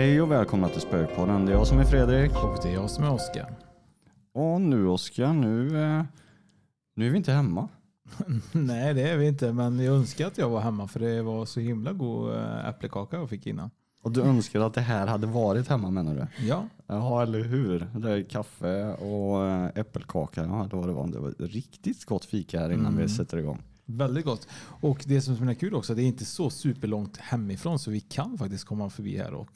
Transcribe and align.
Hej 0.00 0.20
och 0.20 0.30
välkomna 0.30 0.68
till 0.68 0.80
Spökpodden. 0.80 1.46
Det 1.46 1.52
är 1.52 1.56
jag 1.56 1.66
som 1.66 1.78
är 1.78 1.84
Fredrik. 1.84 2.30
Och 2.30 2.58
det 2.62 2.68
är 2.68 2.74
jag 2.74 2.90
som 2.90 3.04
är 3.04 3.12
Oskar. 3.12 3.54
Och 4.32 4.60
nu 4.60 4.86
Oskar, 4.86 5.32
nu, 5.32 5.82
eh, 5.82 6.04
nu 6.94 7.06
är 7.06 7.10
vi 7.10 7.16
inte 7.16 7.32
hemma. 7.32 7.68
Nej 8.52 8.94
det 8.94 9.02
är 9.08 9.16
vi 9.16 9.28
inte, 9.28 9.52
men 9.52 9.80
jag 9.80 9.96
önskar 9.96 10.26
att 10.26 10.38
jag 10.38 10.48
var 10.48 10.60
hemma 10.60 10.88
för 10.88 11.00
det 11.00 11.22
var 11.22 11.46
så 11.46 11.60
himla 11.60 11.92
god 11.92 12.34
eh, 12.34 12.68
äppelkaka 12.68 13.16
jag 13.16 13.30
fick 13.30 13.46
innan. 13.46 13.70
Och 14.02 14.12
du 14.12 14.22
önskar 14.22 14.60
att 14.60 14.74
det 14.74 14.80
här 14.80 15.06
hade 15.06 15.26
varit 15.26 15.68
hemma 15.68 15.90
menar 15.90 16.14
du? 16.14 16.46
Ja. 16.46 16.64
Jaha, 16.86 17.22
eller 17.22 17.44
hur? 17.44 17.86
Det 17.94 18.10
är 18.10 18.22
kaffe 18.22 18.92
och 18.92 19.46
eh, 19.46 19.70
äppelkaka. 19.74 20.44
Ja, 20.44 20.68
då 20.70 20.76
var 20.76 20.86
det, 20.86 20.92
var, 20.92 21.06
det 21.06 21.18
var 21.18 21.46
riktigt 21.46 22.04
gott 22.04 22.24
fika 22.24 22.60
här 22.60 22.70
innan 22.70 22.86
Mm. 22.86 23.02
vi 23.02 23.08
sätter 23.08 23.38
igång. 23.38 23.62
Väldigt 23.84 24.24
gott. 24.24 24.48
Och 24.80 25.04
det 25.06 25.20
som 25.20 25.48
är 25.48 25.54
kul 25.54 25.74
också, 25.74 25.94
det 25.94 26.02
är 26.02 26.06
inte 26.06 26.24
så 26.24 26.50
superlångt 26.50 27.16
hemifrån 27.16 27.78
så 27.78 27.90
vi 27.90 28.00
kan 28.00 28.38
faktiskt 28.38 28.64
komma 28.64 28.90
förbi 28.90 29.16
här 29.16 29.34
och 29.34 29.48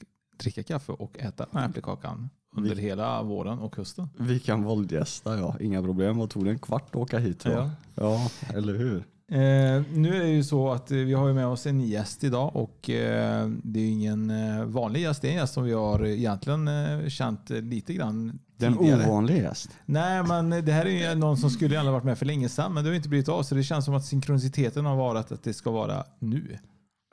dricka 0.45 0.63
kaffe 0.63 0.93
och 0.93 1.19
äta 1.19 1.47
den 1.53 1.61
här 1.61 1.69
äppelkakan 1.69 2.31
under 2.57 2.75
Vi- 2.75 2.83
hela 2.83 3.23
våren 3.23 3.59
och 3.59 3.77
hösten. 3.77 4.09
Vi 4.19 4.41
kan 4.41 4.63
våldgästa, 4.63 5.39
ja. 5.39 5.57
Inga 5.61 5.83
problem. 5.83 6.19
Vad 6.19 6.31
tog 6.31 6.45
det 6.45 6.51
en 6.51 6.59
kvart 6.59 6.87
att 6.91 6.97
åka 6.97 7.19
hit? 7.19 7.45
Va? 7.45 7.51
Ja. 7.53 7.71
ja, 7.95 8.31
eller 8.59 8.75
hur? 8.75 9.05
Eh, 9.31 9.83
nu 9.93 10.15
är 10.17 10.21
det 10.21 10.29
ju 10.29 10.45
så 10.45 10.71
att 10.73 10.91
eh, 10.91 10.97
vi 10.97 11.13
har 11.15 11.33
med 11.33 11.47
oss 11.47 11.67
en 11.67 11.81
gäst 11.81 12.25
idag 12.25 12.57
och 12.57 12.91
eh, 12.91 13.49
det 13.63 13.79
är 13.81 13.85
ju 13.85 13.89
ingen 13.91 14.31
eh, 14.31 14.65
vanlig 14.65 15.01
gäst. 15.03 15.23
Det 15.23 15.29
är 15.29 15.33
en 15.33 15.37
gäst 15.39 15.55
som 15.55 15.65
vi 15.65 15.73
har 15.73 16.07
egentligen 16.07 16.69
eh, 16.69 17.09
känt 17.09 17.51
eh, 17.51 17.61
lite 17.61 17.95
grann 17.95 18.39
Det 18.57 18.67
är 18.67 18.71
en 18.71 18.79
tidigare. 18.79 19.07
ovanlig 19.11 19.37
gäst. 19.37 19.71
Nej, 19.87 20.23
men 20.23 20.51
det 20.51 20.73
här 20.73 20.87
är 20.87 21.11
ju 21.11 21.15
någon 21.21 21.37
som 21.37 21.51
skulle 21.51 21.75
gärna 21.75 21.93
varit 21.93 22.05
med 22.05 22.19
för 22.19 22.27
länge 22.27 22.49
sedan, 22.49 22.75
men 22.75 22.85
det 22.85 22.91
har 22.91 22.95
inte 22.95 23.09
blivit 23.09 23.29
av. 23.29 23.43
Så 23.43 23.55
det 23.55 23.63
känns 23.63 23.85
som 23.85 23.95
att 23.95 24.05
synkroniciteten 24.05 24.85
har 24.85 24.97
varit 24.97 25.33
att 25.33 25.43
det 25.43 25.55
ska 25.55 25.71
vara 25.71 26.05
nu. 26.19 26.59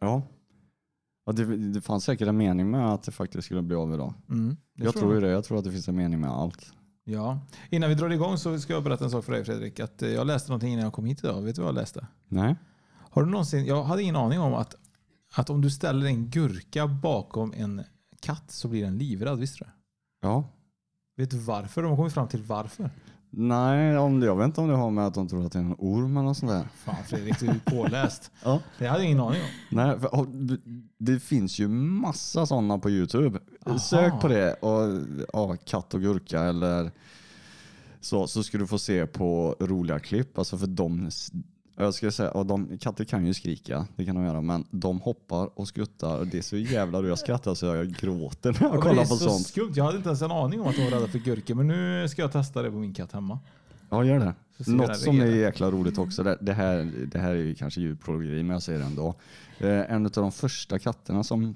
Ja. 0.02 0.22
Ja 1.40 1.46
det, 1.46 1.58
det 1.74 1.82
fanns 1.82 2.04
säkert 2.04 2.28
en 2.28 2.38
mening 2.38 2.72
med 2.72 2.86
att 2.94 3.04
det 3.04 3.12
faktiskt 3.12 3.46
skulle 3.46 3.62
bli 3.62 3.76
av 3.76 3.94
idag. 3.94 4.14
Mm, 4.30 4.58
Jag 4.76 4.94
tror 4.94 5.14
ju 5.16 5.22
det. 5.22 5.30
Jag 5.30 5.44
tror 5.44 5.58
att 5.58 5.64
det 5.64 5.72
finns 5.72 5.88
en 5.88 5.96
mening 5.96 6.20
med 6.20 6.30
allt. 6.30 6.74
Ja. 7.04 7.40
Innan 7.70 7.90
vi 7.90 7.96
drar 7.96 8.10
igång 8.10 8.38
så 8.38 8.60
ska 8.60 8.74
jag 8.74 8.84
berätta 8.84 9.04
en 9.06 9.12
sak 9.12 9.26
för 9.26 9.32
dig 9.32 9.46
Fredrik. 9.46 9.80
Att 9.80 10.02
eh, 10.02 10.10
jag 10.10 10.28
läste 10.28 10.50
någonting 10.50 10.74
innan 10.74 10.84
jag 10.84 10.94
kom 10.94 11.06
hit 11.06 11.24
idag. 11.24 11.42
Vet 11.42 11.56
du 11.56 11.62
vad 11.62 11.70
jag 11.70 11.76
läste? 11.76 12.08
Nej? 12.28 12.56
Har 12.94 13.24
du 13.24 13.30
någonsin, 13.32 13.66
jag 13.66 13.84
hade 13.84 14.02
ingen 14.04 14.16
aning 14.16 14.40
om 14.40 14.54
att, 14.54 14.76
att 15.36 15.50
om 15.50 15.62
du 15.62 15.70
ställer 15.70 16.06
en 16.06 16.30
gurka 16.30 16.88
bakom 16.88 17.54
en 17.58 17.84
katt 18.20 18.52
så 18.52 18.68
blir 18.68 18.84
den 18.84 18.98
livrädd. 18.98 19.38
Visste 19.38 19.58
du 19.60 19.66
det? 19.66 19.72
Ja. 20.28 20.50
Vet 21.18 21.32
du 21.32 21.38
varför? 21.38 21.82
De 21.82 21.90
har 21.90 21.96
kommit 21.98 22.14
fram 22.14 22.28
till 22.28 22.44
varför. 22.44 22.90
Nej, 23.34 23.98
om 23.98 24.22
jag 24.22 24.36
vet 24.36 24.46
inte 24.46 24.62
om 24.62 24.68
det 24.68 24.76
har 24.76 24.92
med 24.92 25.08
att 25.08 25.14
de 25.14 25.28
tror 25.28 25.46
att 25.46 25.52
det 25.52 25.60
är 25.60 25.64
en 25.64 25.76
orm 25.78 26.18
eller 26.18 26.28
något 26.28 26.38
sånt 26.38 26.52
där. 26.52 26.68
Fan 26.76 27.04
Fredrik, 27.08 27.40
du 27.40 27.48
är 27.48 27.60
påläst. 27.66 28.32
Ja. 28.44 28.60
Det 28.80 28.88
hade 28.88 29.00
jag 29.00 29.06
ingen 29.12 29.20
aning 29.20 29.42
om. 29.42 29.48
Nej, 29.70 30.00
för, 30.00 30.28
det 30.98 31.20
finns 31.20 31.60
ju 31.60 31.68
massa 31.68 32.46
sådana 32.46 32.78
på 32.78 32.90
Youtube. 32.90 33.40
Aha. 33.66 33.80
Sök 33.80 34.22
på 34.22 34.28
det 34.28 34.54
och 34.54 35.02
ja, 35.34 35.58
katt 35.66 35.94
och 35.94 36.02
gurka 36.02 36.42
eller 36.42 36.92
så, 38.02 38.28
så 38.28 38.44
ska 38.44 38.58
du 38.58 38.68
få 38.68 38.80
se 38.80 39.08
på 39.08 39.56
roliga 39.60 40.00
klipp. 40.00 40.38
Alltså 40.38 40.58
för 40.58 40.68
de, 40.68 41.10
jag 41.84 41.94
ska 41.94 42.12
säga, 42.12 42.32
och 42.32 42.46
de, 42.46 42.78
katter 42.78 43.06
kan 43.06 43.26
ju 43.26 43.34
skrika, 43.34 43.88
det 43.96 44.06
kan 44.06 44.16
de 44.16 44.26
göra, 44.26 44.42
men 44.42 44.66
de 44.72 45.00
hoppar 45.02 45.60
och 45.60 45.68
skuttar 45.68 46.18
och 46.20 46.28
det 46.28 46.38
är 46.38 46.42
så 46.42 46.58
jävla 46.58 47.00
roligt. 47.00 47.10
Jag 47.10 47.20
skrattar 47.20 47.54
så 47.54 47.66
jag 47.66 47.88
gråter 47.88 48.52
när 48.52 48.68
jag 48.68 48.78
Ja, 48.78 48.82
kollar 48.82 48.96
det 48.96 49.02
är 49.02 49.06
på 49.06 49.16
så 49.16 49.30
sånt. 49.30 49.48
skumt. 49.48 49.74
Jag 49.76 49.84
hade 49.84 49.98
inte 49.98 50.10
ens 50.10 50.22
en 50.22 50.32
aning 50.32 50.62
om 50.62 50.68
att 50.68 50.76
de 50.76 50.84
var 50.84 50.92
rädda 50.92 51.08
för 51.08 51.20
gurkor. 51.20 51.56
Men 51.56 51.68
nu 51.68 52.08
ska 52.10 52.22
jag 52.22 52.32
testa 52.32 52.62
det 52.62 52.72
på 52.72 52.78
min 52.78 52.94
katt 52.94 53.12
hemma. 53.12 53.40
Ja, 53.90 54.04
gör 54.06 54.20
det. 54.20 54.34
Något 54.72 54.98
som 54.98 55.20
är 55.22 55.26
jäkla 55.26 55.72
roligt 55.72 55.98
också, 55.98 56.24
det, 56.24 56.38
det, 56.42 56.54
här, 56.54 56.92
det 57.12 57.20
här 57.20 57.30
är 57.32 57.36
ju 57.36 57.56
kanske 57.56 57.82
djurplågeri, 57.82 58.44
men 58.44 58.54
jag 58.54 58.64
säger 58.64 58.80
det 58.80 58.86
ändå. 58.86 59.16
Eh, 59.60 59.92
en 59.92 60.06
av 60.06 60.12
de 60.12 60.32
första 60.32 60.80
katterna 60.80 61.24
som, 61.24 61.56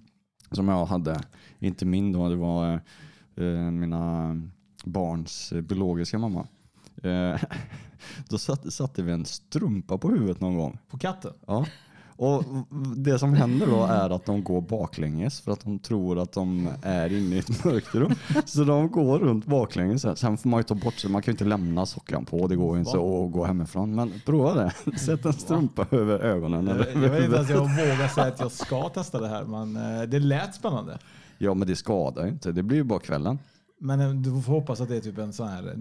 som 0.52 0.68
jag 0.68 0.86
hade, 0.86 1.22
inte 1.60 1.86
min 1.86 2.12
då, 2.12 2.30
det 2.30 2.36
var 2.36 2.74
eh, 3.36 3.46
mina 3.72 4.36
barns 4.86 5.52
eh, 5.52 5.62
biologiska 5.62 6.18
mamma. 6.20 6.48
Eh, 7.06 7.40
då 8.30 8.38
satte, 8.38 8.72
satte 8.72 9.02
vi 9.02 9.12
en 9.12 9.26
strumpa 9.26 9.98
på 9.98 10.10
huvudet 10.10 10.42
någon 10.42 10.58
gång. 10.58 10.78
På 10.90 10.98
katten? 10.98 11.34
Ja. 11.48 11.66
Och 12.18 12.44
det 12.96 13.20
som 13.20 13.34
händer 13.34 13.68
då 13.68 13.84
är 13.84 14.10
att 14.10 14.26
de 14.26 14.44
går 14.44 14.62
baklänges 14.62 15.42
för 15.42 15.52
att 15.52 15.60
de 15.64 15.80
tror 15.80 16.20
att 16.20 16.32
de 16.32 16.70
är 16.82 17.14
inne 17.14 17.36
i 17.36 17.40
ett 17.40 17.66
mörkt 17.66 17.96
rum. 17.96 18.16
Så 18.46 18.64
de 18.64 18.92
går 18.92 19.20
runt 19.20 19.46
baklänges. 19.46 20.20
Sen 20.20 20.38
får 20.38 20.50
man 20.50 20.60
ju 20.60 20.64
ta 20.64 20.76
bort 20.76 20.94
sig. 20.94 21.10
Man 21.12 21.22
kan 21.22 21.32
ju 21.32 21.34
inte 21.34 21.46
lämna 21.46 21.86
sockan 21.86 22.26
på. 22.26 22.48
Det 22.48 22.56
går 22.56 22.76
ju 22.76 22.80
inte 22.80 22.92
att 22.92 23.32
gå 23.32 23.46
hemifrån. 23.46 23.96
Men 23.96 24.14
prova 24.26 24.54
det. 24.54 24.98
Sätt 25.00 25.26
en 25.26 25.34
strumpa 25.34 25.86
över 25.92 26.20
ögonen. 26.20 26.68
Jag, 26.68 26.88
Eller 26.88 27.04
jag 27.04 27.10
vet 27.10 27.24
inte 27.24 27.36
ens 27.36 27.50
jag 27.50 27.60
vågar 27.60 28.08
säga 28.08 28.28
att 28.28 28.40
jag 28.40 28.52
ska 28.52 28.90
testa 28.90 29.20
det 29.20 29.28
här. 29.28 29.44
Men 29.44 29.76
eh, 29.76 30.02
det 30.02 30.20
lät 30.20 30.56
spännande. 30.56 30.98
Ja 31.38 31.54
men 31.54 31.68
det 31.68 31.76
skadar 31.76 32.24
ju 32.26 32.30
inte. 32.30 32.52
Det 32.52 32.64
blir 32.64 32.78
ju 32.78 32.84
bara 32.84 33.00
kvällen. 33.00 33.40
Men 33.80 34.00
eh, 34.00 34.10
du 34.10 34.42
får 34.42 34.54
hoppas 34.54 34.82
att 34.82 34.90
det 34.90 34.96
är 34.96 35.02
typ 35.02 35.18
en 35.18 35.34
sån 35.34 35.48
här 35.48 35.76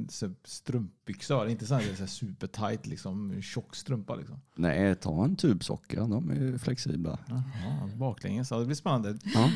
strumpbyxa. 0.45 1.49
Inte 1.49 1.67
sån 1.67 1.77
här, 1.77 1.95
så 1.95 2.01
här 2.01 2.07
supertight 2.07 2.87
liksom, 2.87 3.43
tjock 3.43 3.77
strumpa. 3.77 4.15
Liksom. 4.15 4.41
Nej, 4.55 4.95
ta 4.95 5.25
en 5.25 5.37
tubsocka. 5.37 6.05
De 6.05 6.31
är 6.31 6.59
flexibla. 6.59 7.19
Jaha, 7.29 7.91
baklänges. 7.97 8.51
Ja, 8.51 8.59
det 8.59 8.67
blir 8.67 8.77
spännande. 8.77 9.19
Ja. 9.35 9.51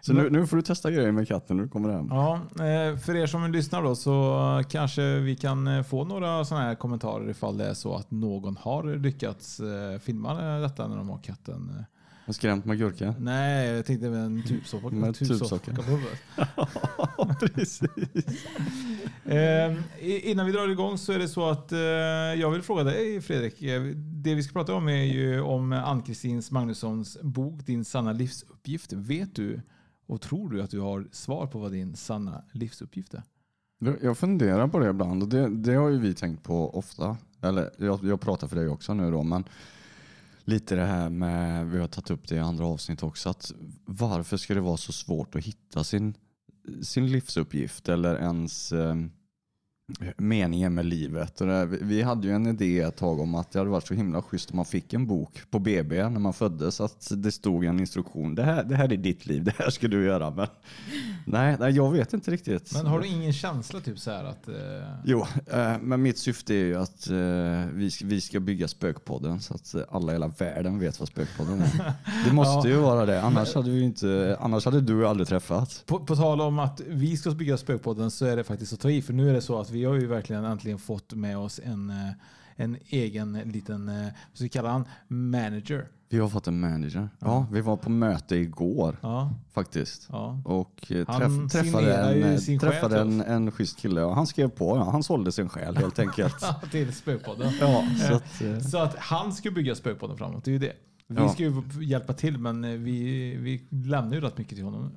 Så 0.00 0.12
nu, 0.12 0.30
nu 0.30 0.46
får 0.46 0.56
du 0.56 0.62
testa 0.62 0.90
grejer 0.90 1.12
med 1.12 1.28
katten 1.28 1.56
när 1.56 1.64
du 1.64 1.70
kommer 1.70 1.88
hem. 1.88 2.06
Ja, 2.10 2.34
eh, 2.34 2.96
för 2.96 3.16
er 3.16 3.26
som 3.26 3.52
lyssnar 3.52 3.82
då 3.82 3.94
så 3.94 4.62
kanske 4.68 5.18
vi 5.18 5.36
kan 5.36 5.66
eh, 5.66 5.82
få 5.82 6.04
några 6.04 6.44
sådana 6.44 6.66
här 6.66 6.74
kommentarer 6.74 7.30
ifall 7.30 7.56
det 7.56 7.66
är 7.66 7.74
så 7.74 7.94
att 7.94 8.10
någon 8.10 8.56
har 8.56 8.96
lyckats 8.96 9.60
eh, 9.60 9.98
filma 9.98 10.58
detta 10.58 10.88
när 10.88 10.96
de 10.96 11.08
har 11.08 11.18
katten. 11.18 11.84
Har 12.32 12.34
skrämt 12.34 12.64
med 12.64 12.78
gurka. 12.78 13.14
Nej, 13.18 13.68
jag 13.68 13.86
tänkte 13.86 14.10
med 14.10 14.24
en 14.24 14.42
tubsocka 14.42 14.88
Med 14.88 15.08
en 15.08 15.14
tubsocka 15.14 15.74
på 15.74 15.82
huvudet. 15.82 16.18
Precis. 17.54 17.82
Eh, 19.24 19.76
innan 20.30 20.46
vi 20.46 20.52
drar 20.52 20.68
igång 20.68 20.98
så 20.98 21.12
är 21.12 21.18
det 21.18 21.28
så 21.28 21.48
att 21.48 21.72
eh, 21.72 21.78
jag 22.40 22.50
vill 22.50 22.62
fråga 22.62 22.84
dig 22.84 23.20
Fredrik. 23.20 23.62
Eh, 23.62 23.82
Det 23.96 24.34
vi 24.34 24.42
ska 24.42 24.52
prata 24.52 24.74
om 24.74 24.88
är 24.88 25.02
ju 25.04 25.40
om 25.40 25.72
Ann-Kristin 25.72 26.42
Magnussons 26.50 27.18
bok 27.22 27.66
Din 27.66 27.84
sanna 27.84 28.12
livsuppgift. 28.12 28.92
Vet 28.92 29.34
du 29.34 29.60
och 30.06 30.20
tror 30.20 30.50
du 30.50 30.62
att 30.62 30.70
du 30.70 30.80
har 30.80 31.06
svar 31.12 31.46
på 31.46 31.58
vad 31.58 31.72
din 31.72 31.96
sanna 31.96 32.44
livsuppgift 32.52 33.14
är? 33.14 33.22
Jag- 33.78 33.96
Jag 34.02 34.18
funderar 34.18 34.68
på 34.68 34.78
det 34.78 34.90
ibland 34.90 35.22
och 35.22 35.28
det, 35.28 35.48
det 35.48 35.74
har 35.74 35.88
ju 35.88 35.98
vi 35.98 36.14
tänkt 36.14 36.42
på 36.42 36.78
ofta. 36.78 37.16
Eller 37.42 37.70
jag, 37.78 38.00
jag 38.04 38.20
pratar 38.20 38.48
för 38.48 38.56
dig 38.56 38.68
också 38.68 38.94
nu 38.94 39.10
då, 39.10 39.22
men 39.22 39.44
lite 40.44 40.74
det 40.74 40.84
här 40.84 41.10
med, 41.10 41.70
vi 41.70 41.78
har 41.78 41.88
tagit 41.88 42.10
upp 42.10 42.28
det 42.28 42.34
i 42.34 42.38
andra 42.38 42.66
avsnitt 42.66 43.02
också, 43.02 43.28
att 43.28 43.52
varför 43.84 44.36
ska 44.36 44.54
det 44.54 44.60
vara 44.60 44.76
så 44.76 44.92
svårt 44.92 45.34
att 45.34 45.44
hitta 45.44 45.84
sin, 45.84 46.14
sin 46.82 47.12
livsuppgift 47.12 47.88
eller 47.88 48.16
ens, 48.16 48.72
eh, 48.72 48.94
meningen 50.16 50.74
med 50.74 50.84
livet. 50.84 51.40
Vi 51.80 52.02
hade 52.02 52.28
ju 52.28 52.34
en 52.34 52.46
idé 52.46 52.80
ett 52.80 52.96
tag 52.96 53.20
om 53.20 53.34
att 53.34 53.50
det 53.50 53.58
hade 53.58 53.70
varit 53.70 53.86
så 53.86 53.94
himla 53.94 54.22
schysst 54.22 54.50
om 54.50 54.56
man 54.56 54.64
fick 54.64 54.92
en 54.92 55.06
bok 55.06 55.42
på 55.50 55.58
BB 55.58 56.08
när 56.08 56.20
man 56.20 56.32
föddes. 56.32 56.80
Att 56.80 57.12
det 57.16 57.32
stod 57.32 57.64
en 57.64 57.80
instruktion. 57.80 58.34
Det 58.34 58.42
här, 58.42 58.64
det 58.64 58.76
här 58.76 58.92
är 58.92 58.96
ditt 58.96 59.26
liv, 59.26 59.44
det 59.44 59.54
här 59.58 59.70
ska 59.70 59.88
du 59.88 60.04
göra. 60.04 60.30
Men, 60.30 60.46
nej, 61.26 61.56
nej, 61.60 61.72
jag 61.72 61.92
vet 61.92 62.12
inte 62.12 62.30
riktigt. 62.30 62.72
Men 62.74 62.86
har 62.86 63.00
du 63.00 63.06
ingen 63.06 63.32
känsla 63.32 63.80
typ 63.80 63.98
så 63.98 64.10
här 64.10 64.24
att... 64.24 64.48
Eh... 64.48 64.54
Jo, 65.04 65.26
eh, 65.46 65.78
men 65.80 66.02
mitt 66.02 66.18
syfte 66.18 66.54
är 66.54 66.64
ju 66.64 66.76
att 66.76 67.08
eh, 67.08 67.14
vi, 67.72 67.90
vi 68.04 68.20
ska 68.20 68.40
bygga 68.40 68.68
Spökpodden 68.68 69.40
så 69.40 69.54
att 69.54 69.74
alla 69.90 70.12
i 70.12 70.14
hela 70.14 70.28
världen 70.28 70.78
vet 70.78 71.00
vad 71.00 71.08
Spökpodden 71.08 71.62
är. 71.62 71.92
Det 72.26 72.32
måste 72.32 72.68
ja. 72.68 72.74
ju 72.74 72.80
vara 72.80 73.06
det, 73.06 73.22
annars 73.22 73.54
hade, 73.54 73.70
vi 73.70 73.82
inte, 73.82 74.36
annars 74.40 74.64
hade 74.64 74.80
du 74.80 75.06
aldrig 75.06 75.28
träffat. 75.28 75.82
På, 75.86 75.98
på 76.04 76.16
tal 76.16 76.40
om 76.40 76.58
att 76.58 76.80
vi 76.86 77.16
ska 77.16 77.30
bygga 77.30 77.56
Spökpodden 77.56 78.10
så 78.10 78.26
är 78.26 78.36
det 78.36 78.44
faktiskt 78.44 78.72
att 78.72 78.80
ta 78.80 78.90
i, 78.90 79.02
för 79.02 79.12
nu 79.12 79.30
är 79.30 79.34
det 79.34 79.40
så 79.40 79.60
att 79.60 79.70
vi 79.70 79.81
har 79.84 79.94
ju 79.94 80.06
verkligen 80.06 80.44
äntligen 80.44 80.78
fått 80.78 81.14
med 81.14 81.38
oss 81.38 81.60
en, 81.64 81.90
eh, 81.90 82.12
en 82.56 82.76
egen 82.86 83.32
liten, 83.32 83.88
eh, 83.88 84.02
vad 84.02 84.34
ska 84.34 84.44
vi 84.44 84.48
kalla 84.48 84.70
han, 84.70 84.84
manager. 85.08 85.88
Vi 86.08 86.18
har 86.18 86.28
fått 86.28 86.46
en 86.46 86.60
manager. 86.60 87.08
Ja, 87.18 87.46
vi 87.52 87.60
var 87.60 87.76
på 87.76 87.90
möte 87.90 88.36
igår 88.36 88.98
ja. 89.02 89.30
faktiskt. 89.52 90.08
Ja. 90.10 90.42
Och 90.44 90.92
eh, 90.92 91.06
träff, 91.06 91.52
träffade, 91.52 91.96
en, 91.96 92.58
träffade 92.58 93.00
en, 93.00 93.20
en 93.20 93.50
schysst 93.50 93.78
kille 93.78 94.02
och 94.02 94.14
han 94.14 94.26
skrev 94.26 94.48
på. 94.48 94.76
Ja, 94.76 94.90
han 94.90 95.02
sålde 95.02 95.32
sin 95.32 95.48
själ 95.48 95.76
helt 95.76 95.98
enkelt. 95.98 96.44
Till 96.70 96.94
Spökpodden. 96.94 97.52
Ja, 97.60 97.86
så, 98.08 98.14
att, 98.14 98.70
så 98.70 98.78
att 98.78 98.96
han 98.96 99.32
ska 99.32 99.50
bygga 99.50 99.74
Spökpodden 99.74 100.16
framåt, 100.16 100.44
det 100.44 100.50
är 100.50 100.52
ju 100.52 100.58
det. 100.58 100.72
Vi 101.06 101.28
ska 101.28 101.42
ju 101.42 101.62
hjälpa 101.84 102.12
till 102.12 102.38
men 102.38 102.84
vi, 102.84 103.36
vi 103.36 103.66
lämnar 103.70 104.14
ju 104.14 104.20
rätt 104.20 104.38
mycket 104.38 104.56
till 104.56 104.64
honom. 104.64 104.90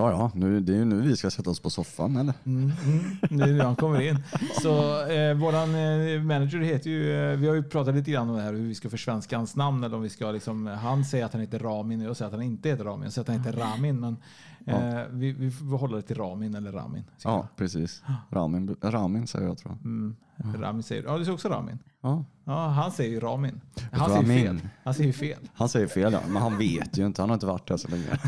Ja, 0.00 0.10
ja, 0.10 0.30
nu, 0.34 0.60
det 0.60 0.72
är 0.72 0.76
ju 0.76 0.84
nu 0.84 1.00
vi 1.00 1.16
ska 1.16 1.30
sätta 1.30 1.50
oss 1.50 1.60
på 1.60 1.70
soffan 1.70 2.16
eller? 2.16 2.34
Mm, 2.46 2.72
mm, 2.84 3.16
det 3.38 3.44
är 3.44 3.52
nu 3.52 3.60
han 3.60 3.76
kommer 3.76 4.00
in. 4.00 4.18
Så 4.62 5.06
eh, 5.06 5.34
våran 5.34 5.74
eh, 5.74 6.22
manager 6.22 6.58
heter 6.58 6.90
ju, 6.90 7.32
eh, 7.32 7.36
vi 7.36 7.48
har 7.48 7.54
ju 7.54 7.62
pratat 7.62 7.94
lite 7.94 8.10
grann 8.10 8.30
om 8.30 8.36
det 8.36 8.42
här 8.42 8.52
hur 8.52 8.66
vi 8.66 8.74
ska 8.74 8.90
försvenska 8.90 9.36
hans 9.36 9.56
namn 9.56 9.84
eller 9.84 9.96
om 9.96 10.02
vi 10.02 10.08
ska 10.08 10.30
liksom, 10.30 10.66
han 10.66 11.04
säger 11.04 11.24
att 11.24 11.32
han 11.32 11.40
heter 11.40 11.58
Ramin 11.58 12.00
och 12.00 12.08
jag 12.08 12.16
säger 12.16 12.26
att 12.26 12.34
han 12.34 12.42
inte 12.42 12.68
heter 12.68 12.84
Ramin. 12.84 13.04
Jag 13.04 13.12
säger 13.12 13.22
att 13.22 13.28
han 13.28 13.44
heter 13.44 13.58
Ramin 13.58 14.00
men 14.00 14.16
ja. 14.70 15.06
vi, 15.10 15.32
vi 15.32 15.50
får 15.50 15.78
hålla 15.78 15.96
det 15.96 16.02
till 16.02 16.16
Ramin 16.16 16.54
eller 16.54 16.72
Ramin. 16.72 17.04
Ja, 17.24 17.30
jag. 17.30 17.56
precis. 17.56 18.02
Ramin, 18.30 18.76
Ramin 18.82 19.26
säger 19.26 19.46
jag 19.46 19.58
tror 19.58 19.72
jag. 19.74 19.84
Mm. 19.84 20.16
Ramin 20.54 20.82
säger, 20.82 21.02
ja 21.02 21.18
du 21.18 21.24
säger 21.24 21.34
också 21.34 21.48
Ramin. 21.48 21.78
Ja. 22.00 22.24
ja 22.44 22.66
han 22.66 22.92
säger 22.92 23.10
ju 23.10 23.20
Ramin. 23.20 23.60
Han 23.92 24.10
Ramin. 24.10 24.26
säger 24.26 24.42
fel. 24.42 24.68
Han 24.84 24.94
säger 24.94 25.12
fel. 25.12 25.38
Han 25.54 25.68
säger 25.68 25.86
fel 25.86 26.12
ja, 26.12 26.20
men 26.28 26.42
han 26.42 26.58
vet 26.58 26.98
ju 26.98 27.06
inte. 27.06 27.22
Han 27.22 27.28
har 27.30 27.34
inte 27.34 27.46
varit 27.46 27.68
där 27.68 27.76
så 27.76 27.88
länge. 27.88 28.04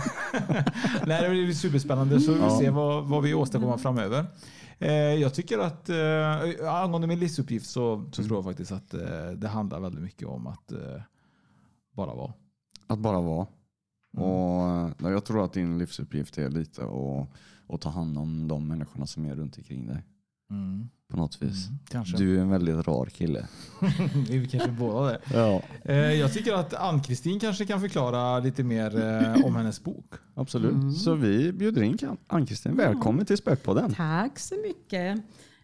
Nej, 1.06 1.22
det 1.22 1.28
blir 1.28 1.52
superspännande 1.52 2.20
så 2.20 2.32
vi 2.32 2.38
får 2.38 2.58
se 2.58 2.70
vad, 2.70 3.04
vad 3.04 3.22
vi 3.22 3.34
åstadkommer 3.34 3.76
framöver. 3.76 4.26
Eh, 4.78 4.92
jag 4.92 5.34
tycker 5.34 5.58
att 5.58 5.88
eh, 5.88 6.74
angående 6.74 7.06
min 7.06 7.18
livsuppgift 7.18 7.70
så, 7.70 8.04
så 8.12 8.24
tror 8.24 8.36
jag 8.36 8.44
faktiskt 8.44 8.72
att 8.72 8.94
eh, 8.94 9.30
det 9.36 9.48
handlar 9.48 9.80
väldigt 9.80 10.02
mycket 10.02 10.28
om 10.28 10.46
att 10.46 10.72
eh, 10.72 11.02
bara 11.92 12.14
vara. 12.14 12.32
Att 12.86 12.98
bara 12.98 13.20
vara. 13.20 13.46
Mm. 14.16 14.92
Och 14.92 15.12
Jag 15.12 15.24
tror 15.24 15.44
att 15.44 15.52
din 15.52 15.78
livsuppgift 15.78 16.38
är 16.38 16.50
lite 16.50 16.82
att, 16.82 17.28
att 17.74 17.80
ta 17.80 17.88
hand 17.88 18.18
om 18.18 18.48
de 18.48 18.68
människorna 18.68 19.06
som 19.06 19.24
är 19.24 19.34
runt 19.36 19.58
omkring 19.58 19.86
dig. 19.86 20.04
Mm. 20.50 20.88
På 21.10 21.16
något 21.16 21.42
vis. 21.42 21.68
Mm, 21.94 22.04
du 22.16 22.36
är 22.36 22.40
en 22.40 22.50
väldigt 22.50 22.86
rar 22.86 23.06
kille. 23.06 23.48
vi 24.28 24.42
är 24.42 24.46
kanske 24.46 24.70
båda 24.70 25.06
det. 25.06 25.20
Ja. 25.34 25.62
Eh, 25.84 25.96
jag 25.96 26.32
tycker 26.32 26.54
att 26.54 26.74
Ann-Kristin 26.74 27.40
kanske 27.40 27.66
kan 27.66 27.80
förklara 27.80 28.38
lite 28.38 28.62
mer 28.64 29.00
eh, 29.00 29.44
om 29.44 29.56
hennes 29.56 29.84
bok. 29.84 30.14
Absolut. 30.34 30.72
Mm. 30.72 30.92
Så 30.92 31.14
vi 31.14 31.52
bjuder 31.52 31.82
in 31.82 31.98
Ann-Kristin. 32.26 32.76
Välkommen 32.76 33.18
ja. 33.18 33.24
till 33.24 33.36
Spökpodden. 33.36 33.94
Tack 33.94 34.38
så 34.38 34.54
mycket. 34.66 35.22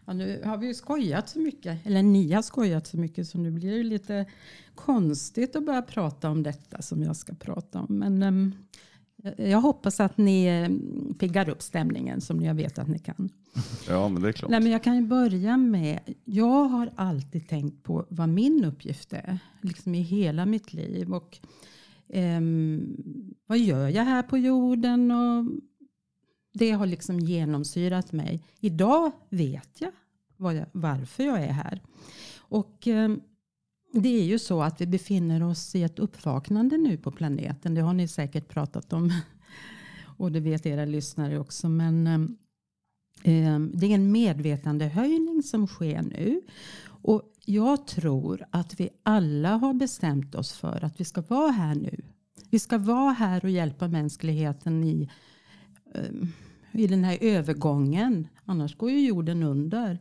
Ja, 0.09 0.13
nu 0.13 0.41
har 0.45 0.57
vi 0.57 0.67
ju 0.67 0.73
skojat 0.73 1.29
så 1.29 1.39
mycket, 1.39 1.85
eller 1.85 2.03
ni 2.03 2.31
har 2.31 2.41
skojat 2.41 2.87
så 2.87 2.97
mycket 2.97 3.27
så 3.27 3.37
nu 3.37 3.51
blir 3.51 3.77
det 3.77 3.83
lite 3.83 4.25
konstigt 4.75 5.55
att 5.55 5.65
börja 5.65 5.81
prata 5.81 6.29
om 6.29 6.43
detta 6.43 6.81
som 6.81 7.03
jag 7.03 7.15
ska 7.15 7.33
prata 7.33 7.79
om. 7.79 7.99
Men 7.99 8.23
um, 8.23 8.53
jag 9.37 9.61
hoppas 9.61 9.99
att 9.99 10.17
ni 10.17 10.45
eh, 10.45 10.69
piggar 11.19 11.49
upp 11.49 11.61
stämningen 11.61 12.21
som 12.21 12.41
jag 12.41 12.53
vet 12.53 12.79
att 12.79 12.87
ni 12.87 12.99
kan. 12.99 13.29
Ja, 13.87 14.09
men 14.09 14.21
det 14.21 14.27
är 14.27 14.31
klart. 14.31 14.51
Nej, 14.51 14.59
men 14.59 14.71
jag 14.71 14.83
kan 14.83 14.95
ju 14.95 15.07
börja 15.07 15.57
med, 15.57 15.99
jag 16.25 16.63
har 16.63 16.91
alltid 16.95 17.49
tänkt 17.49 17.83
på 17.83 18.05
vad 18.09 18.29
min 18.29 18.65
uppgift 18.65 19.13
är. 19.13 19.39
Liksom 19.61 19.95
i 19.95 20.01
hela 20.01 20.45
mitt 20.45 20.73
liv. 20.73 21.13
Och 21.13 21.39
um, 22.07 22.97
vad 23.45 23.59
gör 23.59 23.87
jag 23.87 24.03
här 24.03 24.23
på 24.23 24.37
jorden? 24.37 25.11
Och 25.11 25.45
det 26.53 26.71
har 26.71 26.85
liksom 26.85 27.19
genomsyrat 27.19 28.11
mig. 28.11 28.43
Idag 28.59 29.11
vet 29.29 29.81
jag, 29.81 29.91
jag 30.39 30.65
varför 30.71 31.23
jag 31.23 31.43
är 31.43 31.51
här. 31.51 31.81
Och 32.37 32.87
eh, 32.87 33.09
det 33.93 34.09
är 34.09 34.23
ju 34.23 34.39
så 34.39 34.61
att 34.61 34.81
vi 34.81 34.87
befinner 34.87 35.43
oss 35.43 35.75
i 35.75 35.83
ett 35.83 35.99
uppvaknande 35.99 36.77
nu 36.77 36.97
på 36.97 37.11
planeten. 37.11 37.75
Det 37.75 37.81
har 37.81 37.93
ni 37.93 38.07
säkert 38.07 38.47
pratat 38.47 38.93
om. 38.93 39.11
Och 40.17 40.31
det 40.31 40.39
vet 40.39 40.65
era 40.65 40.85
lyssnare 40.85 41.39
också. 41.39 41.69
Men 41.69 42.07
eh, 43.23 43.59
det 43.73 43.85
är 43.85 43.95
en 43.95 44.11
medvetandehöjning 44.11 45.43
som 45.43 45.67
sker 45.67 46.01
nu. 46.01 46.41
Och 47.01 47.33
jag 47.45 47.87
tror 47.87 48.45
att 48.51 48.79
vi 48.79 48.89
alla 49.03 49.57
har 49.57 49.73
bestämt 49.73 50.35
oss 50.35 50.53
för 50.53 50.83
att 50.83 50.99
vi 50.99 51.05
ska 51.05 51.21
vara 51.21 51.51
här 51.51 51.75
nu. 51.75 52.01
Vi 52.49 52.59
ska 52.59 52.77
vara 52.77 53.11
här 53.11 53.45
och 53.45 53.49
hjälpa 53.51 53.87
mänskligheten 53.87 54.83
i, 54.83 55.09
eh, 55.93 56.27
i 56.71 56.87
den 56.87 57.03
här 57.03 57.17
övergången. 57.21 58.27
Annars 58.45 58.77
går 58.77 58.91
ju 58.91 59.07
jorden 59.07 59.43
under. 59.43 59.99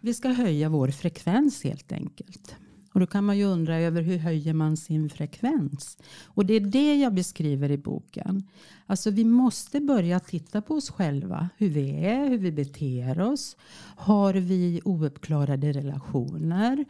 Vi 0.00 0.14
ska 0.14 0.28
höja 0.28 0.68
vår 0.68 0.88
frekvens 0.88 1.64
helt 1.64 1.92
enkelt. 1.92 2.56
Och 2.92 3.00
då 3.00 3.06
kan 3.06 3.24
man 3.24 3.38
ju 3.38 3.44
undra 3.44 3.76
över 3.76 4.02
hur 4.02 4.18
höjer 4.18 4.54
man 4.54 4.76
sin 4.76 5.10
frekvens? 5.10 5.98
Och 6.24 6.46
det 6.46 6.54
är 6.54 6.60
det 6.60 6.96
jag 6.96 7.14
beskriver 7.14 7.70
i 7.70 7.78
boken. 7.78 8.48
Alltså 8.86 9.10
vi 9.10 9.24
måste 9.24 9.80
börja 9.80 10.20
titta 10.20 10.62
på 10.62 10.74
oss 10.74 10.90
själva. 10.90 11.48
Hur 11.56 11.68
vi 11.68 11.90
är, 11.90 12.28
hur 12.28 12.38
vi 12.38 12.52
beter 12.52 13.20
oss. 13.20 13.56
Har 13.96 14.34
vi 14.34 14.80
ouppklarade 14.84 15.72
relationer? 15.72 16.84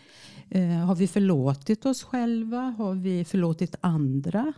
Eh, 0.49 0.69
har 0.69 0.94
vi 0.94 1.09
förlåtit 1.09 1.87
oss 1.87 2.03
själva? 2.03 2.61
Har 2.79 2.94
vi 2.94 3.25
förlåtit 3.25 3.76
andra? 3.81 4.53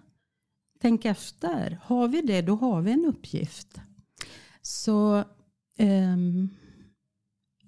Tänk 0.80 1.04
efter. 1.04 1.78
Har 1.82 2.08
vi 2.08 2.20
det, 2.20 2.42
då 2.42 2.54
har 2.54 2.82
vi 2.82 2.92
en 2.92 3.04
uppgift. 3.04 3.80
Så... 4.66 5.24
um, 5.78 6.50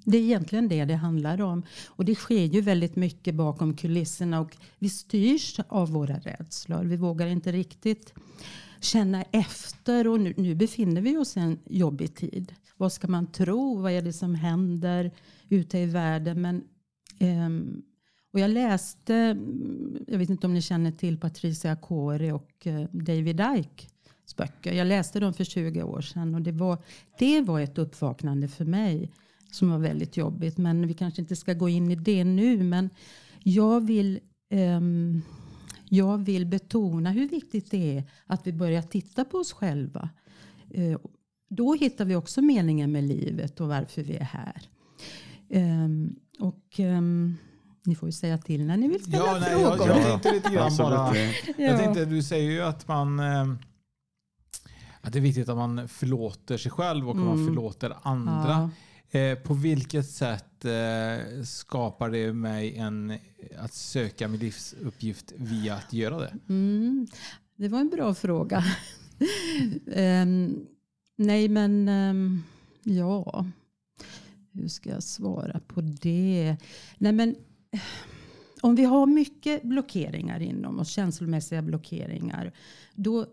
det 0.06 0.18
är 0.18 0.22
egentligen 0.22 0.68
det 0.68 0.84
det 0.84 0.94
handlar 0.94 1.40
om. 1.40 1.62
Och 1.86 2.04
det 2.04 2.14
sker 2.14 2.44
ju 2.44 2.60
väldigt 2.60 2.96
mycket 2.96 3.34
bakom 3.34 3.74
kulisserna 3.74 4.40
och 4.40 4.56
vi 4.78 4.88
styrs 4.88 5.60
av 5.68 5.90
våra 5.90 6.18
rädslor. 6.18 6.84
Vi 6.84 6.96
vågar 6.96 7.26
inte 7.26 7.52
riktigt 7.52 8.14
känna 8.80 9.22
efter 9.22 10.06
och 10.06 10.20
nu, 10.20 10.34
nu 10.36 10.54
befinner 10.54 11.00
vi 11.00 11.16
oss 11.16 11.36
i 11.36 11.40
en 11.40 11.58
jobbig 11.66 12.14
tid. 12.14 12.54
Vad 12.76 12.92
ska 12.92 13.08
man 13.08 13.26
tro? 13.26 13.78
Vad 13.78 13.92
är 13.92 14.02
det 14.02 14.12
som 14.12 14.34
händer 14.34 15.10
ute 15.48 15.78
i 15.78 15.86
världen? 15.86 16.40
Men, 16.40 16.64
um, 17.20 17.82
och 18.32 18.40
jag 18.40 18.50
läste, 18.50 19.38
jag 20.06 20.18
vet 20.18 20.30
inte 20.30 20.46
om 20.46 20.54
ni 20.54 20.62
känner 20.62 20.90
till 20.90 21.18
Patricia 21.18 21.76
Kori 21.76 22.32
och 22.32 22.66
eh, 22.66 22.88
David 22.92 23.42
Icke 23.56 23.86
böcker. 24.34 24.72
Jag 24.72 24.86
läste 24.86 25.20
dem 25.20 25.34
för 25.34 25.44
20 25.44 25.82
år 25.82 26.00
sedan 26.00 26.34
och 26.34 26.42
det 26.42 26.52
var, 26.52 26.78
det 27.18 27.40
var 27.40 27.60
ett 27.60 27.78
uppvaknande 27.78 28.48
för 28.48 28.64
mig 28.64 29.10
som 29.50 29.70
var 29.70 29.78
väldigt 29.78 30.16
jobbigt. 30.16 30.58
Men 30.58 30.86
vi 30.86 30.94
kanske 30.94 31.20
inte 31.20 31.36
ska 31.36 31.52
gå 31.52 31.68
in 31.68 31.90
i 31.90 31.96
det 31.96 32.24
nu. 32.24 32.62
Men 32.62 32.90
jag 33.42 33.86
vill, 33.86 34.20
um, 34.50 35.22
jag 35.88 36.18
vill 36.24 36.46
betona 36.46 37.10
hur 37.10 37.28
viktigt 37.28 37.70
det 37.70 37.98
är 37.98 38.04
att 38.26 38.46
vi 38.46 38.52
börjar 38.52 38.82
titta 38.82 39.24
på 39.24 39.38
oss 39.38 39.52
själva. 39.52 40.08
Uh, 40.78 40.96
då 41.48 41.74
hittar 41.74 42.04
vi 42.04 42.16
också 42.16 42.42
meningen 42.42 42.92
med 42.92 43.04
livet 43.04 43.60
och 43.60 43.68
varför 43.68 44.02
vi 44.02 44.16
är 44.16 44.24
här. 44.24 44.62
Um, 45.48 46.16
och 46.38 46.78
um, 46.78 47.36
ni 47.84 47.94
får 47.94 48.08
ju 48.08 48.12
säga 48.12 48.38
till 48.38 48.66
när 48.66 48.76
ni 48.76 48.88
vill 48.88 49.02
ställa 49.02 49.26
ja, 49.26 49.38
nej, 49.40 49.50
frågor. 49.50 49.88
Jag, 49.88 49.98
jag 49.98 50.04
tänkte 50.04 50.32
lite 50.32 50.50
grann 50.50 50.76
bara. 50.76 51.16
Jag 51.56 51.78
tänkte, 51.78 52.04
du 52.04 52.22
säger 52.22 52.50
ju 52.50 52.62
att 52.62 52.88
man 52.88 53.20
att 55.06 55.12
det 55.12 55.18
är 55.18 55.20
viktigt 55.20 55.48
att 55.48 55.56
man 55.56 55.88
förlåter 55.88 56.56
sig 56.56 56.70
själv 56.70 57.08
och 57.08 57.14
mm. 57.14 57.26
man 57.26 57.46
förlåter 57.46 57.96
andra. 58.02 58.70
Ja. 59.10 59.18
Eh, 59.18 59.38
på 59.38 59.54
vilket 59.54 60.10
sätt 60.10 60.64
eh, 60.64 61.42
skapar 61.44 62.10
det 62.10 62.32
mig 62.32 62.76
en, 62.76 63.18
att 63.58 63.72
söka 63.72 64.28
min 64.28 64.40
livsuppgift 64.40 65.32
via 65.36 65.74
att 65.74 65.92
göra 65.92 66.18
det? 66.18 66.38
Mm, 66.48 67.06
det 67.56 67.68
var 67.68 67.80
en 67.80 67.88
bra 67.88 68.14
fråga. 68.14 68.64
um, 69.86 70.66
nej 71.16 71.48
men 71.48 71.88
um, 71.88 72.44
ja, 72.82 73.46
hur 74.52 74.68
ska 74.68 74.90
jag 74.90 75.02
svara 75.02 75.60
på 75.66 75.80
det? 75.80 76.56
Nej 76.98 77.12
men 77.12 77.34
om 78.60 78.74
vi 78.74 78.84
har 78.84 79.06
mycket 79.06 79.62
blockeringar 79.62 80.40
inom 80.40 80.78
oss, 80.78 80.90
känslomässiga 80.90 81.62
blockeringar, 81.62 82.52
då 82.94 83.26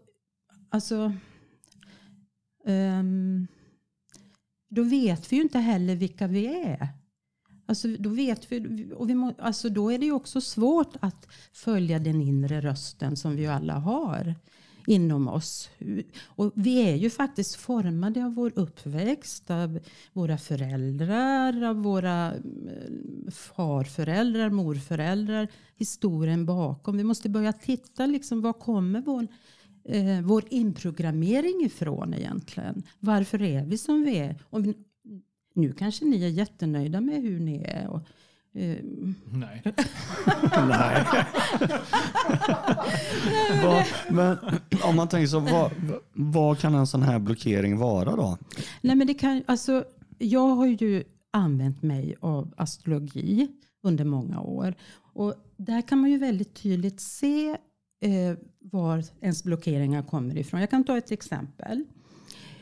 alltså 0.69 1.13
Ehm, 2.65 3.47
då 4.69 4.83
vet 4.83 5.31
vi 5.31 5.35
ju 5.35 5.41
inte 5.41 5.59
heller 5.59 5.95
vilka 5.95 6.27
vi 6.27 6.45
är. 6.45 6.87
Alltså, 7.65 7.87
då, 7.99 8.09
vet 8.09 8.51
vi, 8.51 8.87
och 8.95 9.09
vi 9.09 9.15
må, 9.15 9.33
alltså, 9.39 9.69
då 9.69 9.91
är 9.91 9.99
det 9.99 10.05
ju 10.05 10.11
också 10.11 10.41
svårt 10.41 10.95
att 10.99 11.27
följa 11.53 11.99
den 11.99 12.21
inre 12.21 12.61
rösten 12.61 13.15
som 13.15 13.35
vi 13.35 13.47
alla 13.47 13.73
har 13.73 14.35
inom 14.87 15.27
oss. 15.27 15.69
Och 16.25 16.51
vi 16.55 16.89
är 16.89 16.95
ju 16.95 17.09
faktiskt 17.09 17.55
formade 17.55 18.25
av 18.25 18.33
vår 18.33 18.51
uppväxt, 18.55 19.51
av 19.51 19.79
våra 20.13 20.37
föräldrar, 20.37 21.63
av 21.63 21.75
våra 21.75 22.33
eh, 22.33 23.31
farföräldrar, 23.31 24.49
morföräldrar, 24.49 25.47
historien 25.75 26.45
bakom. 26.45 26.97
Vi 26.97 27.03
måste 27.03 27.29
börja 27.29 27.53
titta 27.53 28.05
liksom 28.05 28.41
var 28.41 28.53
kommer 28.53 29.01
vår, 29.01 29.27
eh, 29.85 30.21
vår 30.21 30.43
inprogrammering 30.49 31.61
ifrån 31.65 32.13
egentligen? 32.13 32.83
Varför 32.99 33.41
är 33.41 33.65
vi 33.65 33.77
som 33.77 34.03
vi 34.03 34.17
är? 34.17 34.35
Och 34.49 34.61
nu 35.55 35.73
kanske 35.73 36.05
ni 36.05 36.23
är 36.23 36.29
jättenöjda 36.29 37.01
med 37.01 37.21
hur 37.21 37.39
ni 37.39 37.63
är. 37.63 37.87
Och, 37.87 38.01
eh, 38.59 38.77
Nej. 39.31 39.61
Nej. 40.67 41.05
vad, 43.63 43.85
men 44.09 44.37
om 44.83 44.95
man 44.95 45.07
tänker 45.07 45.27
så, 45.27 45.39
vad, 45.39 45.71
vad 46.13 46.59
kan 46.59 46.75
en 46.75 46.87
sån 46.87 47.03
här 47.03 47.19
blockering 47.19 47.77
vara 47.77 48.15
då? 48.15 48.37
Nej, 48.81 48.95
men 48.95 49.07
det 49.07 49.13
kan, 49.13 49.43
alltså, 49.45 49.83
jag 50.17 50.47
har 50.47 50.65
ju 50.65 51.03
använt 51.31 51.81
mig 51.81 52.15
av 52.19 52.53
astrologi 52.57 53.47
under 53.83 54.05
många 54.05 54.41
år. 54.41 54.75
Och 55.13 55.33
där 55.57 55.81
kan 55.81 55.99
man 55.99 56.09
ju 56.09 56.17
väldigt 56.17 56.53
tydligt 56.55 56.99
se 56.99 57.49
eh, 58.01 58.37
var 58.63 59.03
ens 59.21 59.43
blockeringar 59.43 60.03
kommer 60.03 60.37
ifrån. 60.37 60.59
Jag 60.59 60.69
kan 60.69 60.83
ta 60.83 60.97
ett 60.97 61.11
exempel. 61.11 61.83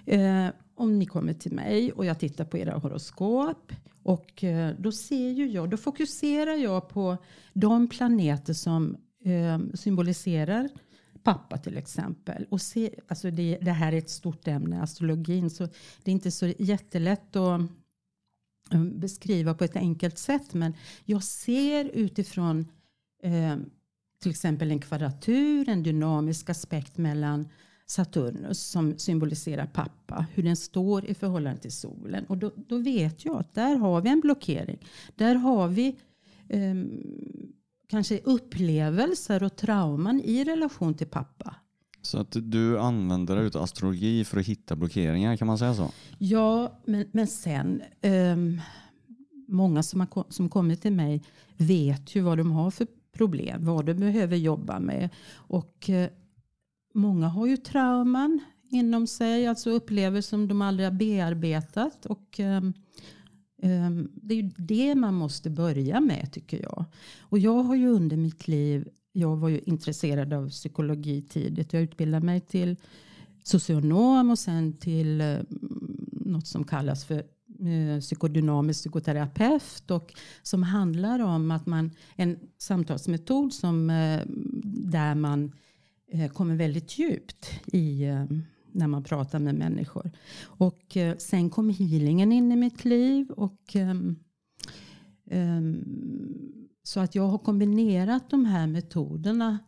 Eh, 0.06 0.48
om 0.76 1.00
ni 1.00 1.06
kommer 1.06 1.34
till 1.34 1.52
mig 1.52 1.92
och 1.92 2.06
jag 2.06 2.20
tittar 2.20 2.46
på 2.46 2.58
era 2.58 2.78
horoskop 2.78 3.72
och 4.04 4.44
eh, 4.44 4.76
då 4.80 4.92
ser 4.92 5.30
ju 5.30 5.48
jag, 5.48 5.70
då 5.70 5.78
fokuserar 5.78 6.56
jag 6.56 6.90
på 6.90 7.18
de 7.54 7.90
planeter 7.90 8.54
som 8.54 8.98
eh, 9.26 9.60
symboliserar 9.74 10.70
pappa 11.24 11.58
till 11.58 11.78
exempel. 11.78 12.46
Och 12.50 12.62
se, 12.62 13.00
alltså 13.08 13.32
det, 13.32 13.58
det, 13.62 13.72
här 13.72 13.94
är 13.94 13.98
ett 13.98 14.10
stort 14.10 14.48
ämne, 14.48 14.82
astrologin, 14.82 15.50
så 15.50 15.64
det 16.04 16.12
är 16.12 16.14
inte 16.14 16.32
så 16.32 16.48
jättelätt 16.48 17.36
att 17.36 17.62
eh, 18.72 18.84
beskriva 18.84 19.54
på 19.54 19.64
ett 19.64 19.76
enkelt 19.76 20.18
sätt. 20.18 20.54
Men 20.54 20.74
jag 21.06 21.24
ser 21.24 21.86
utifrån 21.86 22.68
eh, 23.24 23.58
till 24.22 24.32
exempel 24.32 24.72
en 24.72 24.80
kvadratur, 24.80 25.70
en 25.70 25.84
dynamisk 25.84 26.50
aspekt 26.50 26.98
mellan 26.98 27.48
Saturnus 27.86 28.60
som 28.60 28.98
symboliserar 28.98 29.66
pappa, 29.66 30.26
hur 30.34 30.44
den 30.44 30.56
står 30.56 31.06
i 31.06 31.14
förhållande 31.14 31.62
till 31.62 31.72
solen. 31.72 32.26
Och 32.26 32.38
då, 32.38 32.52
då 32.68 32.78
vet 32.78 33.26
jag 33.26 33.36
att 33.36 33.54
där 33.54 33.76
har 33.76 34.02
vi 34.02 34.10
en 34.10 34.20
blockering. 34.20 34.78
Där 35.16 35.36
har 35.36 35.68
vi 35.68 35.96
um, 36.50 37.04
kanske 37.88 38.20
upplevelser 38.24 39.44
och 39.44 39.56
trauman 39.56 40.22
i 40.22 40.44
relation 40.44 40.94
till 40.94 41.08
pappa. 41.08 41.56
Så 42.02 42.18
att 42.18 42.38
du 42.42 42.80
använder 42.80 43.36
dig 43.36 43.46
av 43.46 43.62
astrologi 43.62 44.26
för 44.26 44.40
att 44.40 44.46
hitta 44.46 44.76
blockeringar, 44.76 45.38
kan 45.38 45.48
man 45.48 45.58
säga 45.58 45.76
så? 45.76 45.92
Ja, 46.18 46.80
men, 46.86 47.06
men 47.12 47.28
sen 47.28 47.82
um, 48.02 48.62
många 49.48 49.84
som, 49.84 50.00
har, 50.00 50.26
som 50.30 50.50
kommit 50.50 50.82
till 50.82 50.94
mig 50.94 51.24
vet 51.58 52.16
ju 52.16 52.22
vad 52.22 52.38
de 52.38 52.52
har 52.52 52.72
för 52.72 52.88
problem, 53.12 53.66
vad 53.66 53.86
du 53.86 53.94
behöver 53.94 54.38
jobba 54.38 54.80
med. 54.80 55.10
Och 55.34 55.90
eh, 55.90 56.10
Många 56.94 57.28
har 57.28 57.48
ju 57.48 57.58
trauman 57.58 58.40
inom 58.70 59.08
sig, 59.08 59.48
alltså 59.48 59.70
upplevelser 59.70 60.30
som 60.30 60.48
de 60.48 60.62
aldrig 60.62 60.88
har 60.88 60.94
bearbetat. 60.94 62.06
Och, 62.06 62.40
ehm, 62.40 62.74
ehm, 63.62 64.12
det 64.14 64.34
är 64.34 64.42
ju 64.42 64.52
det 64.58 64.96
man 64.96 65.14
måste 65.14 65.50
börja 65.50 66.00
med 66.00 66.32
tycker 66.32 66.62
jag. 66.62 66.86
Och 67.20 67.40
jag 67.40 67.64
har 67.64 67.76
ju 67.76 67.88
under 67.88 68.18
mitt 68.18 68.48
liv, 68.48 68.90
jag 69.12 69.38
var 69.38 69.50
ju 69.50 69.60
intresserad 69.60 70.34
av 70.34 70.50
psykologi 70.50 71.22
tidigt. 71.22 71.74
Jag 71.74 71.82
utbildade 71.82 72.26
mig 72.26 72.40
till 72.40 72.76
socionom 73.44 74.30
och 74.30 74.40
sen 74.40 74.74
till 74.74 75.22
eh, 75.22 75.38
något 76.12 76.48
som 76.48 76.64
kallas 76.64 77.06
för 77.06 77.24
psykodynamisk 78.00 78.80
psykoterapeut 78.80 79.92
och 79.92 80.14
som 80.42 80.64
handlar 80.64 81.20
om 81.20 81.52
att 81.52 81.66
man 81.66 81.92
en 82.16 82.40
samtalsmetod 82.58 83.54
som 83.54 83.90
eh, 83.90 84.22
där 84.92 85.16
man 85.16 85.52
eh, 86.12 86.32
kommer 86.32 86.56
väldigt 86.56 87.00
djupt 87.00 87.50
i 87.66 88.04
eh, 88.04 88.26
när 88.72 88.88
man 88.88 89.04
pratar 89.04 89.40
med 89.40 89.56
människor. 89.56 90.12
Och 90.44 90.98
sen 91.18 91.50
kom 91.50 91.70
healingen 91.70 92.32
in 92.32 92.52
i 92.52 92.56
mitt 92.56 92.86
liv. 92.86 93.32
Och, 93.32 93.76
ehm, 93.76 94.16
ehm, 95.32 95.84
så 96.84 97.00
att 97.00 97.16
jag 97.16 97.28
har 97.28 97.38
kombinerat 97.38 98.30
de 98.30 98.46
här 98.46 98.68
metoderna. 98.68 99.60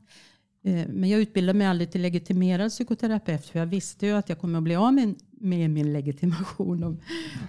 Men 0.88 1.10
jag 1.10 1.22
utbildade 1.22 1.58
mig 1.58 1.68
aldrig 1.68 1.92
till 1.92 2.02
legitimerad 2.02 2.72
psykoterapeut. 2.72 3.46
För 3.46 3.60
jag 3.60 3.66
visste 3.66 4.06
ju 4.06 4.12
att 4.12 4.30
jag 4.30 4.40
kommer 4.40 4.58
att 4.58 4.64
bli 4.64 4.76
av 4.76 4.94
med, 4.94 5.16
med 5.44 5.70
min 5.70 5.94
legitimation 5.94 6.84
om, 6.84 7.00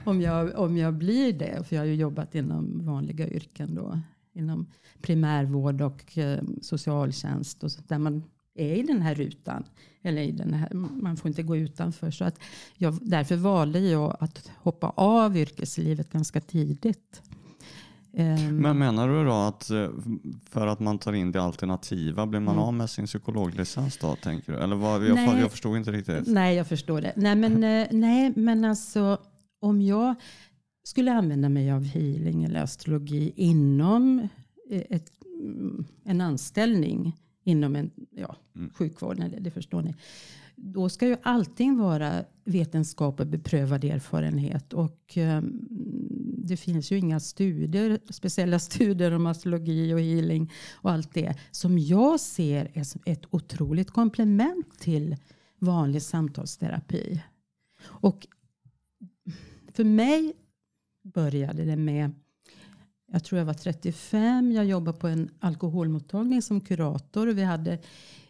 om, 0.04 0.20
jag, 0.20 0.58
om 0.58 0.76
jag 0.76 0.94
blir 0.94 1.32
det. 1.32 1.64
För 1.68 1.76
jag 1.76 1.82
har 1.82 1.86
ju 1.86 1.94
jobbat 1.94 2.34
inom 2.34 2.86
vanliga 2.86 3.28
yrken 3.28 3.74
då. 3.74 4.00
Inom 4.32 4.66
primärvård 5.02 5.80
och 5.80 6.18
eh, 6.18 6.42
socialtjänst. 6.62 7.64
Och 7.64 7.72
så, 7.72 7.82
där 7.88 7.98
man 7.98 8.22
är 8.54 8.74
i 8.74 8.82
den 8.82 9.02
här 9.02 9.14
rutan. 9.14 9.64
Eller 10.02 10.22
i 10.22 10.32
den 10.32 10.54
här, 10.54 10.74
man 10.74 11.16
får 11.16 11.28
inte 11.28 11.42
gå 11.42 11.56
utanför. 11.56 12.10
Så 12.10 12.24
att 12.24 12.40
jag, 12.76 12.98
därför 13.02 13.36
valde 13.36 13.80
jag 13.80 14.16
att 14.20 14.50
hoppa 14.56 14.88
av 14.88 15.36
yrkeslivet 15.36 16.12
ganska 16.12 16.40
tidigt. 16.40 17.22
Ehm. 18.16 18.56
Men 18.56 18.78
menar 18.78 19.08
du 19.08 19.24
då 19.24 19.32
att 19.32 19.70
eh, 19.70 19.88
för 20.50 20.66
att 20.66 20.80
man 20.80 20.98
tar 20.98 21.12
in 21.12 21.32
det 21.32 21.42
alternativa 21.42 22.26
blir 22.26 22.40
man 22.40 22.54
mm. 22.54 22.66
av 22.66 22.74
med 22.74 22.90
sin 22.90 23.06
psykologlicens 23.06 23.96
då? 23.96 24.16
Tänker 24.16 24.52
du? 24.52 24.58
Eller 24.58 24.76
vad, 24.76 25.06
jag, 25.06 25.14
nej, 25.14 25.40
jag 25.40 25.50
förstod 25.50 25.76
inte 25.76 25.92
riktigt. 25.92 26.26
Nej, 26.26 26.56
jag 26.56 26.66
förstår 26.66 27.00
det. 27.00 27.12
Nej, 27.16 27.34
men, 27.36 27.64
eh, 27.64 27.86
nej, 27.90 28.32
men 28.36 28.64
alltså 28.64 29.18
om 29.60 29.82
jag 29.82 30.14
skulle 30.84 31.12
använda 31.12 31.48
mig 31.48 31.72
av 31.72 31.84
healing 31.84 32.44
eller 32.44 32.62
astrologi 32.62 33.32
inom 33.36 34.28
eh, 34.70 34.82
ett, 34.90 35.10
mm, 35.42 35.84
en 36.04 36.20
anställning 36.20 37.16
inom 37.44 37.76
en 37.76 37.90
ja, 38.10 38.36
mm. 38.56 38.70
sjukvården, 38.74 39.34
det 39.40 39.50
förstår 39.50 39.82
ni. 39.82 39.94
Då 40.66 40.88
ska 40.88 41.06
ju 41.06 41.16
allting 41.22 41.78
vara 41.78 42.24
vetenskap 42.44 43.20
och 43.20 43.26
beprövad 43.26 43.84
erfarenhet. 43.84 44.72
Och 44.72 45.16
um, 45.16 45.66
det 46.46 46.56
finns 46.56 46.92
ju 46.92 46.98
inga 46.98 47.20
studier, 47.20 47.98
speciella 48.10 48.58
studier 48.70 49.12
om 49.12 49.26
astrologi 49.26 49.94
och 49.94 50.00
healing 50.00 50.52
och 50.74 50.90
allt 50.90 51.14
det. 51.14 51.34
Som 51.50 51.78
jag 51.78 52.20
ser 52.20 52.70
är 52.74 52.86
ett 53.12 53.24
otroligt 53.30 53.90
komplement 53.90 54.78
till 54.78 55.16
vanlig 55.58 56.02
samtalsterapi. 56.02 57.22
Och 57.84 58.26
för 59.72 59.84
mig 59.84 60.32
började 61.02 61.64
det 61.64 61.76
med 61.76 62.12
jag 63.14 63.24
tror 63.24 63.38
jag 63.38 63.46
var 63.46 63.54
35. 63.54 64.52
Jag 64.52 64.64
jobbade 64.64 64.98
på 64.98 65.08
en 65.08 65.30
alkoholmottagning 65.40 66.42
som 66.42 66.60
kurator. 66.60 67.26
Och 67.26 67.38
vi 67.38 67.42
hade 67.42 67.78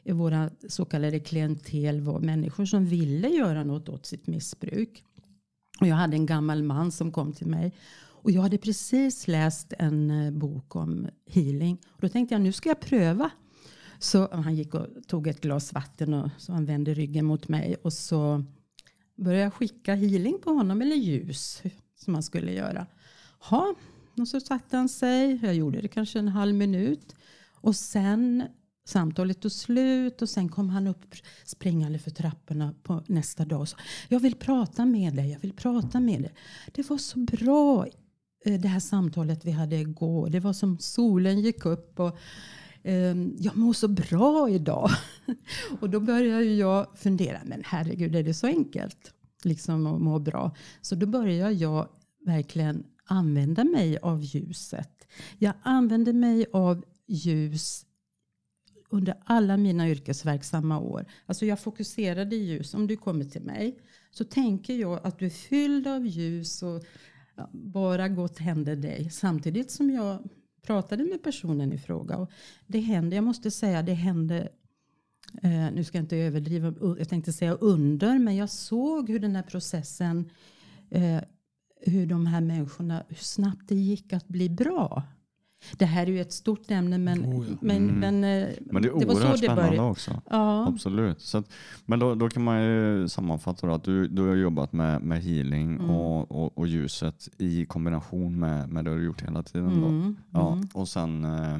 eh, 0.04 0.16
våra 0.16 0.50
så 0.68 0.84
kallade 0.84 1.20
klientel 1.20 2.00
var 2.00 2.20
människor 2.20 2.64
som 2.64 2.86
ville 2.86 3.28
göra 3.28 3.64
något 3.64 3.88
åt 3.88 4.06
sitt 4.06 4.26
missbruk. 4.26 5.04
Och 5.80 5.86
jag 5.86 5.96
hade 5.96 6.16
en 6.16 6.26
gammal 6.26 6.62
man 6.62 6.92
som 6.92 7.12
kom 7.12 7.32
till 7.32 7.46
mig. 7.46 7.72
Och 7.96 8.30
jag 8.30 8.42
hade 8.42 8.58
precis 8.58 9.28
läst 9.28 9.72
en 9.78 10.10
eh, 10.10 10.30
bok 10.30 10.76
om 10.76 11.08
healing. 11.26 11.78
Och 11.86 12.00
då 12.00 12.08
tänkte 12.08 12.34
jag 12.34 12.42
nu 12.42 12.52
ska 12.52 12.68
jag 12.68 12.80
pröva. 12.80 13.30
Så 13.98 14.28
han 14.32 14.54
gick 14.54 14.74
och 14.74 14.86
tog 15.06 15.26
ett 15.26 15.40
glas 15.40 15.72
vatten 15.72 16.14
och 16.14 16.30
så 16.38 16.52
han 16.52 16.64
vände 16.64 16.94
ryggen 16.94 17.24
mot 17.24 17.48
mig. 17.48 17.76
Och 17.82 17.92
så 17.92 18.44
började 19.16 19.44
jag 19.44 19.54
skicka 19.54 19.94
healing 19.94 20.38
på 20.44 20.50
honom, 20.50 20.82
eller 20.82 20.96
ljus 20.96 21.62
som 21.96 22.12
man 22.12 22.22
skulle 22.22 22.52
göra. 22.52 22.86
Ha, 23.38 23.74
och 24.20 24.28
så 24.28 24.40
satte 24.40 24.76
han 24.76 24.88
sig. 24.88 25.38
Jag 25.42 25.54
gjorde 25.54 25.80
det 25.80 25.88
kanske 25.88 26.18
en 26.18 26.28
halv 26.28 26.54
minut. 26.54 27.14
Och 27.54 27.76
sen 27.76 28.42
samtalet 28.84 29.40
tog 29.40 29.52
slut 29.52 30.22
och 30.22 30.28
sen 30.28 30.48
kom 30.48 30.68
han 30.68 30.86
upp 30.86 31.14
springande 31.44 31.98
för 31.98 32.10
trapporna 32.10 32.74
på 32.82 33.02
nästa 33.06 33.44
dag 33.44 33.60
och 33.60 33.68
sa 33.68 33.76
jag 34.08 34.20
vill 34.20 34.34
prata 34.34 34.84
med 34.84 35.14
dig, 35.14 35.30
jag 35.30 35.40
vill 35.40 35.52
prata 35.52 36.00
med 36.00 36.22
dig. 36.22 36.34
Det 36.72 36.90
var 36.90 36.98
så 36.98 37.18
bra 37.18 37.86
eh, 38.44 38.60
det 38.60 38.68
här 38.68 38.80
samtalet 38.80 39.44
vi 39.44 39.50
hade 39.50 39.76
igår. 39.76 40.30
Det 40.30 40.40
var 40.40 40.52
som 40.52 40.78
solen 40.78 41.40
gick 41.40 41.66
upp 41.66 42.00
och 42.00 42.18
ehm, 42.82 43.36
jag 43.38 43.56
mår 43.56 43.72
så 43.72 43.88
bra 43.88 44.50
idag. 44.50 44.90
och 45.80 45.90
då 45.90 46.00
började 46.00 46.44
jag 46.44 46.86
fundera, 46.96 47.40
men 47.44 47.62
herregud 47.64 48.16
är 48.16 48.22
det 48.22 48.34
så 48.34 48.46
enkelt? 48.46 49.12
Liksom 49.44 49.86
att 49.86 50.00
må 50.00 50.18
bra. 50.18 50.56
Så 50.80 50.94
då 50.94 51.06
började 51.06 51.52
jag 51.52 51.88
verkligen 52.26 52.84
använda 53.04 53.64
mig 53.64 53.98
av 53.98 54.22
ljuset. 54.22 55.08
Jag 55.38 55.54
använde 55.62 56.12
mig 56.12 56.46
av 56.52 56.84
ljus 57.06 57.86
under 58.90 59.14
alla 59.24 59.56
mina 59.56 59.88
yrkesverksamma 59.88 60.78
år. 60.78 61.06
Alltså 61.26 61.46
jag 61.46 61.60
fokuserade 61.60 62.36
ljus. 62.36 62.74
Om 62.74 62.86
du 62.86 62.96
kommer 62.96 63.24
till 63.24 63.42
mig 63.42 63.78
så 64.10 64.24
tänker 64.24 64.74
jag 64.74 65.06
att 65.06 65.18
du 65.18 65.26
är 65.26 65.30
fylld 65.30 65.86
av 65.86 66.06
ljus 66.06 66.62
och 66.62 66.84
bara 67.52 68.08
gott 68.08 68.38
händer 68.38 68.76
dig. 68.76 69.10
Samtidigt 69.10 69.70
som 69.70 69.90
jag 69.90 70.28
pratade 70.62 71.04
med 71.04 71.22
personen 71.22 71.72
i 71.72 71.78
fråga. 71.78 72.16
Och 72.16 72.30
det 72.66 72.80
hände, 72.80 73.16
jag 73.16 73.24
måste 73.24 73.50
säga, 73.50 73.82
det 73.82 73.94
hände 73.94 74.48
Eh, 75.42 75.72
nu 75.72 75.84
ska 75.84 75.98
jag 75.98 76.02
inte 76.02 76.16
överdriva, 76.16 76.74
jag 76.98 77.08
tänkte 77.08 77.32
säga 77.32 77.54
under, 77.54 78.18
men 78.18 78.36
jag 78.36 78.50
såg 78.50 79.10
hur 79.10 79.18
den 79.18 79.36
här 79.36 79.42
processen, 79.42 80.30
eh, 80.90 81.20
hur 81.86 82.06
de 82.06 82.26
här 82.26 82.40
människorna, 82.40 83.02
hur 83.08 83.16
snabbt 83.16 83.62
det 83.68 83.74
gick 83.74 84.12
att 84.12 84.28
bli 84.28 84.48
bra. 84.48 85.02
Det 85.78 85.84
här 85.84 86.06
är 86.06 86.10
ju 86.10 86.20
ett 86.20 86.32
stort 86.32 86.70
ämne 86.70 86.98
men, 86.98 87.24
Oh 87.24 87.46
ja. 87.50 87.56
men, 87.60 87.76
Mm. 87.76 87.94
men, 88.00 88.14
eh, 88.24 88.48
Men 88.60 88.82
det 88.82 88.88
är 88.88 88.98
det 89.00 89.06
var 89.06 89.14
så 89.36 89.46
det 89.46 89.54
började. 89.54 89.80
också. 89.80 90.22
Ja. 90.30 90.66
Absolut. 90.68 91.20
Så 91.20 91.38
att, 91.38 91.50
men 91.86 91.98
då, 91.98 92.14
då 92.14 92.28
kan 92.28 92.44
man 92.44 92.62
ju 92.64 93.08
sammanfatta 93.08 93.72
att 93.74 93.84
du, 93.84 94.08
du 94.08 94.22
har 94.28 94.34
jobbat 94.34 94.72
med, 94.72 95.02
med 95.02 95.22
healing 95.22 95.74
Mm. 95.76 95.90
och, 95.90 96.30
och, 96.44 96.58
och 96.58 96.66
ljuset 96.66 97.28
i 97.38 97.64
kombination 97.64 98.38
med, 98.40 98.68
med 98.68 98.84
det 98.84 98.90
du 98.90 98.96
har 98.96 99.02
gjort 99.04 99.22
hela 99.22 99.42
tiden. 99.42 99.68
Mm, 99.72 100.16
Då. 100.30 100.38
Ja, 100.40 100.52
mm. 100.52 100.68
och 100.74 100.88
sen, 100.88 101.24
eh, 101.24 101.58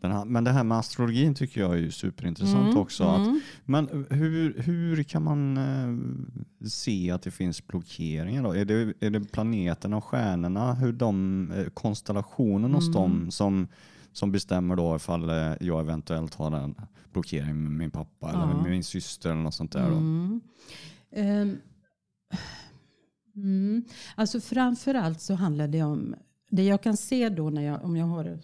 den 0.00 0.28
men 0.32 0.44
det 0.44 0.50
här 0.50 0.64
med 0.64 0.78
astrologin 0.78 1.34
tycker 1.34 1.60
jag 1.60 1.78
är 1.78 1.90
superintressant 1.90 2.64
Mm, 2.66 2.76
också. 2.76 3.04
Att, 3.04 3.26
mm. 3.26 3.40
men 3.64 4.06
hur, 4.10 4.58
hur 4.62 5.02
kan 5.02 5.22
man 5.22 5.56
eh, 5.56 6.66
se 6.68 7.10
att 7.10 7.22
det 7.22 7.30
finns 7.30 7.66
blockeringar? 7.66 8.42
Då? 8.42 8.52
Är, 8.52 8.64
det, 8.64 8.94
är 9.00 9.10
det 9.10 9.32
planeterna 9.32 9.96
och 9.96 10.04
stjärnorna, 10.04 10.74
hur 10.74 10.92
de, 10.92 11.50
eh, 11.52 11.66
konstellationen 11.66 12.74
hos 12.74 12.88
Mm. 12.88 12.92
dem 12.94 13.30
som, 13.30 13.68
som 14.12 14.32
bestämmer 14.32 14.76
då 14.76 14.96
ifall 14.96 15.28
eh, 15.30 15.52
jag 15.60 15.80
eventuellt 15.80 16.34
har 16.34 16.52
en 16.52 16.74
blockering 17.12 17.62
med 17.62 17.72
min 17.72 17.90
pappa 17.90 18.28
eller 18.30 18.40
Ja. 18.40 18.62
med 18.62 18.70
min 18.70 18.84
syster 18.84 19.30
eller 19.30 19.42
något 19.42 19.54
sånt 19.54 19.72
där. 19.72 19.90
Då. 19.90 19.96
Mm. 23.36 23.84
Alltså 24.14 24.40
framför 24.40 24.94
allt 24.94 25.20
så 25.20 25.34
handlar 25.34 25.68
det 25.68 25.82
om 25.82 26.14
det 26.50 26.64
jag 26.64 26.82
kan 26.82 26.96
se 26.96 27.28
då 27.28 27.50
när 27.50 27.62
jag, 27.62 27.84
om 27.84 27.96
jag 27.96 28.06
har 28.06 28.38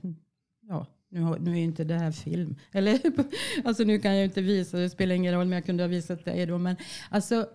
ja, 0.68 0.86
nu, 1.10 1.20
har, 1.20 1.38
nu 1.38 1.50
är 1.50 1.56
ju 1.56 1.64
inte 1.64 1.84
det 1.84 1.94
här 1.94 2.12
film. 2.12 2.56
Eller, 2.72 3.00
alltså 3.64 3.84
nu 3.84 3.98
kan 3.98 4.10
jag 4.10 4.18
ju 4.18 4.24
inte 4.24 4.42
visa, 4.42 4.78
det 4.78 4.90
spelar 4.90 5.14
ingen 5.14 5.34
roll 5.34 5.46
men 5.46 5.56
jag 5.56 5.64
kunde 5.64 5.82
ha 5.82 5.88
visat 5.88 6.24
dig 6.24 6.46
då. 6.46 6.58
Men 6.58 6.76
alltså, 7.10 7.48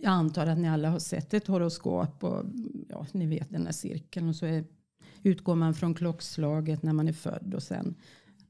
jag 0.00 0.10
antar 0.10 0.46
att 0.46 0.58
ni 0.58 0.68
alla 0.68 0.90
har 0.90 0.98
sett 0.98 1.34
ett 1.34 1.46
horoskop 1.46 2.24
och 2.24 2.44
ja, 2.88 3.06
ni 3.12 3.26
vet 3.26 3.50
den 3.50 3.66
här 3.66 3.72
cirkeln. 3.72 4.28
Och 4.28 4.36
så 4.36 4.46
är, 4.46 4.64
utgår 5.22 5.54
man 5.54 5.74
från 5.74 5.94
klockslaget 5.94 6.82
när 6.82 6.92
man 6.92 7.08
är 7.08 7.12
född 7.12 7.54
och 7.54 7.62
sen 7.62 7.94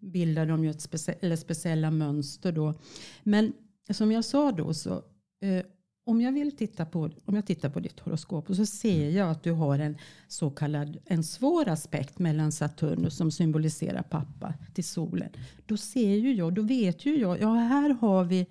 bildar 0.01 0.47
de 0.47 0.65
ju 0.65 0.71
ett 0.71 0.81
specie, 0.81 1.15
eller 1.21 1.37
speciella 1.37 1.91
mönster 1.91 2.53
då. 2.53 2.75
Men 3.23 3.53
som 3.91 4.13
jag 4.13 4.25
sa 4.25 4.53
då 4.53 4.75
så 4.75 5.03
eh, 5.41 5.65
om 6.09 6.21
jag 6.21 6.33
vill 6.33 6.57
titta 6.57 6.87
på, 6.87 7.11
om 7.25 7.35
jag 7.35 7.47
tittar 7.47 7.71
på 7.71 7.81
ditt 7.81 8.01
horoskop 8.01 8.51
och 8.51 8.57
så 8.57 8.67
ser 8.67 9.11
jag 9.11 9.31
att 9.31 9.43
du 9.43 9.53
har 9.53 9.79
en 9.79 9.99
så 10.29 10.51
kallad 10.51 10.99
en 11.05 11.25
svår 11.25 11.69
aspekt 11.69 12.19
mellan 12.19 12.53
Saturnus 12.53 13.17
som 13.17 13.31
symboliserar 13.31 14.03
pappa 14.03 14.55
till 14.75 14.85
solen. 14.85 15.31
Då 15.67 15.77
ser 15.77 16.15
ju 16.15 16.33
jag, 16.33 16.55
då 16.55 16.63
vet 16.63 17.07
ju 17.07 17.21
jag, 17.21 17.41
ja 17.41 17.55
här 17.55 17.91
har 17.91 18.25
vi, 18.25 18.47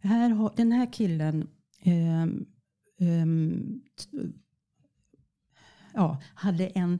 här 0.00 0.30
har, 0.30 0.52
den 0.56 0.72
här 0.72 0.92
killen 0.92 1.48
ehm, 1.82 2.46
t- 3.98 4.18
ja, 5.94 6.22
hade 6.34 6.66
en 6.66 6.98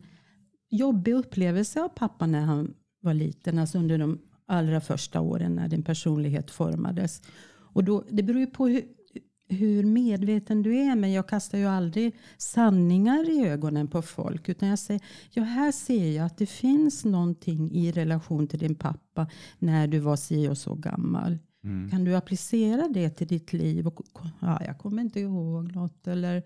jobbig 0.71 1.13
upplevelse 1.13 1.83
av 1.83 1.89
pappa 1.89 2.27
när 2.27 2.41
han 2.41 2.75
var 3.01 3.15
liten, 3.15 3.59
alltså 3.59 3.79
under 3.79 3.99
de 3.99 4.19
allra 4.47 4.81
första 4.81 5.21
åren 5.21 5.55
när 5.55 5.69
din 5.69 5.83
personlighet 5.83 6.51
formades. 6.51 7.23
Och 7.75 7.85
då, 7.85 8.05
det 8.11 8.23
beror 8.23 8.41
ju 8.41 8.47
på 8.47 8.67
hur, 8.69 8.85
hur 9.53 9.85
medveten 9.85 10.63
du 10.63 10.77
är, 10.77 10.97
men 10.97 11.13
jag 11.13 11.29
kastar 11.29 11.59
ju 11.59 11.67
aldrig 11.67 12.15
sanningar 12.37 13.31
i 13.31 13.49
ögonen 13.49 13.89
på 13.89 14.03
folk. 14.03 14.49
Utan 14.49 14.69
jag 14.69 14.79
säger, 14.79 15.03
ja 15.31 15.43
här 15.43 15.73
ser 15.73 16.11
jag 16.11 16.27
att 16.27 16.39
det 16.39 16.47
finns 16.47 17.05
någonting 17.05 17.71
i 17.73 17.93
relation 17.93 18.47
till 18.47 18.59
din 18.59 18.75
pappa 18.75 19.27
när 19.59 19.87
du 19.87 19.99
var 19.99 20.17
si 20.17 20.49
och 20.49 20.59
så 20.59 20.75
gammal. 20.75 21.39
Mm. 21.65 21.91
Kan 21.91 22.05
du 22.05 22.17
applicera 22.17 22.89
det 22.89 23.11
till 23.11 23.27
ditt 23.27 23.53
liv? 23.53 23.87
Och, 23.87 24.01
ja, 24.41 24.61
jag 24.67 24.79
kommer 24.79 25.03
inte 25.03 25.21
ihåg 25.21 25.75
något. 25.75 26.07
Eller 26.07 26.43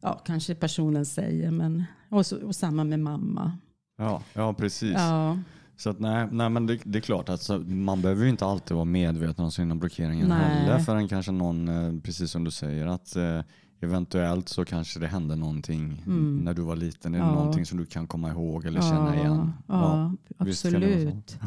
ja, 0.00 0.22
kanske 0.26 0.54
personen 0.54 1.06
säger. 1.06 1.50
Men, 1.50 1.84
och, 2.08 2.26
så, 2.26 2.46
och 2.46 2.56
samma 2.56 2.84
med 2.84 3.00
mamma. 3.00 3.58
Ja, 3.96 4.22
ja, 4.32 4.54
precis. 4.54 4.92
Ja. 4.92 5.38
Så 5.78 5.90
att, 5.90 5.98
nej, 5.98 6.28
nej, 6.32 6.50
men 6.50 6.66
det, 6.66 6.78
det 6.84 6.98
är 6.98 7.00
klart 7.00 7.28
att 7.28 7.42
så, 7.42 7.58
man 7.58 8.02
behöver 8.02 8.24
ju 8.24 8.30
inte 8.30 8.46
alltid 8.46 8.74
vara 8.74 8.84
medveten 8.84 9.44
om 9.44 9.50
sina 9.52 9.74
blockeringar 9.74 10.28
Nej. 10.28 10.38
heller 10.38 10.78
förrän 10.78 11.08
kanske 11.08 11.32
någon, 11.32 11.68
eh, 11.68 12.00
precis 12.02 12.30
som 12.30 12.44
du 12.44 12.50
säger, 12.50 12.86
att 12.86 13.16
eh, 13.16 13.40
eventuellt 13.80 14.48
så 14.48 14.64
kanske 14.64 15.00
det 15.00 15.06
hände 15.06 15.36
någonting 15.36 16.02
Mm. 16.06 16.36
när 16.44 16.54
du 16.54 16.62
var 16.62 16.76
liten. 16.76 17.14
Är 17.14 17.18
det 17.18 17.24
Ja. 17.24 17.32
någonting 17.34 17.66
som 17.66 17.78
du 17.78 17.86
kan 17.86 18.06
komma 18.06 18.30
ihåg 18.30 18.66
eller 18.66 18.80
känna 18.80 19.16
igen? 19.16 19.52
Ja, 19.66 20.12
det 20.38 20.54
så. 20.54 20.68
absolut. 20.68 21.38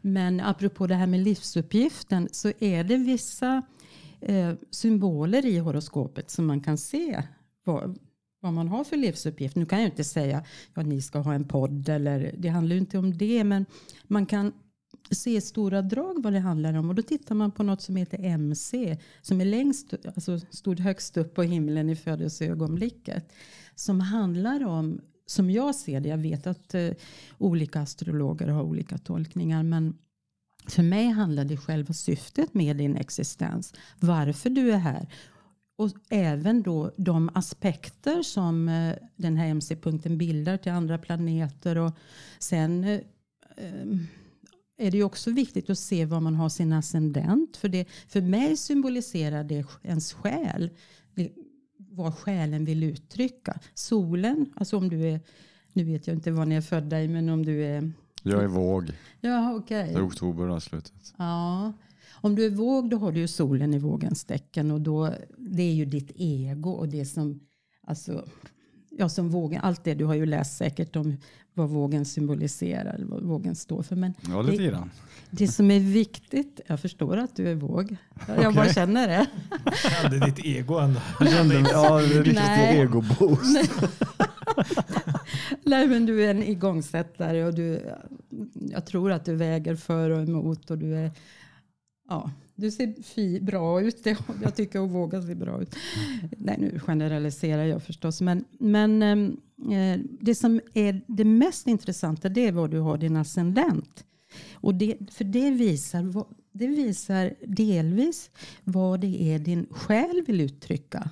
Men 0.00 0.40
apropå 0.40 0.86
det 0.86 0.94
här 0.94 1.06
med 1.06 1.20
livsuppgiften 1.20 2.28
så 2.32 2.52
är 2.60 2.84
det 2.84 2.96
vissa 2.96 3.62
eh, 4.20 4.52
symboler 4.70 5.46
i 5.46 5.58
horoskopet 5.58 6.30
som 6.30 6.46
man 6.46 6.60
kan 6.60 6.78
se 6.78 7.22
vad 8.40 8.52
man 8.52 8.68
har 8.68 8.84
för 8.84 8.96
livsuppgift. 8.96 9.56
Nu 9.56 9.66
kan 9.66 9.78
jag 9.78 9.88
inte 9.88 10.04
säga 10.04 10.44
att 10.74 10.86
ni 10.86 11.02
ska 11.02 11.18
ha 11.18 11.34
en 11.34 11.48
podd 11.48 11.88
eller 11.88 12.34
det 12.38 12.48
handlar 12.48 12.74
ju 12.74 12.80
inte 12.80 12.98
om 12.98 13.18
det 13.18 13.44
men 13.44 13.66
man 14.04 14.26
kan 14.26 14.52
se 15.10 15.36
i 15.36 15.40
stora 15.40 15.82
drag 15.82 16.22
vad 16.22 16.32
det 16.32 16.38
handlar 16.38 16.74
om 16.74 16.88
och 16.88 16.94
då 16.94 17.02
tittar 17.02 17.34
man 17.34 17.50
på 17.50 17.62
något 17.62 17.82
som 17.82 17.96
heter 17.96 18.24
MC 18.24 18.98
som 19.22 19.40
är 19.40 19.44
längst, 19.44 19.94
alltså 20.14 20.38
stod 20.50 20.80
högst 20.80 21.16
upp 21.16 21.34
på 21.34 21.42
himlen 21.42 21.90
i 21.90 21.96
födelseögonblicket 21.96 23.32
som 23.74 24.00
handlar 24.00 24.64
om 24.64 25.00
som 25.26 25.50
jag 25.50 25.74
ser 25.74 26.00
det, 26.00 26.08
jag 26.08 26.18
vet 26.18 26.46
att 26.46 26.74
eh, 26.74 26.90
olika 27.38 27.80
astrologer 27.80 28.48
har 28.48 28.62
olika 28.62 28.98
tolkningar 28.98 29.62
men 29.62 29.98
för 30.66 30.82
mig 30.82 31.08
handlar 31.08 31.44
det 31.44 31.56
själva 31.56 31.94
syftet 31.94 32.54
med 32.54 32.76
din 32.76 32.96
existens. 32.96 33.74
Varför 34.00 34.50
du 34.50 34.72
är 34.72 34.78
här. 34.78 35.08
Och 35.78 35.90
även 36.08 36.62
då 36.62 36.92
de 36.96 37.30
aspekter 37.34 38.22
som 38.22 38.68
eh, 38.68 38.94
den 39.16 39.36
här 39.36 39.48
MC-punkten 39.48 40.18
bildar 40.18 40.56
till 40.56 40.72
andra 40.72 40.98
planeter. 40.98 41.78
Och 41.78 41.92
sen 42.38 42.84
eh, 42.84 43.00
eh, 43.56 43.86
är 44.78 44.90
det 44.90 44.96
ju 44.96 45.04
också 45.04 45.30
viktigt 45.30 45.70
att 45.70 45.78
se 45.78 46.04
vad 46.04 46.22
man 46.22 46.34
har 46.34 46.48
sin 46.48 46.72
ascendent. 46.72 47.56
För, 47.56 47.68
det, 47.68 47.88
för 48.08 48.20
mig 48.20 48.56
symboliserar 48.56 49.44
det 49.44 49.64
ens 49.82 50.12
själ. 50.12 50.70
Vad 51.76 52.14
själen 52.14 52.64
vill 52.64 52.82
uttrycka. 52.82 53.60
Solen, 53.74 54.52
alltså 54.56 54.76
om 54.76 54.88
du 54.88 55.08
är, 55.08 55.20
nu 55.72 55.84
vet 55.84 56.06
jag 56.06 56.16
inte 56.16 56.30
vad 56.30 56.48
ni 56.48 56.54
är 56.54 56.60
födda 56.60 57.02
i, 57.02 57.08
men 57.08 57.28
om 57.28 57.46
du 57.46 57.64
är 57.64 57.92
Jag 58.22 58.42
är 58.42 58.48
våg. 58.48 58.92
Ja, 59.20 59.54
okej. 59.54 59.88
Det 59.92 59.98
är 59.98 60.06
oktober 60.06 60.60
slutet. 60.60 61.14
Ja. 61.16 61.72
Om 62.20 62.34
du 62.34 62.46
är 62.46 62.50
våg 62.50 62.90
då 62.90 62.96
har 62.96 63.12
du 63.12 63.20
ju 63.20 63.28
solen 63.28 63.74
i 63.74 63.78
vågens 63.78 64.24
tecken 64.24 64.70
och 64.70 64.80
då, 64.80 65.14
det 65.38 65.62
är 65.62 65.72
ju 65.74 65.84
ditt 65.84 66.10
ego 66.14 66.70
och 66.70 66.88
det 66.88 67.04
som, 67.04 67.40
alltså, 67.86 68.24
ja 68.90 69.08
som 69.08 69.28
vågen, 69.28 69.60
allt 69.62 69.84
det 69.84 69.94
du 69.94 70.04
har 70.04 70.14
ju 70.14 70.26
läst 70.26 70.56
säkert 70.56 70.96
om 70.96 71.16
vad 71.54 71.68
vågen 71.68 72.04
symboliserar, 72.04 72.94
eller 72.94 73.06
vad 73.06 73.22
vågen 73.22 73.56
står 73.56 73.82
för. 73.82 73.96
Men 73.96 74.14
Ja, 74.28 74.42
lite 74.42 74.62
det, 74.62 74.68
grann. 74.68 74.90
det 75.30 75.48
som 75.48 75.70
är 75.70 75.80
viktigt, 75.80 76.60
jag 76.66 76.80
förstår 76.80 77.16
att 77.16 77.36
du 77.36 77.48
är 77.48 77.54
våg, 77.54 77.96
jag 78.28 78.54
bara 78.54 78.62
Okej. 78.62 78.74
känner 78.74 79.08
det. 79.08 79.26
Ja, 80.02 80.08
det 80.08 80.16
är 80.16 80.26
ditt 80.26 80.44
ego 80.44 80.78
ändå. 80.78 81.00
Ja, 81.20 82.00
det 82.00 82.14
är 82.14 82.22
riktigt 82.22 82.34
Nej. 82.34 82.78
egoboost. 82.80 83.70
Nej 85.64 85.88
men 85.88 86.06
du 86.06 86.24
är 86.24 86.30
en 86.30 86.42
igångsättare 86.42 87.44
och 87.44 87.54
du, 87.54 87.82
jag 88.70 88.86
tror 88.86 89.12
att 89.12 89.24
du 89.24 89.34
väger 89.34 89.76
för 89.76 90.10
och 90.10 90.22
emot 90.22 90.70
och 90.70 90.78
du 90.78 90.96
är, 90.96 91.10
ja, 92.08 92.30
du 92.54 92.70
ser 92.70 93.02
fi, 93.02 93.40
bra 93.40 93.82
ut. 93.82 94.06
Jag 94.42 94.56
tycker 94.56 94.84
att 94.84 94.90
våga 94.90 95.22
se 95.22 95.34
bra 95.34 95.62
ut. 95.62 95.76
Nej 96.36 96.56
nu 96.58 96.80
generaliserar 96.80 97.64
jag 97.64 97.82
förstås. 97.82 98.20
Men, 98.20 98.44
men 98.58 99.02
ehm, 99.02 99.36
eh, 99.70 100.00
det 100.20 100.34
som 100.34 100.60
är 100.74 101.00
det 101.06 101.24
mest 101.24 101.66
intressanta 101.66 102.28
det 102.28 102.46
är 102.46 102.52
vad 102.52 102.70
du 102.70 102.78
har 102.78 102.98
din 102.98 103.16
ascendent. 103.16 104.04
Och 104.52 104.74
det, 104.74 104.96
för 105.10 105.24
det 105.24 105.50
visar, 105.50 106.24
det 106.52 106.66
visar 106.66 107.34
delvis 107.46 108.30
vad 108.64 109.00
det 109.00 109.22
är 109.22 109.38
din 109.38 109.66
själ 109.70 110.22
vill 110.26 110.40
uttrycka. 110.40 111.10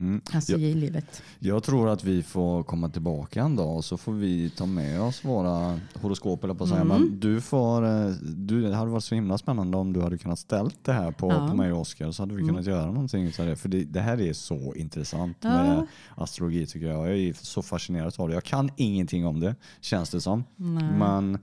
Mm. 0.00 0.20
Alltså 0.34 0.52
Jag, 0.52 0.60
i 0.60 0.74
livet. 0.74 1.22
jag 1.38 1.62
tror 1.62 1.88
att 1.88 2.04
vi 2.04 2.22
får 2.22 2.62
komma 2.62 2.88
tillbaka 2.88 3.42
en 3.42 3.56
dag 3.56 3.76
och 3.76 3.84
så 3.84 3.96
får 3.96 4.12
vi 4.12 4.50
ta 4.50 4.66
med 4.66 5.00
oss 5.00 5.24
våra 5.24 5.80
horoskop 6.02 6.44
eller 6.44 6.54
på. 6.54 6.64
Mm. 6.64 6.88
Men 6.88 7.20
du 7.20 7.40
får, 7.40 7.86
eh, 7.86 8.06
du, 8.36 8.62
det 8.62 8.74
hade 8.76 8.90
varit 8.90 9.04
så 9.04 9.14
himla 9.14 9.38
spännande 9.38 9.76
om 9.76 9.92
du 9.92 10.00
hade 10.02 10.18
kunnat 10.18 10.38
ställt 10.38 10.84
det 10.84 10.92
här 10.92 11.12
på, 11.12 11.28
Ja. 11.30 11.48
på 11.50 11.56
mig 11.56 11.72
och 11.72 11.80
Oskar 11.80 12.10
så 12.12 12.22
hade 12.22 12.34
vi 12.34 12.40
Mm. 12.42 12.54
kunnat 12.54 12.66
göra 12.66 12.86
någonting 12.86 13.24
utav 13.24 13.46
det. 13.46 13.56
För 13.56 13.68
det, 13.68 13.84
det 13.84 14.00
här 14.00 14.20
är 14.20 14.32
så 14.32 14.74
intressant 14.74 15.36
Ja. 15.40 15.48
med 15.62 15.86
astrologi 16.16 16.66
tycker 16.66 16.86
jag. 16.86 17.08
Jag 17.10 17.18
är 17.18 17.32
så 17.32 17.62
fascinerad 17.62 18.14
av 18.18 18.28
det. 18.28 18.34
Jag 18.34 18.44
kan 18.44 18.70
ingenting 18.76 19.26
om 19.26 19.40
det 19.40 19.54
känns 19.80 20.10
det 20.10 20.20
som. 20.20 20.44
Nej. 20.56 20.84
Men 20.98 21.38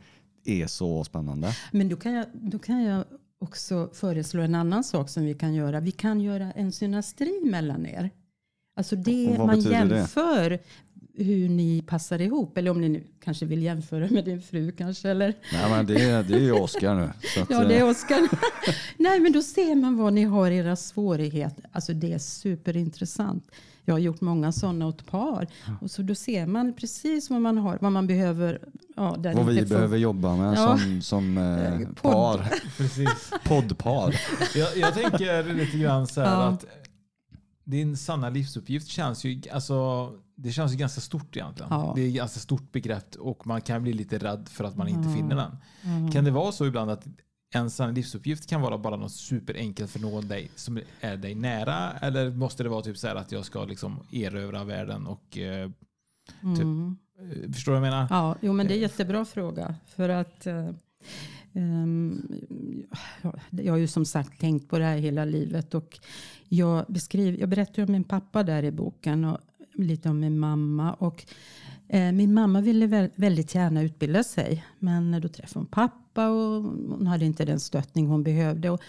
det 0.45 0.61
är 0.61 0.67
så 0.67 1.03
spännande. 1.03 1.55
Men 1.71 1.89
då 1.89 1.95
kan, 1.95 2.13
jag, 2.13 2.25
då 2.33 2.59
kan 2.59 2.83
jag 2.83 3.03
också 3.39 3.89
föreslå 3.93 4.41
en 4.41 4.55
annan 4.55 4.83
sak 4.83 5.09
som 5.09 5.23
vi 5.23 5.33
kan 5.33 5.53
göra. 5.53 5.79
Vi 5.79 5.91
kan 5.91 6.21
göra 6.21 6.51
en 6.51 6.71
synastri 6.71 7.41
mellan 7.45 7.85
er. 7.85 8.09
Alltså 8.77 8.95
det 8.95 9.35
man 9.37 9.47
betyder 9.47 9.85
det? 9.85 9.95
jämför 9.97 10.59
hur 11.19 11.49
ni 11.49 11.83
passar 11.87 12.21
ihop. 12.21 12.57
Eller 12.57 12.71
om 12.71 12.81
ni 12.81 12.89
nu 12.89 13.03
kanske 13.23 13.45
vill 13.45 13.63
jämföra 13.63 14.07
med 14.09 14.25
din 14.25 14.41
fru 14.41 14.71
kanske. 14.71 15.09
Eller? 15.09 15.33
Nej, 15.53 15.69
men 15.69 15.85
det, 15.85 16.03
är- 16.03 16.23
det 16.23 16.33
är 16.33 16.39
ju 16.39 16.51
Oskar 16.51 16.95
nu. 16.95 17.09
Så 17.35 17.41
att, 17.41 17.49
Ja, 17.49 17.63
det 17.63 17.75
är 17.75 17.79
eh, 17.81 17.87
Oskar. 17.89 18.19
Nej, 18.97 19.19
men 19.19 19.31
då 19.31 19.41
ser 19.41 19.75
man 19.75 19.97
vad 19.97 20.13
ni 20.13 20.23
har 20.23 20.51
era 20.51 20.75
svårigheter. 20.75 21.65
Alltså 21.71 21.93
det 21.93 22.13
är 22.13 22.17
superintressant. 22.19 23.51
Jag 23.85 23.93
har 23.93 23.99
gjort 23.99 24.21
många 24.21 24.51
sådana 24.51 24.87
åt 24.87 25.05
par. 25.07 25.47
Och 25.81 25.91
så 25.91 26.01
då 26.01 26.15
ser 26.15 26.45
man 26.45 26.73
precis 26.73 27.29
vad 27.29 27.41
man 27.41 27.57
har, 27.57 27.77
vad 27.81 27.91
man 27.91 28.07
behöver. 28.07 28.59
Ja, 28.95 29.15
där 29.19 29.33
vad 29.33 29.45
vi 29.45 29.59
får- 29.59 29.65
behöver 29.65 29.97
jobba 29.97 30.35
med 30.35 30.57
Ja. 30.57 30.77
som, 30.77 31.01
som 31.01 31.37
eh, 31.37 31.79
Podd. 31.79 31.95
par. 32.13 32.49
Precis. 32.77 33.31
Poddpar. 33.43 34.15
Jag, 34.55 34.77
jag 34.77 34.93
tänker 34.93 35.53
lite 35.53 35.77
grann 35.77 36.07
så 36.07 36.21
här 36.21 36.31
Ja. 36.31 36.47
att 36.47 36.65
din 37.67 37.97
sanna 37.97 38.29
livsuppgift 38.29 38.87
känns 38.87 39.23
ju, 39.25 39.41
alltså, 39.51 40.11
det 40.35 40.51
känns 40.51 40.73
ju 40.73 40.77
ganska 40.77 41.01
stort 41.01 41.35
egentligen. 41.37 41.71
Ja. 41.71 41.93
Det 41.95 42.01
är 42.01 42.07
ett 42.07 42.13
ganska 42.15 42.39
stort 42.39 42.71
begrepp 42.71 43.15
och 43.15 43.47
man 43.47 43.61
kan 43.61 43.83
bli 43.83 43.93
lite 43.93 44.17
rädd 44.17 44.47
för 44.49 44.63
att 44.63 44.77
man 44.77 44.87
inte 44.87 45.09
Ja. 45.09 45.15
finner 45.15 45.35
den. 45.35 45.57
Ja. 46.05 46.11
Kan 46.11 46.23
det 46.23 46.31
vara 46.31 46.51
så 46.51 46.65
ibland 46.65 46.91
att 46.91 47.07
en 47.53 47.69
sann 47.69 47.93
livsuppgift 47.93 48.49
kan 48.49 48.61
vara 48.61 48.77
bara 48.77 48.95
något 48.95 49.11
superenkelt 49.11 49.91
för 49.91 49.99
någon 49.99 50.27
dig, 50.27 50.51
som 50.55 50.79
är 51.01 51.17
dig 51.17 51.35
nära? 51.35 51.91
Eller 51.91 52.31
måste 52.31 52.63
det 52.63 52.69
vara 52.69 52.81
typ 52.81 52.97
så 52.97 53.07
här 53.07 53.15
att 53.15 53.31
jag 53.31 53.45
ska 53.45 53.65
liksom 53.65 53.99
erövra 54.11 54.63
världen 54.63 55.07
och 55.07 55.37
eh, 55.37 55.69
typ, 56.41 56.43
Mm. 56.43 56.97
eh, 57.19 57.51
förstår 57.53 57.71
du 57.71 57.79
vad 57.79 57.87
jag 57.87 57.93
menar? 57.93 58.07
Ja, 58.09 58.35
jo, 58.41 58.53
men 58.53 58.67
det 58.67 58.73
är 58.73 58.75
en 58.75 58.81
jättebra 58.81 59.25
fråga. 59.25 59.75
För 59.87 60.09
att 60.09 60.47
eh, 60.47 60.69
Ehm, 61.57 62.21
jag 63.51 63.73
har 63.73 63.77
ju 63.77 63.87
som 63.87 64.05
sagt 64.05 64.39
tänkt 64.39 64.69
på 64.69 64.79
det 64.79 64.85
här 64.85 64.97
hela 64.97 65.25
livet. 65.25 65.73
Och 65.73 65.99
jag, 66.49 66.85
beskriver, 66.87 67.39
jag 67.39 67.49
berättar 67.49 67.83
om 67.83 67.91
min 67.91 68.03
pappa 68.03 68.43
där 68.43 68.63
i 68.63 68.71
boken 68.71 69.25
och 69.25 69.37
lite 69.73 70.09
om 70.09 70.19
min 70.19 70.39
mamma. 70.39 70.93
Och, 70.93 71.25
eh, 71.87 72.11
min 72.11 72.33
mamma 72.33 72.61
ville 72.61 73.09
väldigt 73.15 73.55
gärna 73.55 73.81
utbilda 73.81 74.23
sig. 74.23 74.65
Men 74.79 75.21
då 75.21 75.27
träffade 75.27 75.59
hon 75.59 75.65
pappa 75.65 76.29
och 76.29 76.63
hon 76.63 77.07
hade 77.07 77.25
inte 77.25 77.45
den 77.45 77.59
stöttning 77.59 78.07
hon 78.07 78.23
behövde. 78.23 78.69
Och 78.69 78.81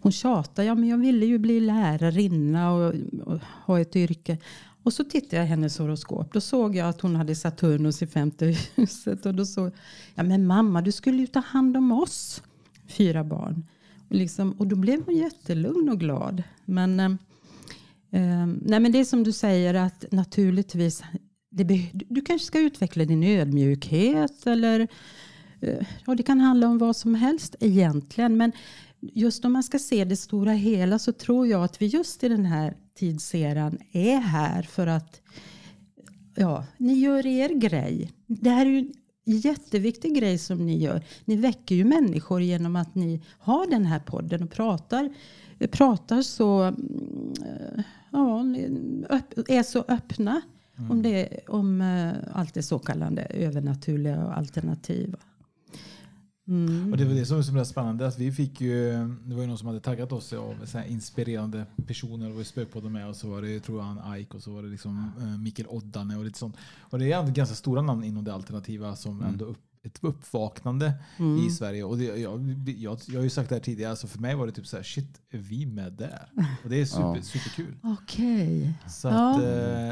hon 0.00 0.12
tjatade, 0.12 0.68
ja 0.68 0.74
men 0.74 0.88
jag 0.88 0.98
ville 0.98 1.26
ju 1.26 1.38
bli 1.38 1.60
lärarinna 1.60 2.72
och, 2.72 2.94
och 3.24 3.40
ha 3.66 3.80
ett 3.80 3.96
yrke. 3.96 4.38
Och 4.86 4.92
så 4.92 5.04
tittade 5.04 5.36
jag 5.36 5.44
i 5.44 5.48
hennes 5.48 5.78
horoskop. 5.78 6.32
Då 6.32 6.40
såg 6.40 6.76
jag 6.76 6.88
att 6.88 7.00
hon 7.00 7.16
hade 7.16 7.34
Saturnus 7.34 8.02
i 8.02 8.06
femte 8.06 8.56
huset. 8.74 9.26
Och 9.26 9.34
då 9.34 9.46
såg 9.46 9.72
ja 10.14 10.22
men 10.22 10.46
mamma 10.46 10.82
du 10.82 10.92
skulle 10.92 11.18
ju 11.18 11.26
ta 11.26 11.40
hand 11.40 11.76
om 11.76 11.92
oss. 11.92 12.42
Fyra 12.88 13.24
barn. 13.24 13.66
Och, 14.08 14.14
liksom, 14.16 14.52
och 14.52 14.66
då 14.66 14.76
blev 14.76 15.04
hon 15.06 15.16
jättelugn 15.16 15.88
och 15.88 16.00
glad. 16.00 16.42
Men, 16.64 17.00
eh, 17.00 17.06
eh, 18.12 18.46
nej 18.46 18.80
men 18.80 18.92
det 18.92 18.98
är 18.98 19.04
som 19.04 19.22
du 19.24 19.32
säger 19.32 19.74
att 19.74 20.04
naturligtvis. 20.10 21.02
Det 21.50 21.64
du- 21.64 21.90
du 22.08 22.20
kanske 22.20 22.46
ska 22.46 22.60
utveckla 22.60 23.04
din 23.04 23.22
ödmjukhet. 23.22 24.46
Eller 24.46 24.88
eh, 25.60 25.86
ja, 26.06 26.14
det 26.14 26.22
kan 26.22 26.40
handla 26.40 26.68
om 26.68 26.78
vad 26.78 26.96
som 26.96 27.14
helst 27.14 27.56
egentligen. 27.60 28.36
Men 28.36 28.52
just 29.00 29.44
om 29.44 29.52
man 29.52 29.62
ska 29.62 29.78
se 29.78 30.04
det 30.04 30.16
stora 30.16 30.52
hela 30.52 30.98
så 30.98 31.12
tror 31.12 31.46
jag 31.46 31.64
att 31.64 31.82
vi 31.82 31.86
just 31.86 32.24
i 32.24 32.28
den 32.28 32.46
här 32.46 32.76
tidseran 32.94 33.78
är 33.92 34.18
här 34.18 34.62
för 34.62 34.86
att 34.86 35.20
ja, 36.34 36.64
ni 36.76 36.94
gör 36.94 37.26
er 37.26 37.48
grej. 37.48 38.12
Det 38.26 38.50
här 38.50 38.66
är 38.66 38.70
ju 38.70 38.78
en 38.78 39.38
jätteviktig 39.38 40.14
grej 40.14 40.38
som 40.38 40.66
ni 40.66 40.78
gör. 40.78 41.04
Ni 41.24 41.36
väcker 41.36 41.74
ju 41.74 41.84
människor 41.84 42.42
genom 42.42 42.76
att 42.76 42.94
ni 42.94 43.22
har 43.38 43.66
den 43.66 43.86
här 43.86 43.98
podden 43.98 44.42
och 44.42 44.50
pratar, 44.50 45.14
pratar 45.70 46.22
så, 46.22 46.62
mm, 46.62 47.32
eh, 47.44 47.84
ja, 48.10 48.40
är 49.48 49.62
så 49.62 49.84
öppna 49.88 50.42
om, 50.90 51.02
det, 51.02 51.40
om 51.48 51.80
eh, 51.80 52.12
allt 52.32 52.54
det 52.54 52.62
så 52.62 52.78
kallade 52.78 53.22
övernaturliga 53.22 54.24
och 54.24 54.36
alternativa. 54.38 55.18
Mm. 56.48 56.92
Och 56.92 56.98
det 56.98 57.04
var 57.04 57.14
det 57.14 57.26
som 57.26 57.36
var 57.36 57.42
så 57.42 57.64
spännande. 57.64 58.06
Att 58.06 58.18
vi 58.18 58.32
fick 58.32 58.60
ju, 58.60 58.92
det 59.24 59.34
var 59.34 59.42
ju 59.42 59.48
någon 59.48 59.58
som 59.58 59.66
hade 59.68 59.80
taggat 59.80 60.12
oss 60.12 60.32
av 60.32 60.54
så 60.66 60.78
här 60.78 60.84
inspirerande 60.86 61.66
personer. 61.86 62.26
Det 62.26 62.32
var 62.32 62.38
ju 62.38 62.44
Spökpodden 62.44 62.92
med 62.92 63.08
och 63.08 63.16
så 63.16 63.28
var 63.28 63.42
det 63.42 63.60
tror 63.60 63.78
jag 63.78 63.84
han 63.84 64.18
Ike 64.20 64.36
och 64.36 64.42
så 64.42 64.50
var 64.52 64.62
det 64.62 64.68
liksom 64.68 65.10
eh, 65.20 65.26
Mikael 65.38 65.68
Oddane 65.68 66.16
och 66.16 66.24
lite 66.24 66.38
sånt. 66.38 66.56
Och 66.80 66.98
det 66.98 67.12
är 67.12 67.18
ändå 67.18 67.32
ganska 67.32 67.54
stora 67.54 67.82
namn 67.82 68.04
inom 68.04 68.24
det 68.24 68.34
alternativa 68.34 68.96
som 68.96 69.22
ändå 69.22 69.44
upp, 69.44 69.58
ett 69.82 69.98
uppvaknande 70.00 70.92
Mm. 71.18 71.46
i 71.46 71.50
Sverige. 71.50 71.84
Och 71.84 71.98
det, 71.98 72.04
jag, 72.04 72.64
jag, 72.78 72.98
jag 73.08 73.16
har 73.18 73.22
ju 73.24 73.30
sagt 73.30 73.48
det 73.48 73.54
här 73.54 73.62
tidigare, 73.62 73.90
alltså 73.90 74.06
för 74.06 74.18
mig 74.18 74.34
var 74.34 74.46
det 74.46 74.52
typ 74.52 74.66
så 74.66 74.76
här, 74.76 74.82
shit, 74.84 75.20
är 75.30 75.38
vi 75.38 75.66
med 75.66 75.92
där? 75.92 76.28
Och 76.64 76.70
det 76.70 76.80
är 76.80 76.84
super, 76.84 77.16
Ja. 77.16 77.22
superkul. 77.22 77.74
Okej. 77.82 78.74
Så, 78.88 79.08
Ja. 79.08 79.30
att, 79.36 79.42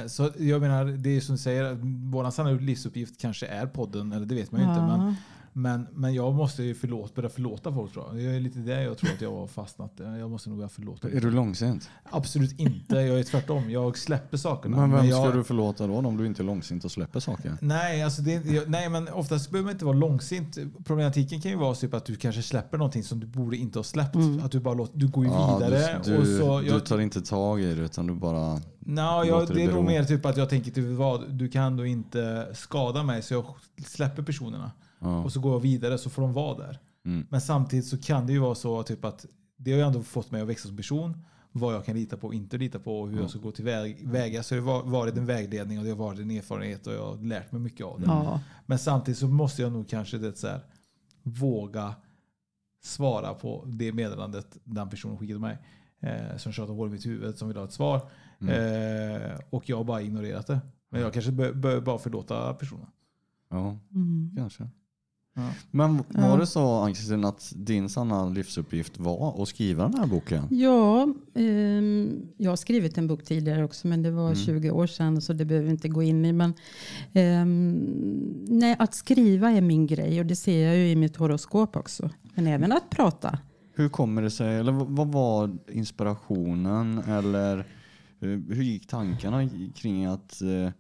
eh, 0.03 0.07
så 0.09 0.31
jag 0.39 0.61
menar, 0.61 0.85
det 0.85 1.11
är 1.17 1.21
som 1.21 1.35
du 1.35 1.43
säger, 1.43 1.75
vår 2.11 2.31
sanna 2.31 2.51
livsuppgift 2.51 3.21
kanske 3.21 3.47
är 3.47 3.67
podden, 3.67 4.13
eller 4.13 4.27
det 4.27 4.35
vet 4.35 4.53
man 4.53 4.61
ju 4.61 4.67
inte. 4.69 4.81
Ja. 4.81 4.97
Men, 4.97 5.15
men, 5.57 5.87
men 5.93 6.15
jag 6.15 6.35
måste 6.35 6.63
ju 6.63 6.75
förlåt, 6.75 7.15
börja 7.15 7.29
förlåta 7.29 7.73
folk 7.73 7.93
tror 7.93 8.07
jag. 8.07 8.17
Det 8.17 8.37
är 8.37 8.41
lite 8.41 8.59
det 8.59 8.83
jag 8.83 8.99
tror 8.99 9.11
att 9.11 9.21
jag 9.21 9.35
har 9.37 9.47
fastnat. 9.47 9.93
Jag 9.97 10.31
måste 10.31 10.49
nog 10.49 10.59
börja 10.59 10.69
förlåta. 10.69 11.09
Är 11.09 11.21
du 11.21 11.31
långsint? 11.31 11.91
Absolut 12.11 12.61
inte, 12.61 12.97
jag 12.97 13.19
är 13.19 13.23
tvärtom. 13.23 13.71
Jag 13.71 13.99
släpper 13.99 14.37
sakerna. 14.37 14.77
Men 14.77 14.93
vem 14.93 15.07
jag, 15.07 15.29
ska 15.29 15.37
du 15.37 15.45
förlåta 15.45 15.87
då 15.87 15.95
om 15.95 16.17
du 16.17 16.27
inte 16.27 16.43
är 16.43 16.45
långsint 16.45 16.85
och 16.85 16.93
släpper 16.93 17.21
saker? 17.21 17.57
Nej, 17.61 18.03
alltså 18.03 18.23
det, 18.23 18.33
jag, 18.33 18.71
nej, 18.71 18.89
men 18.89 19.09
oftast 19.09 19.51
behöver 19.51 19.67
man 19.67 19.73
inte 19.73 19.85
vara 19.85 19.97
långsint. 19.97 20.59
Problematiken 20.85 21.41
kan 21.41 21.51
ju 21.51 21.57
vara 21.57 21.75
typ 21.75 21.95
att 21.95 22.05
du 22.05 22.17
kanske 22.17 22.43
släpper 22.43 22.79
någonting 22.79 23.03
som 23.03 23.21
du 23.21 23.27
borde 23.27 23.57
inte 23.57 23.79
ha 23.79 23.85
släppt. 23.85 24.15
Mm. 24.15 24.45
Att 24.45 24.53
du 24.53 24.61
bara 24.61 24.75
låter, 24.75 24.99
du 24.99 25.09
går 25.09 25.25
ju 25.25 25.31
Ja, 25.31 25.59
vidare. 25.59 26.01
du, 26.05 26.17
och 26.17 26.25
du, 26.25 26.39
så, 26.39 26.61
du 26.61 26.67
jag, 26.67 26.87
tar 26.87 26.99
inte 26.99 27.23
tag 27.23 27.61
i 27.61 27.75
det 27.75 27.83
utan 27.83 28.07
du 28.07 28.15
bara... 28.15 28.61
Nå, 28.79 29.25
jag, 29.27 29.49
det 29.49 29.55
det 29.55 29.63
är 29.63 29.73
nog 29.73 29.85
mer 29.85 30.05
typ 30.05 30.27
att 30.27 30.37
jag 30.37 30.51
tänker 30.51 30.71
typ 30.71 30.99
vad, 30.99 31.31
du 31.31 31.49
kan 31.49 31.77
då 31.77 31.87
inte 31.87 32.49
skada 32.55 33.03
mig 33.03 33.23
så 33.23 33.35
jag 33.35 33.45
släpper 33.87 34.23
personerna. 34.23 34.71
Och 35.05 35.33
så 35.33 35.41
går 35.41 35.53
jag 35.53 35.61
vidare 35.61 35.99
så 35.99 36.11
får 36.11 36.23
de 36.23 36.33
vara 36.33 36.59
där. 36.59 36.79
Mm. 37.05 37.27
Men 37.31 37.41
samtidigt 37.41 37.87
så 37.87 37.99
kan 37.99 38.27
det 38.27 38.33
ju 38.33 38.39
vara 38.39 38.55
så 38.55 38.83
typ 38.83 39.05
att 39.05 39.27
det 39.57 39.71
har 39.73 39.79
ju 39.79 39.85
ändå 39.85 40.03
fått 40.03 40.31
mig 40.31 40.41
att 40.43 40.49
växa 40.49 40.69
som 40.69 40.77
person. 40.77 41.25
Vad 41.53 41.75
jag 41.75 41.85
kan 41.85 41.95
lita 41.97 42.17
på 42.17 42.27
och 42.27 42.35
inte 42.35 42.59
lita 42.59 42.79
på 42.79 43.01
och 43.01 43.09
hur 43.09 43.17
Ja. 43.17 43.21
jag 43.23 43.31
ska 43.31 43.39
gå 43.39 43.51
till 43.53 43.65
väg, 43.65 44.09
väga. 44.09 44.43
Så 44.43 44.55
det 44.55 44.61
har 44.61 44.83
varit 44.83 45.17
en 45.17 45.27
vägledning 45.27 45.79
och 45.79 45.85
det 45.85 45.91
har 45.91 45.97
varit 45.97 46.19
en 46.21 46.31
erfarenhet 46.31 46.87
och 46.87 46.93
jag 46.95 47.07
har 47.07 47.17
lärt 47.17 47.53
mig 47.53 47.61
mycket 47.61 47.87
av 47.87 48.01
det. 48.01 48.07
Ja. 48.07 48.41
Men 48.67 48.79
samtidigt 48.79 49.19
så 49.19 49.27
måste 49.29 49.63
jag 49.63 49.73
nog 49.73 49.89
kanske 49.89 50.19
det 50.19 50.39
så 50.39 50.47
här, 50.49 50.61
våga 51.23 51.95
svara 52.83 53.35
på 53.35 53.65
det 53.67 53.93
meddelandet 53.93 54.59
den 54.65 54.91
personen 54.91 55.19
skickade 55.19 55.41
mig. 55.41 55.59
Eh, 56.01 56.37
som 56.37 56.53
tjatar 56.53 56.73
hål 56.75 56.89
i 56.89 56.91
mitt 56.93 57.07
huvud 57.07 57.39
som 57.39 57.49
vill 57.49 57.57
ha 57.57 57.65
ett 57.65 57.73
svar. 57.73 57.97
Eh, 58.41 59.39
och 59.51 59.69
jag 59.69 59.77
har 59.77 59.85
bara 59.85 60.03
ignorerat 60.03 60.47
det. 60.47 60.61
Men 60.91 61.01
jag 61.01 61.13
kanske 61.13 61.33
bör, 61.33 61.53
bör 61.53 61.81
bara 61.81 61.99
förlåta 61.99 62.55
personen. 62.55 62.87
Ja, 63.51 63.79
Mm. 63.95 64.31
kanske. 64.37 64.69
Ja. 65.37 65.51
Men 65.71 65.97
var 66.09 66.39
det 66.39 66.47
så 66.47 66.75
Ann-Kristin 66.81 67.25
att 67.25 67.53
din 67.57 67.89
sanna 67.89 68.29
livsuppgift 68.29 68.99
var 68.99 69.43
att 69.43 69.49
skriva 69.49 69.83
den 69.89 69.95
här 70.01 70.07
boken? 70.07 70.47
Ja, 70.51 71.09
ehm, 71.35 72.27
jag 72.37 72.51
har 72.51 72.57
skrivit 72.57 72.99
en 72.99 73.07
bok 73.07 73.25
tidigare 73.25 73.65
också 73.65 73.87
men 73.89 74.03
det 74.03 74.11
var 74.11 74.25
Mm. 74.27 74.37
20 74.37 74.71
år 74.71 74.87
sedan 74.87 75.21
så 75.21 75.33
det 75.33 75.45
behöver 75.45 75.65
vi 75.67 75.71
inte 75.71 75.89
gå 75.89 76.03
in 76.03 76.25
i. 76.25 76.33
Men, 76.33 76.55
ehm, 77.13 77.79
nej, 78.49 78.77
att 78.79 78.95
skriva 78.95 79.51
är 79.51 79.61
min 79.61 79.87
grej 79.87 80.21
och 80.21 80.27
det 80.27 80.37
ser 80.37 80.67
jag 80.67 80.77
ju 80.77 80.89
i 80.89 80.97
mitt 80.97 81.17
horoskop 81.17 81.77
också. 81.77 82.11
Men 82.35 82.47
även 82.47 82.73
att 82.73 82.91
prata. 82.91 83.39
Hur 83.77 83.89
kommer 83.89 84.23
det 84.23 84.31
sig, 84.31 84.57
eller 84.59 84.73
vad 84.73 85.13
var 85.13 85.57
inspirationen 85.73 86.99
eller 86.99 87.59
eh, 88.21 88.29
hur 88.49 88.63
gick 88.63 88.87
tankarna 88.87 89.49
kring 89.75 90.05
att, 90.05 90.43
eh, 90.43 90.71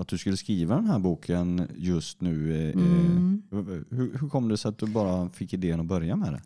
att 0.00 0.08
du 0.08 0.18
skulle 0.18 0.36
skriva 0.36 0.74
den 0.76 0.86
här 0.86 0.98
boken 0.98 1.68
just 1.76 2.20
nu? 2.20 2.54
eh, 2.62 2.70
Mm. 2.70 3.42
eh, 3.52 3.58
Hur, 3.96 4.18
hur 4.20 4.28
kom 4.28 4.48
det 4.48 4.56
sig 4.56 4.68
att 4.68 4.78
du 4.78 4.86
bara 4.86 5.28
fick 5.28 5.52
idén 5.54 5.80
att 5.80 5.86
börja 5.86 6.16
med 6.16 6.32
det? 6.32 6.40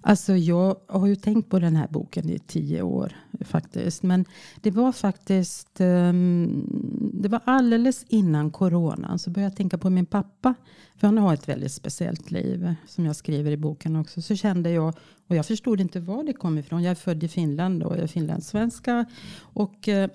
Alltså 0.00 0.36
jag 0.36 0.76
har 0.88 1.06
ju 1.06 1.16
tänkt 1.16 1.50
på 1.50 1.58
den 1.58 1.76
här 1.76 1.88
boken 1.90 2.28
i 2.30 2.38
tio 2.38 2.82
år 2.82 3.12
faktiskt. 3.40 4.02
Men 4.02 4.24
det 4.60 4.70
var 4.70 4.92
faktiskt, 4.92 5.80
ehm, 5.80 6.66
det 7.12 7.28
var 7.28 7.40
alldeles 7.44 8.04
innan 8.08 8.50
coronan 8.50 9.18
så 9.18 9.30
började 9.30 9.50
jag 9.52 9.56
tänka 9.56 9.78
på 9.78 9.90
min 9.90 10.06
pappa. 10.06 10.54
För 10.96 11.06
han 11.06 11.18
har 11.18 11.34
ett 11.34 11.48
väldigt 11.48 11.72
speciellt 11.72 12.30
liv 12.30 12.74
som 12.86 13.04
jag 13.06 13.16
skriver 13.16 13.50
i 13.50 13.56
boken 13.56 13.96
också. 13.96 14.22
Så 14.22 14.36
kände 14.36 14.70
jag, 14.70 14.94
och 15.28 15.36
jag 15.36 15.46
förstod 15.46 15.80
inte 15.80 16.00
var 16.00 16.24
det 16.24 16.32
kom 16.32 16.58
ifrån. 16.58 16.82
Jag 16.82 16.90
är 16.90 16.94
född 16.94 17.24
i 17.24 17.28
Finland 17.28 17.82
och 17.82 17.92
jag 17.96 18.02
är 18.02 18.06
finlandssvenska. 18.06 19.04
Och 19.40 19.88
eh, 19.88 20.10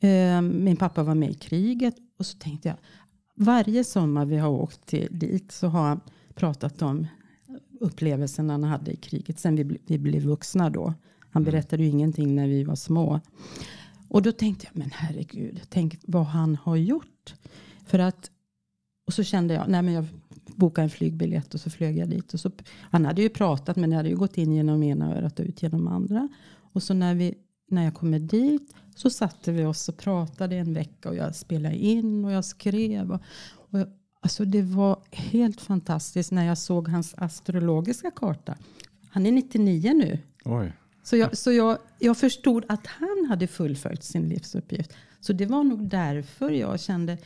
eh, 0.00 0.42
min 0.42 0.76
pappa 0.76 1.02
var 1.02 1.14
med 1.14 1.30
i 1.30 1.34
kriget. 1.34 1.94
Och 2.18 2.26
så 2.26 2.38
tänkte 2.38 2.68
jag, 2.68 2.76
varje 3.34 3.84
sommar 3.84 4.24
vi 4.24 4.36
har 4.36 4.48
åkt 4.48 4.86
till, 4.86 5.08
dit 5.10 5.52
så 5.52 5.68
har 5.68 5.88
han 5.88 6.00
pratat 6.34 6.82
om 6.82 7.06
upplevelsen 7.80 8.50
han 8.50 8.64
hade 8.64 8.92
i 8.92 8.96
kriget. 8.96 9.38
Sen 9.38 9.56
vi, 9.56 9.78
vi 9.86 9.98
blev 9.98 10.22
vuxna 10.22 10.70
då. 10.70 10.94
Han 11.30 11.44
berättade 11.44 11.82
ju 11.82 11.88
ingenting 11.88 12.34
när 12.34 12.48
vi 12.48 12.64
var 12.64 12.76
små. 12.76 13.20
Och 14.08 14.22
då 14.22 14.32
tänkte 14.32 14.66
jag, 14.66 14.78
men 14.78 14.90
herregud, 14.90 15.60
tänk 15.68 15.98
vad 16.06 16.26
han 16.26 16.56
har 16.56 16.76
gjort. 16.76 17.34
För 17.86 17.98
att, 17.98 18.30
och 19.06 19.14
så 19.14 19.22
kände 19.22 19.54
jag, 19.54 19.68
nej 19.68 19.82
men 19.82 19.94
jag 19.94 20.06
bokade 20.46 20.84
en 20.84 20.90
flygbiljett 20.90 21.54
och 21.54 21.60
så 21.60 21.70
flög 21.70 21.98
jag 21.98 22.08
dit. 22.08 22.34
Och 22.34 22.40
så, 22.40 22.50
han 22.90 23.04
hade 23.04 23.22
ju 23.22 23.28
pratat 23.28 23.76
men 23.76 23.90
det 23.90 23.96
hade 23.96 24.08
ju 24.08 24.16
gått 24.16 24.38
in 24.38 24.52
genom 24.52 24.82
ena 24.82 25.16
örat 25.16 25.40
och 25.40 25.46
ut 25.46 25.62
genom 25.62 25.88
andra. 25.88 26.28
Och 26.72 26.82
så 26.82 26.94
när 26.94 27.14
vi 27.14 27.34
när 27.68 27.84
jag 27.84 27.94
kommer 27.94 28.18
dit 28.18 28.74
så 28.94 29.10
satte 29.10 29.52
vi 29.52 29.64
oss 29.64 29.88
och 29.88 29.96
pratade 29.96 30.56
en 30.56 30.74
vecka 30.74 31.08
och 31.08 31.16
jag 31.16 31.34
spelade 31.34 31.76
in 31.76 32.24
och 32.24 32.32
jag 32.32 32.44
skrev. 32.44 33.12
Och, 33.12 33.20
och 33.52 33.78
jag, 33.78 33.88
alltså 34.20 34.44
det 34.44 34.62
var 34.62 35.02
helt 35.10 35.60
fantastiskt 35.60 36.32
när 36.32 36.44
jag 36.44 36.58
såg 36.58 36.88
hans 36.88 37.14
astrologiska 37.16 38.10
karta. 38.10 38.56
Han 39.10 39.26
är 39.26 39.32
99 39.32 39.92
nu. 39.94 40.18
Oj. 40.44 40.72
Så, 41.02 41.16
jag, 41.16 41.36
så 41.36 41.52
jag, 41.52 41.78
jag 41.98 42.16
förstod 42.16 42.64
att 42.68 42.86
han 42.86 43.26
hade 43.28 43.46
fullföljt 43.46 44.04
sin 44.04 44.28
livsuppgift. 44.28 44.92
Så 45.20 45.32
det 45.32 45.46
var 45.46 45.64
nog 45.64 45.88
därför 45.88 46.50
jag 46.50 46.80
kände 46.80 47.18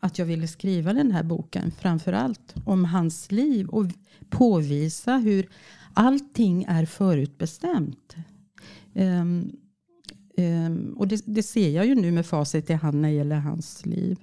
att 0.00 0.18
jag 0.18 0.26
ville 0.26 0.48
skriva 0.48 0.92
den 0.92 1.10
här 1.10 1.22
boken. 1.22 1.70
Framför 1.80 2.12
allt 2.12 2.54
om 2.64 2.84
hans 2.84 3.30
liv 3.32 3.68
och 3.68 3.86
påvisa 4.30 5.16
hur 5.16 5.48
allting 5.94 6.64
är 6.68 6.86
förutbestämt. 6.86 8.16
Um, 8.94 9.52
um, 10.36 10.94
och 10.98 11.08
det, 11.08 11.22
det, 11.26 11.42
ser 11.42 11.70
jag 11.70 11.86
ju 11.86 11.94
nu 11.94 12.10
med 12.12 12.26
facit 12.26 12.70
i 12.70 12.72
hand 12.72 13.00
när 13.00 13.08
det 13.08 13.14
gäller 13.14 13.36
hans 13.36 13.86
liv. 13.86 14.18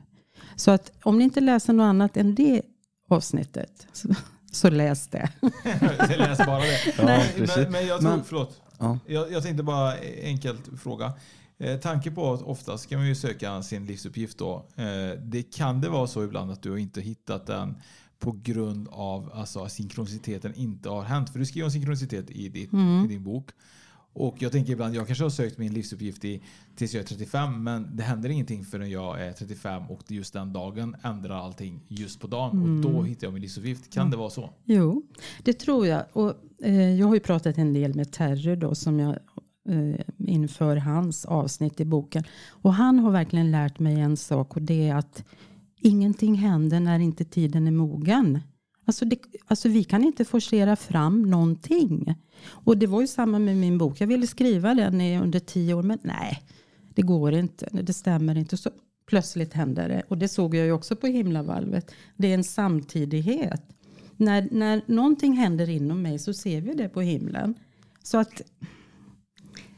Så 0.55 0.71
att 0.71 0.91
om 1.03 1.17
ni 1.17 1.23
inte 1.23 1.39
läser 1.41 1.73
något 1.73 1.83
annat 1.83 2.17
än 2.17 2.35
det 2.35 2.61
avsnittet 3.09 3.87
så, 3.93 4.15
så 4.51 4.69
läs 4.69 5.07
det. 5.07 5.29
läs 6.17 6.37
bara 6.37 6.59
det. 6.59 6.79
Ja, 6.97 7.23
men, 7.55 7.71
men, 7.71 7.87
jag 7.87 7.99
tror, 8.01 8.09
Men- 8.09 8.23
förlåt. 8.23 8.61
Ja. 8.79 8.99
Jag, 9.07 9.31
jag 9.31 9.43
tänkte 9.43 9.63
bara 9.63 9.93
enkelt 10.23 10.69
fråga. 10.81 11.13
Eh, 11.57 11.79
tanke 11.79 12.11
på 12.11 12.33
att 12.33 12.41
oftast 12.41 12.89
kan 12.89 12.99
man 12.99 13.07
ju 13.07 13.15
söka 13.15 13.63
sin 13.63 13.85
livsuppgift 13.85 14.37
då. 14.37 14.65
Eh, 14.75 15.19
det 15.23 15.43
kan 15.55 15.81
det 15.81 15.89
vara 15.89 16.07
så 16.07 16.23
ibland 16.23 16.51
att 16.51 16.61
du 16.61 16.69
har 16.71 16.77
inte 16.77 17.01
hittat 17.01 17.47
den 17.47 17.75
på 18.19 18.31
grund 18.43 18.87
av 18.91 19.31
alltså, 19.33 19.63
att 19.63 19.71
synkroniciteten 19.71 20.53
inte 20.55 20.89
har 20.89 21.01
hänt. 21.03 21.29
För 21.29 21.39
du 21.39 21.45
skriver 21.45 21.65
om 21.65 21.71
synkronicitet 21.71 22.29
i, 22.31 22.49
ditt, 22.49 22.73
Mm. 22.73 23.05
i 23.05 23.07
din 23.07 23.23
bok. 23.23 23.49
Och 24.13 24.35
jag 24.41 24.51
tänker 24.51 24.73
ibland, 24.73 24.95
jag 24.95 25.07
kanske 25.07 25.25
har 25.25 25.29
sökt 25.29 25.57
min 25.57 25.73
livsuppgift 25.73 26.25
i, 26.25 26.41
tills 26.75 26.93
jag 26.93 27.01
är 27.03 27.07
35 27.07 27.63
men 27.63 27.95
det 27.95 28.03
händer 28.03 28.29
ingenting 28.29 28.63
förrän 28.65 28.89
jag 28.89 29.21
är 29.21 29.31
35 29.33 29.83
och 29.89 30.11
just 30.11 30.33
den 30.33 30.53
dagen 30.53 30.95
ändrar 31.03 31.35
allting 31.35 31.79
just 31.87 32.19
på 32.19 32.27
dagen 32.27 32.51
Mm. 32.57 32.85
och 32.85 32.91
då 32.93 33.03
hittar 33.03 33.27
jag 33.27 33.33
min 33.33 33.41
livsuppgift. 33.41 33.93
Kan 33.93 34.11
det 34.11 34.17
vara 34.17 34.29
så? 34.29 34.49
Jo, 34.65 35.03
det 35.43 35.53
tror 35.53 35.87
jag. 35.87 36.03
Och, 36.13 36.33
eh, 36.63 36.93
jag 36.99 37.07
har 37.07 37.13
ju 37.13 37.19
pratat 37.19 37.57
en 37.57 37.73
del 37.73 37.95
med 37.95 38.11
Terry 38.11 38.55
då 38.55 38.75
som 38.75 38.99
jag 38.99 39.17
eh, 39.69 39.99
inför 40.17 40.75
hans 40.75 41.25
avsnitt 41.25 41.79
i 41.79 41.85
boken. 41.85 42.23
Och 42.49 42.73
han 42.73 42.99
har 42.99 43.11
verkligen 43.11 43.51
lärt 43.51 43.79
mig 43.79 43.99
en 43.99 44.17
sak 44.17 44.55
och 44.55 44.61
det 44.61 44.89
är 44.89 44.95
att 44.95 45.23
ingenting 45.81 46.35
händer 46.35 46.79
när 46.79 46.99
inte 46.99 47.25
tiden 47.25 47.67
är 47.67 47.71
mogen. 47.71 48.39
Alltså, 48.85 49.05
det, 49.05 49.19
alltså 49.47 49.69
vi 49.69 49.83
kan 49.83 50.03
inte 50.03 50.25
forcera 50.25 50.75
fram 50.75 51.21
någonting. 51.21 52.15
Och 52.45 52.77
det 52.77 52.87
var 52.87 53.01
ju 53.01 53.07
samma 53.07 53.39
med 53.39 53.57
min 53.57 53.77
bok. 53.77 54.01
Jag 54.01 54.07
ville 54.07 54.27
skriva 54.27 54.73
den 54.73 55.01
i 55.01 55.19
under 55.19 55.39
tio 55.39 55.73
år 55.73 55.83
men 55.83 55.99
nej, 56.01 56.43
det 56.93 57.01
går 57.01 57.33
inte. 57.33 57.69
Det 57.71 57.93
stämmer 57.93 58.37
inte. 58.37 58.57
Så 58.57 58.69
plötsligt 59.05 59.53
händer 59.53 59.89
det. 59.89 60.03
Och 60.07 60.17
det 60.17 60.27
såg 60.27 60.55
jag 60.55 60.65
ju 60.65 60.71
också 60.71 60.95
på 60.95 61.07
himlavalvet. 61.07 61.91
Det 62.17 62.27
är 62.27 62.33
en 62.33 62.43
samtidighet. 62.43 63.61
När, 64.17 64.47
när 64.51 64.81
någonting 64.85 65.33
händer 65.33 65.69
inom 65.69 66.01
mig 66.01 66.19
så 66.19 66.33
ser 66.33 66.61
vi 66.61 66.73
det 66.73 66.89
på 66.89 67.01
himlen. 67.01 67.55
Så 68.03 68.17
att 68.17 68.41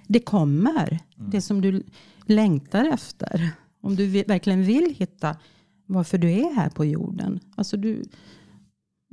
det 0.08 0.20
kommer. 0.20 1.00
Det 1.16 1.42
som 1.42 1.62
du 1.62 1.84
längtar 2.26 2.86
efter. 2.86 3.50
Om 3.82 3.96
du 3.96 4.08
verkligen 4.08 4.64
vill 4.64 4.96
hitta 4.98 5.38
varför 5.86 6.18
du 6.18 6.32
är 6.32 6.54
här 6.56 6.70
på 6.70 6.86
jorden. 6.86 7.40
Alltså 7.56 7.78
du 7.78 8.04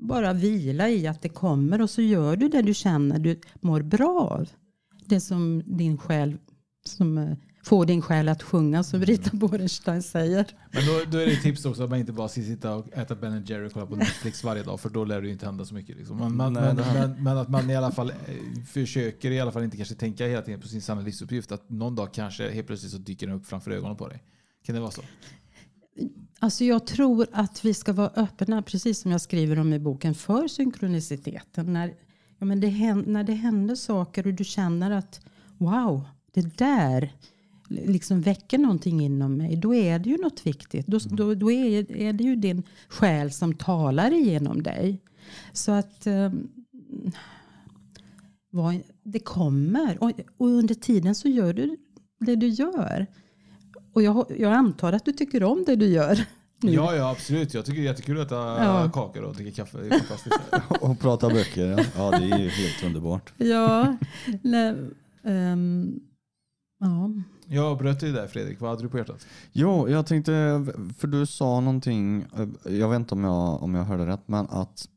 bara 0.00 0.32
vila 0.32 0.88
i 0.88 1.06
att 1.06 1.22
det 1.22 1.28
kommer 1.28 1.80
och 1.82 1.90
så 1.90 2.02
gör 2.02 2.36
du 2.36 2.48
det 2.48 2.62
du 2.62 2.74
känner 2.74 3.18
du 3.18 3.40
mår 3.60 3.82
bra 3.82 4.28
av. 4.30 4.48
Det 5.06 5.20
som 5.20 5.62
din 5.66 5.98
själ 5.98 6.36
som 6.84 7.18
eh, 7.18 7.36
får 7.62 7.86
din 7.86 8.02
själ 8.02 8.28
att 8.28 8.42
sjunga 8.42 8.82
som 8.82 9.00
Rita 9.00 9.30
Borenstein 9.32 10.02
säger. 10.02 10.46
Men 10.72 10.86
då, 10.86 11.10
då 11.10 11.18
är 11.18 11.26
det 11.26 11.36
tips 11.36 11.64
också 11.64 11.84
att 11.84 11.90
man 11.90 11.98
inte 11.98 12.12
bara 12.12 12.28
ska 12.28 12.40
sitta 12.40 12.74
och 12.74 12.92
äta 12.92 13.14
Ben 13.14 13.44
Jerry 13.44 13.66
och 13.66 13.72
kolla 13.72 13.86
på 13.86 13.96
Netflix 13.96 14.44
varje 14.44 14.62
dag 14.62 14.80
för 14.80 14.88
då 14.88 15.04
lär 15.04 15.20
det 15.20 15.26
ju 15.26 15.32
inte 15.32 15.46
hända 15.46 15.64
så 15.64 15.74
mycket. 15.74 15.96
Liksom. 15.96 16.16
Men, 16.16 16.36
men, 16.36 16.52
Nej, 16.52 16.74
men, 16.74 16.94
men, 16.94 17.22
men 17.22 17.38
att 17.38 17.48
man 17.48 17.70
i 17.70 17.76
alla 17.76 17.90
fall 17.90 18.10
eh, 18.10 18.64
försöker 18.66 19.30
i 19.30 19.40
alla 19.40 19.52
fall 19.52 19.64
inte 19.64 19.76
kanske 19.76 19.94
tänka 19.94 20.26
hela 20.26 20.42
tiden 20.42 20.60
på 20.60 20.68
sin 20.68 20.82
sanna 20.82 21.00
livsuppgift. 21.00 21.52
Att 21.52 21.70
någon 21.70 21.94
dag 21.94 22.14
kanske 22.14 22.50
helt 22.50 22.66
plötsligt 22.66 22.92
så 22.92 22.98
dyker 22.98 23.26
den 23.26 23.36
upp 23.36 23.46
framför 23.46 23.70
ögonen 23.70 23.96
på 23.96 24.08
dig. 24.08 24.22
Kan 24.66 24.74
det 24.74 24.80
vara 24.80 24.90
så? 24.90 25.02
Alltså 26.42 26.64
jag 26.64 26.86
tror 26.86 27.26
att 27.32 27.64
vi 27.64 27.74
ska 27.74 27.92
vara 27.92 28.10
öppna, 28.16 28.62
precis 28.62 29.00
som 29.00 29.10
jag 29.10 29.20
skriver 29.20 29.58
om 29.58 29.72
i 29.72 29.78
boken, 29.78 30.14
för 30.14 30.48
synkroniciteten. 30.48 31.72
När, 31.72 31.94
ja, 32.38 32.46
men 32.46 32.60
det, 32.60 32.66
hän- 32.68 33.04
när 33.06 33.24
det 33.24 33.32
händer 33.32 33.74
saker 33.74 34.26
och 34.26 34.34
du 34.34 34.44
känner 34.44 34.90
att 34.90 35.20
wow, 35.58 36.04
det 36.32 36.58
där 36.58 37.12
liksom 37.68 38.20
väcker 38.20 38.58
någonting 38.58 39.00
inom 39.00 39.36
mig. 39.36 39.56
Då 39.56 39.74
är 39.74 39.98
det 39.98 40.10
ju 40.10 40.16
något 40.16 40.46
viktigt. 40.46 40.86
Då, 40.86 40.98
då, 40.98 41.34
då 41.34 41.52
är, 41.52 41.92
är 41.92 42.12
det 42.12 42.24
ju 42.24 42.36
din 42.36 42.62
själ 42.88 43.32
som 43.32 43.54
talar 43.54 44.12
igenom 44.12 44.62
dig. 44.62 45.02
Så 45.52 45.72
att 45.72 46.06
ehm, 46.06 46.48
vad, 48.50 48.80
det 49.02 49.20
kommer. 49.20 50.02
Och, 50.02 50.12
och 50.36 50.46
under 50.48 50.74
tiden 50.74 51.14
så 51.14 51.28
gör 51.28 51.52
du 51.52 51.76
det 52.20 52.36
du 52.36 52.48
gör. 52.48 53.06
Och 53.92 54.02
jag, 54.02 54.26
jag 54.38 54.52
antar 54.52 54.92
att 54.92 55.04
du 55.04 55.12
tycker 55.12 55.42
om 55.42 55.64
det 55.66 55.76
du 55.76 55.86
gör. 55.86 56.26
nu. 56.62 56.72
Ja, 56.72 56.96
ja 56.96 57.10
absolut. 57.10 57.54
Jag 57.54 57.64
tycker 57.64 57.80
det 57.80 57.86
är 57.86 57.90
jättekul 57.90 58.20
att 58.20 58.26
äta 58.26 58.36
Ja. 58.36 58.90
kakor 58.94 59.22
och 59.22 59.34
dricka 59.34 59.56
kaffe. 59.64 59.78
Det 59.78 59.86
är 59.86 59.98
fantastiskt. 59.98 60.38
Och 60.80 61.00
prata 61.00 61.28
böcker. 61.28 61.66
Ja. 61.66 61.84
ja, 61.96 62.18
det 62.18 62.24
är 62.30 62.38
ju 62.38 62.48
helt 62.48 62.84
underbart. 62.84 63.32
Ja. 63.36 63.96
Nej, 64.42 64.74
ehm, 65.24 66.00
ja. 66.80 67.10
Jag 67.46 67.64
avbröt 67.64 68.00
dig 68.00 68.12
där 68.12 68.26
Fredrik. 68.26 68.60
Vad 68.60 68.70
hade 68.70 68.82
du 68.82 68.88
på 68.88 68.98
hjärtat? 68.98 69.26
Jo, 69.52 69.88
jag 69.88 70.06
tänkte, 70.06 70.32
för 70.98 71.06
du 71.06 71.26
sa 71.26 71.60
någonting, 71.60 72.24
jag 72.64 72.88
vet 72.88 72.96
inte 72.96 73.14
om 73.14 73.24
jag, 73.24 73.62
om 73.62 73.74
jag 73.74 73.84
hörde 73.84 74.06
rätt, 74.06 74.22
men 74.28 74.46
att 74.50 74.88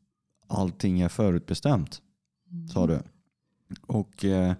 allting 0.48 1.00
är 1.00 1.08
förutbestämt, 1.08 2.02
sa 2.72 2.86
du. 2.86 2.98
Och 3.86 4.24
eh, 4.24 4.52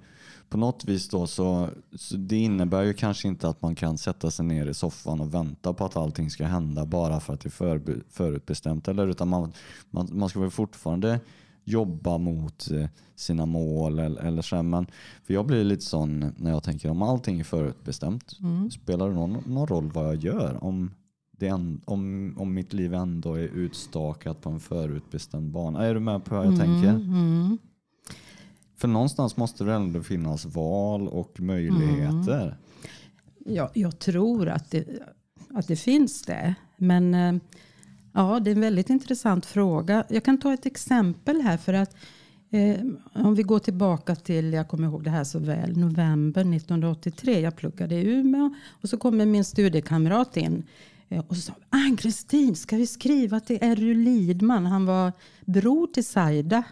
på 0.49 0.59
något 0.59 0.85
vis 0.85 1.09
då 1.09 1.27
så, 1.27 1.69
så 1.95 2.17
det 2.17 2.37
innebär 2.37 2.83
ju 2.83 2.93
kanske 2.93 3.29
inte 3.29 3.49
att 3.49 3.63
man 3.63 3.75
kan 3.75 3.99
sätta 3.99 4.31
sig 4.31 4.45
ner 4.45 4.67
i 4.67 4.75
soffan 4.75 5.21
och 5.21 5.35
vänta 5.35 5.73
på 5.73 5.85
att 5.85 5.97
allting 5.97 6.31
ska 6.31 6.45
hända 6.45 6.87
bara 6.87 7.21
för 7.21 7.35
att 7.35 7.41
det 7.41 7.49
är 7.49 7.51
förbe- 7.51 8.03
förutbestämt. 8.11 8.89
Eller, 8.89 9.09
utan 9.09 9.29
man, 9.29 9.53
man, 9.91 10.09
man 10.13 10.29
ska 10.29 10.41
väl 10.41 10.51
fortfarande 10.51 11.21
jobba 11.65 12.19
mot 12.19 12.71
eh, 12.71 12.89
sina 13.17 13.47
mål 13.47 13.99
eller, 13.99 14.21
eller 14.21 14.43
så. 14.43 14.57
här. 14.57 14.63
Men 14.63 14.87
för 15.25 15.35
jag 15.35 15.47
blir 15.47 15.65
lite 15.65 15.85
sån 15.85 16.33
när 16.37 16.51
jag 16.51 16.63
tänker 16.63 16.91
om 16.91 17.03
allting 17.03 17.41
är 17.41 17.45
förutbestämt. 17.45 18.39
Mm. 18.41 18.71
Spelar 18.71 19.09
det 19.09 19.15
någon, 19.15 19.43
någon 19.47 19.67
roll 19.67 19.91
vad 19.91 20.07
jag 20.07 20.17
gör? 20.17 20.65
Om, 20.65 20.91
det 21.39 21.49
en, 21.49 21.81
om, 21.85 22.35
om 22.39 22.55
mitt 22.55 22.73
liv 22.73 22.95
ändå 22.95 23.35
är 23.35 23.49
utstakat 23.49 24.41
på 24.41 24.51
en 24.51 24.61
förutbestämd 24.61 25.51
bana. 25.51 25.87
Är 25.87 25.95
du 25.95 26.01
med 26.01 26.25
på 26.25 26.35
vad 26.35 26.47
jag 26.47 26.59
tänker? 26.59 26.89
Mm. 26.89 27.59
För 28.77 28.89
någonstans 28.89 29.37
måste 29.37 29.65
det 29.65 29.73
ändå 29.73 30.03
finnas 30.03 30.45
val 30.45 31.09
och 31.09 31.41
möjligheter. 31.41 32.43
Mm. 32.43 32.55
Ja, 33.47 33.71
jag 33.75 33.99
tror 33.99 34.49
att 34.49 34.71
det, 34.71 34.85
att 35.55 35.69
det 35.69 35.77
finns 35.77 36.23
det. 36.23 36.55
Men 36.77 37.15
eh, 37.15 37.35
ja, 38.13 38.41
det 38.41 38.51
är 38.51 38.55
en 38.55 38.61
väldigt 38.61 38.91
intressant 38.91 39.47
fråga. 39.47 40.05
Jag 40.09 40.25
kan 40.25 40.39
ta 40.39 40.55
ett 40.55 40.67
exempel 40.67 41.41
här 41.41 41.57
för 41.57 41.73
att 41.73 41.97
eh, 42.51 42.81
om 43.13 43.35
vi 43.35 43.43
går 43.43 43.59
tillbaka 43.59 44.17
till, 44.17 44.53
jag 44.53 44.69
kommer 44.69 44.89
ihåg 44.89 45.05
det 45.05 45.11
här 45.11 45.25
så 45.25 45.39
väl, 45.39 45.77
november 45.77 46.41
1983. 46.57 47.41
Jag 47.41 47.57
pluggade 47.57 47.95
i 47.95 48.05
Umeå 48.05 48.55
och 48.83 48.89
så 48.89 48.99
kommer 48.99 49.27
min 49.27 49.45
studiekamrat 49.45 50.37
in 50.37 50.63
eh, 51.09 51.25
och 51.29 51.37
så 51.37 51.43
sa 51.43 51.53
Ann-Kristin, 51.71 52.57
ska 52.57 52.77
vi 52.77 52.87
skriva 52.87 53.41
till 53.41 53.59
Erry 53.61 53.95
Lidman? 53.95 54.67
Han 54.67 54.87
var 54.87 55.13
bror 55.45 55.87
till 55.87 56.05
Saida. 56.05 56.65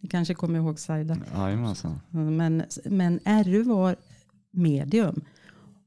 Ni 0.00 0.08
kanske 0.08 0.34
kommer 0.34 0.58
ihåg 0.58 0.78
Saida? 0.78 1.16
Jajamensan. 1.34 2.00
Men, 2.10 2.62
men 2.84 3.20
RU 3.24 3.62
var 3.62 3.96
medium. 4.50 5.24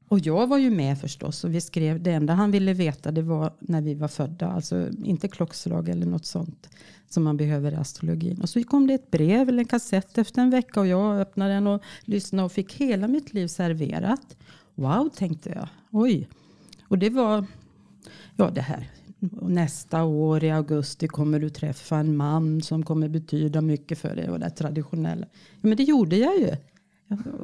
Och 0.08 0.18
jag 0.18 0.46
var 0.46 0.58
ju 0.58 0.70
med 0.70 0.98
förstås. 0.98 1.44
Och 1.44 1.54
vi 1.54 1.60
skrev, 1.60 2.02
det 2.02 2.12
enda 2.12 2.34
han 2.34 2.50
ville 2.50 2.72
veta 2.74 3.10
det 3.10 3.22
var 3.22 3.52
när 3.58 3.80
vi 3.80 3.94
var 3.94 4.08
födda. 4.08 4.48
Alltså 4.48 4.88
inte 5.04 5.28
klockslag 5.28 5.88
eller 5.88 6.06
något 6.06 6.26
sånt. 6.26 6.68
Som 7.10 7.24
man 7.24 7.36
behöver 7.36 7.72
i 7.72 7.74
astrologin. 7.74 8.40
Och 8.40 8.48
så 8.48 8.62
kom 8.62 8.86
det 8.86 8.94
ett 8.94 9.10
brev 9.10 9.48
eller 9.48 9.58
en 9.58 9.64
kassett 9.64 10.18
efter 10.18 10.42
en 10.42 10.50
vecka. 10.50 10.80
Och 10.80 10.86
jag 10.86 11.20
öppnade 11.20 11.54
den 11.54 11.66
och 11.66 11.82
lyssnade 12.04 12.44
och 12.44 12.52
fick 12.52 12.74
hela 12.74 13.08
mitt 13.08 13.34
liv 13.34 13.46
serverat. 13.46 14.36
Wow 14.74 15.08
tänkte 15.08 15.50
jag. 15.50 15.68
Oj. 15.90 16.28
Och 16.88 16.98
det 16.98 17.10
var, 17.10 17.46
ja 18.36 18.50
det 18.50 18.60
här. 18.60 18.90
Och 19.32 19.50
nästa 19.50 20.04
år 20.04 20.44
i 20.44 20.50
augusti 20.50 21.08
kommer 21.08 21.40
du 21.40 21.50
träffa 21.50 21.96
en 21.96 22.16
man 22.16 22.62
som 22.62 22.84
kommer 22.84 23.08
betyda 23.08 23.60
mycket 23.60 23.98
för 23.98 24.16
dig. 24.16 24.30
Och 24.30 24.40
det 24.40 24.50
traditionella. 24.50 25.26
Ja, 25.50 25.68
men 25.68 25.76
det 25.76 25.82
gjorde 25.82 26.16
jag 26.16 26.38
ju. 26.38 26.50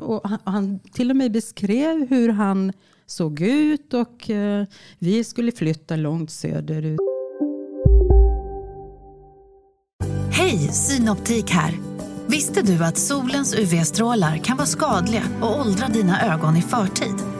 Och 0.00 0.20
han, 0.24 0.38
han 0.44 0.78
till 0.78 1.10
och 1.10 1.16
med 1.16 1.32
beskrev 1.32 2.06
hur 2.08 2.28
han 2.28 2.72
såg 3.06 3.40
ut 3.40 3.94
och 3.94 4.30
eh, 4.30 4.64
vi 4.98 5.24
skulle 5.24 5.52
flytta 5.52 5.96
långt 5.96 6.30
söderut. 6.30 7.00
Hej, 10.32 10.58
Synoptik 10.58 11.50
här. 11.50 11.74
Visste 12.26 12.62
du 12.62 12.84
att 12.84 12.98
solens 12.98 13.54
UV-strålar 13.54 14.36
kan 14.36 14.56
vara 14.56 14.66
skadliga 14.66 15.22
och 15.42 15.60
åldra 15.60 15.88
dina 15.88 16.34
ögon 16.34 16.56
i 16.56 16.62
förtid? 16.62 17.39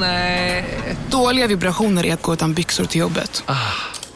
Nej. 0.00 0.64
Dåliga 1.10 1.46
vibrationer 1.46 2.06
är 2.06 2.14
att 2.14 2.22
gå 2.22 2.32
utan 2.34 2.54
byxor 2.54 2.84
till 2.84 3.00
jobbet. 3.00 3.44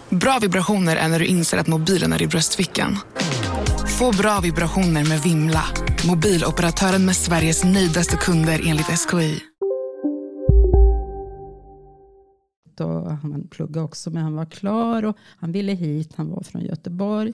Bra 0.09 0.38
vibrationer 0.42 0.96
är 0.96 1.09
när 1.09 1.18
du 1.18 1.27
inser 1.27 1.59
att 1.59 1.66
mobilen 1.66 2.12
är 2.12 2.23
i 2.23 2.27
bröstfickan. 2.27 2.99
Få 3.99 4.12
bra 4.12 4.40
vibrationer 4.40 5.05
med 5.05 5.23
Vimla. 5.23 5.64
Mobiloperatören 6.09 7.07
med 7.07 7.16
Sveriges 7.16 7.64
nöjdaste 7.64 8.16
kunder 8.16 8.61
enligt 8.66 8.87
SKI. 8.87 9.40
Och 12.81 13.16
han 13.16 13.49
pluggade 13.51 13.81
också, 13.81 14.11
men 14.11 14.23
han 14.23 14.35
var 14.35 14.46
klar 14.46 15.05
och 15.05 15.16
han 15.38 15.53
ville 15.53 15.73
hit. 15.73 16.12
Han 16.16 16.31
var 16.31 16.42
från 16.42 16.62
Göteborg. 16.62 17.33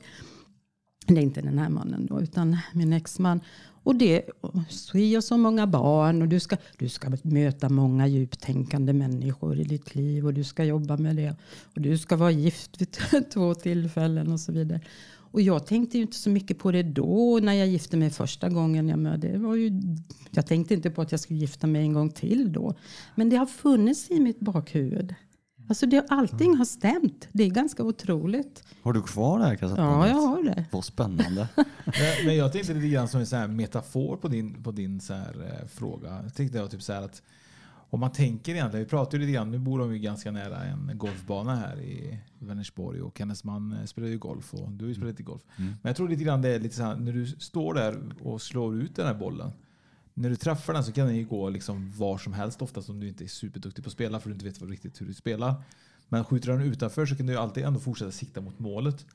Det 1.06 1.14
är 1.14 1.22
inte 1.22 1.40
den 1.40 1.58
här 1.58 1.68
mannen 1.68 2.06
då, 2.06 2.20
utan 2.20 2.58
min 2.72 2.92
exman. 2.92 3.40
Och 3.86 3.96
det 3.96 4.16
är 4.16 5.16
och 5.16 5.24
så 5.24 5.36
många 5.36 5.66
barn 5.66 6.22
och 6.22 6.28
du 6.28 6.40
ska, 6.40 6.56
du 6.78 6.88
ska 6.88 7.12
möta 7.22 7.68
många 7.68 8.06
djuptänkande 8.06 8.92
människor 8.92 9.60
i 9.60 9.64
ditt 9.64 9.94
liv 9.94 10.26
och 10.26 10.34
du 10.34 10.44
ska 10.44 10.64
jobba 10.64 10.96
med 10.96 11.16
det. 11.16 11.36
Och 11.74 11.80
du 11.80 11.98
ska 11.98 12.16
vara 12.16 12.30
gift 12.30 12.80
vid 12.80 12.96
två 13.32 13.54
tillfällen 13.54 14.32
och 14.32 14.40
så 14.40 14.52
vidare. 14.52 14.80
Och 15.30 15.40
jag 15.40 15.66
tänkte 15.66 15.96
ju 15.96 16.02
inte 16.02 16.16
så 16.16 16.30
mycket 16.30 16.58
på 16.58 16.72
det 16.72 16.82
då 16.82 17.38
när 17.42 17.52
jag 17.52 17.68
gifte 17.68 17.96
mig 17.96 18.10
första 18.10 18.48
gången. 18.48 18.88
Jag, 18.88 18.98
med, 18.98 19.20
det 19.20 19.38
var 19.38 19.54
ju, 19.54 19.80
jag 20.30 20.46
tänkte 20.46 20.74
inte 20.74 20.90
på 20.90 21.02
att 21.02 21.10
jag 21.12 21.20
skulle 21.20 21.38
gifta 21.38 21.66
mig 21.66 21.82
en 21.82 21.92
gång 21.92 22.10
till 22.10 22.52
då. 22.52 22.74
Men 23.14 23.28
det 23.28 23.36
har 23.36 23.46
funnits 23.46 24.10
i 24.10 24.20
mitt 24.20 24.40
bakhuvud. 24.40 25.14
Alltså 25.68 25.86
det, 25.86 26.06
allting 26.08 26.56
har 26.56 26.64
stämt. 26.64 27.28
Det 27.32 27.42
är 27.44 27.50
ganska 27.50 27.82
otroligt. 27.82 28.64
Har 28.82 28.92
du 28.92 29.02
kvar 29.02 29.38
det 29.38 29.44
här 29.44 29.56
kassettbandet? 29.56 30.10
Ja, 30.10 30.16
jag 30.16 30.26
har 30.26 30.42
det. 30.42 30.64
Vad 30.70 30.84
spännande. 30.84 31.48
men, 31.84 32.26
men 32.26 32.36
jag 32.36 32.52
tänkte 32.52 32.74
lite 32.74 32.88
grann 32.88 33.08
som 33.08 33.20
en 33.20 33.26
sån 33.26 33.38
här 33.38 33.48
metafor 33.48 34.16
på 34.16 34.28
din, 34.28 34.62
på 34.62 34.70
din 34.70 35.00
så 35.00 35.14
här, 35.14 35.60
eh, 35.62 35.68
fråga. 35.68 36.20
Jag 36.22 36.34
tänkte 36.34 36.58
jag 36.58 36.70
typ 36.70 36.82
så 36.82 36.92
här 36.92 37.02
att 37.02 37.22
om 37.90 38.00
man 38.00 38.12
tänker 38.12 38.52
egentligen, 38.52 38.84
vi 38.84 38.90
pratar 38.90 39.18
ju 39.18 39.24
lite 39.24 39.32
grann, 39.32 39.50
nu 39.50 39.58
bor 39.58 39.78
de 39.78 39.92
ju 39.92 39.98
ganska 39.98 40.30
nära 40.30 40.64
en 40.64 40.90
golfbana 40.94 41.54
här 41.54 41.80
i 41.80 42.18
Vänersborg 42.38 43.02
och 43.02 43.18
hennes 43.18 43.44
man 43.44 43.72
eh, 43.72 43.84
spelar 43.84 44.08
ju 44.08 44.18
golf 44.18 44.54
och 44.54 44.70
du 44.70 44.84
har 44.84 44.88
ju 44.88 44.94
spelat 44.94 45.12
lite 45.12 45.22
golf. 45.22 45.42
Mm. 45.56 45.70
Men 45.70 45.90
jag 45.90 45.96
tror 45.96 46.08
lite 46.08 46.24
grann 46.24 46.42
det 46.42 46.48
är 46.48 46.60
lite 46.60 46.76
så 46.76 46.82
här, 46.82 46.96
när 46.96 47.12
du 47.12 47.26
står 47.26 47.74
där 47.74 48.12
och 48.22 48.42
slår 48.42 48.76
ut 48.76 48.96
den 48.96 49.06
här 49.06 49.14
bollen. 49.14 49.50
När 50.18 50.30
du 50.30 50.36
träffar 50.36 50.72
den 50.72 50.84
så 50.84 50.92
kan 50.92 51.06
den 51.06 51.16
ju 51.16 51.24
gå 51.24 51.50
liksom 51.50 51.92
var 51.96 52.18
som 52.18 52.32
helst 52.32 52.62
oftast 52.62 52.90
om 52.90 53.00
du 53.00 53.08
inte 53.08 53.24
är 53.24 53.28
superduktig 53.28 53.84
på 53.84 53.88
att 53.88 53.92
spela 53.92 54.20
för 54.20 54.28
du 54.28 54.34
inte 54.34 54.44
vet 54.44 54.60
vad 54.60 54.70
riktigt 54.70 55.00
hur 55.00 55.06
du 55.06 55.14
spelar. 55.14 55.54
Men 56.08 56.24
skjuter 56.24 56.52
den 56.52 56.60
utanför 56.60 57.06
så 57.06 57.16
kan 57.16 57.26
du 57.26 57.36
alltid 57.36 57.64
ändå 57.64 57.80
fortsätta 57.80 58.10
sikta 58.10 58.40
mot 58.40 58.58
målet. 58.58 59.06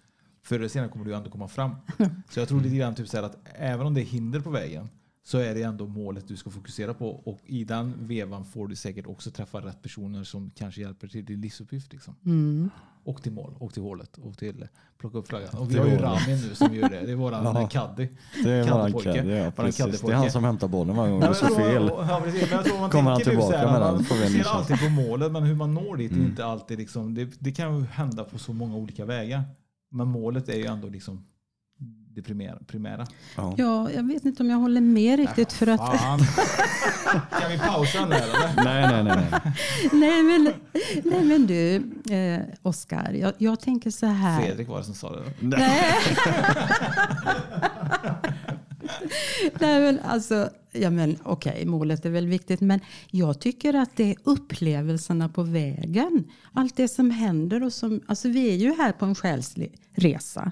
Förr 0.41 0.55
eller 0.55 0.67
senare 0.67 0.89
kommer 0.89 1.05
du 1.05 1.15
ändå 1.15 1.29
komma 1.29 1.47
fram. 1.47 1.75
Så 2.29 2.39
jag 2.39 2.47
tror 2.47 2.61
lite 2.61 2.75
grann 2.75 2.95
typ 2.95 3.07
så 3.07 3.17
här 3.17 3.23
att 3.23 3.37
även 3.45 3.87
om 3.87 3.93
det 3.93 4.01
är 4.01 4.05
hinder 4.05 4.39
på 4.39 4.49
vägen 4.49 4.89
så 5.23 5.37
är 5.37 5.55
det 5.55 5.63
ändå 5.63 5.87
målet 5.87 6.27
du 6.27 6.37
ska 6.37 6.49
fokusera 6.49 6.93
på. 6.93 7.09
Och 7.09 7.39
i 7.45 7.63
den 7.63 8.07
vevan 8.07 8.45
får 8.45 8.67
du 8.67 8.75
säkert 8.75 9.07
också 9.07 9.31
träffa 9.31 9.59
rätt 9.59 9.81
personer 9.81 10.23
som 10.23 10.51
kanske 10.55 10.81
hjälper 10.81 11.07
till 11.07 11.25
din 11.25 11.41
livsuppgift. 11.41 11.93
Liksom. 11.93 12.15
Mm. 12.25 12.69
Och 13.05 13.21
till 13.23 13.31
mål, 13.31 13.53
och 13.59 13.73
till 13.73 13.83
hålet, 13.83 14.17
och 14.17 14.37
till 14.37 14.67
plocka 14.99 15.17
upp 15.17 15.27
flaggan. 15.27 15.49
Och 15.57 15.71
vi 15.71 15.77
har 15.79 15.85
ju 15.85 15.97
Ramin 15.97 16.37
nu 16.49 16.55
som 16.55 16.75
gör 16.75 16.89
det. 16.89 17.01
Det 17.05 17.11
är 17.11 17.15
våran 17.15 17.43
Ja. 17.55 17.67
caddy. 17.67 18.07
Det 18.43 18.49
är 18.51 18.71
våran 18.71 18.93
caddy, 18.93 19.31
ja, 19.31 19.51
precis. 19.51 20.01
Det 20.01 20.11
är 20.11 20.15
han 20.15 20.31
som 20.31 20.43
hämtar 20.43 20.67
bollen 20.67 20.95
varje 20.95 21.11
gång 21.11 21.19
det 21.19 21.25
jag 21.25 21.35
tror- 21.37 21.55
fel. 21.55 21.91
Ja, 22.09 22.21
precis. 22.23 22.51
Men 22.51 22.79
man 22.81 22.89
Kommer 22.89 23.11
han 23.11 23.21
tillbaka 23.21 23.51
så 23.51 23.57
här, 23.57 23.71
med 23.71 23.81
den, 23.81 23.93
Man 23.95 24.03
får 24.03 24.15
vi 24.15 24.29
ser 24.43 24.49
alltid 24.49 24.79
på 24.79 24.89
målet, 24.89 25.31
men 25.31 25.43
hur 25.43 25.55
man 25.55 25.73
når 25.73 25.97
dit 25.97 26.11
är 26.11 26.15
Mm. 26.15 26.27
inte 26.27 26.45
alltid 26.45 26.77
liksom, 26.77 27.13
det, 27.15 27.29
det 27.39 27.51
kan 27.51 27.77
ju 27.79 27.85
hända 27.85 28.23
på 28.23 28.39
så 28.39 28.53
många 28.53 28.75
olika 28.75 29.05
vägar. 29.05 29.43
Men 29.91 30.07
målet 30.07 30.49
är 30.49 30.55
ju 30.57 30.65
ändå 30.65 30.87
liksom 30.87 31.25
det 32.15 32.21
primära. 32.21 32.57
primära. 32.67 33.07
Ja, 33.57 33.91
jag 33.91 34.03
vet 34.07 34.25
inte 34.25 34.43
om 34.43 34.49
jag 34.49 34.57
håller 34.57 34.81
med 34.81 35.19
riktigt. 35.19 35.53
för 35.53 35.67
att... 35.67 35.99
Kan 37.39 37.51
vi 37.51 37.57
pausa 37.57 38.05
där 38.05 38.15
eller? 38.15 38.63
Nej, 38.63 39.03
nej, 39.03 39.03
nej. 39.03 39.27
nej. 39.31 39.41
nej, 39.91 40.23
men, 40.23 40.53
nej 41.03 41.23
men 41.23 41.47
du, 41.47 41.75
eh, 42.15 42.41
Oskar, 42.61 43.11
jag, 43.13 43.33
jag 43.37 43.59
tänker 43.59 43.91
så 43.91 44.05
här. 44.05 44.41
Fredrik 44.41 44.67
var 44.67 44.77
det 44.77 44.83
som 44.83 44.95
sa 44.95 45.15
det. 45.15 45.23
Nej. 45.39 45.95
Nej 49.59 49.81
men 49.81 49.99
alltså, 49.99 50.49
ja 50.71 50.89
men 50.89 51.17
okej, 51.23 51.65
målet 51.65 52.05
är 52.05 52.09
väl 52.09 52.27
viktigt. 52.27 52.61
Men 52.61 52.79
jag 53.11 53.39
tycker 53.39 53.73
att 53.73 53.89
det 53.95 54.11
är 54.11 54.15
upplevelserna 54.23 55.29
på 55.29 55.43
vägen. 55.43 56.23
Allt 56.53 56.75
det 56.75 56.87
som 56.87 57.11
händer 57.11 57.63
och 57.63 57.73
som, 57.73 58.01
alltså 58.07 58.29
vi 58.29 58.49
är 58.49 58.55
ju 58.55 58.73
här 58.73 58.91
på 58.91 59.05
en 59.05 59.15
själslig 59.15 59.79
resa. 59.95 60.51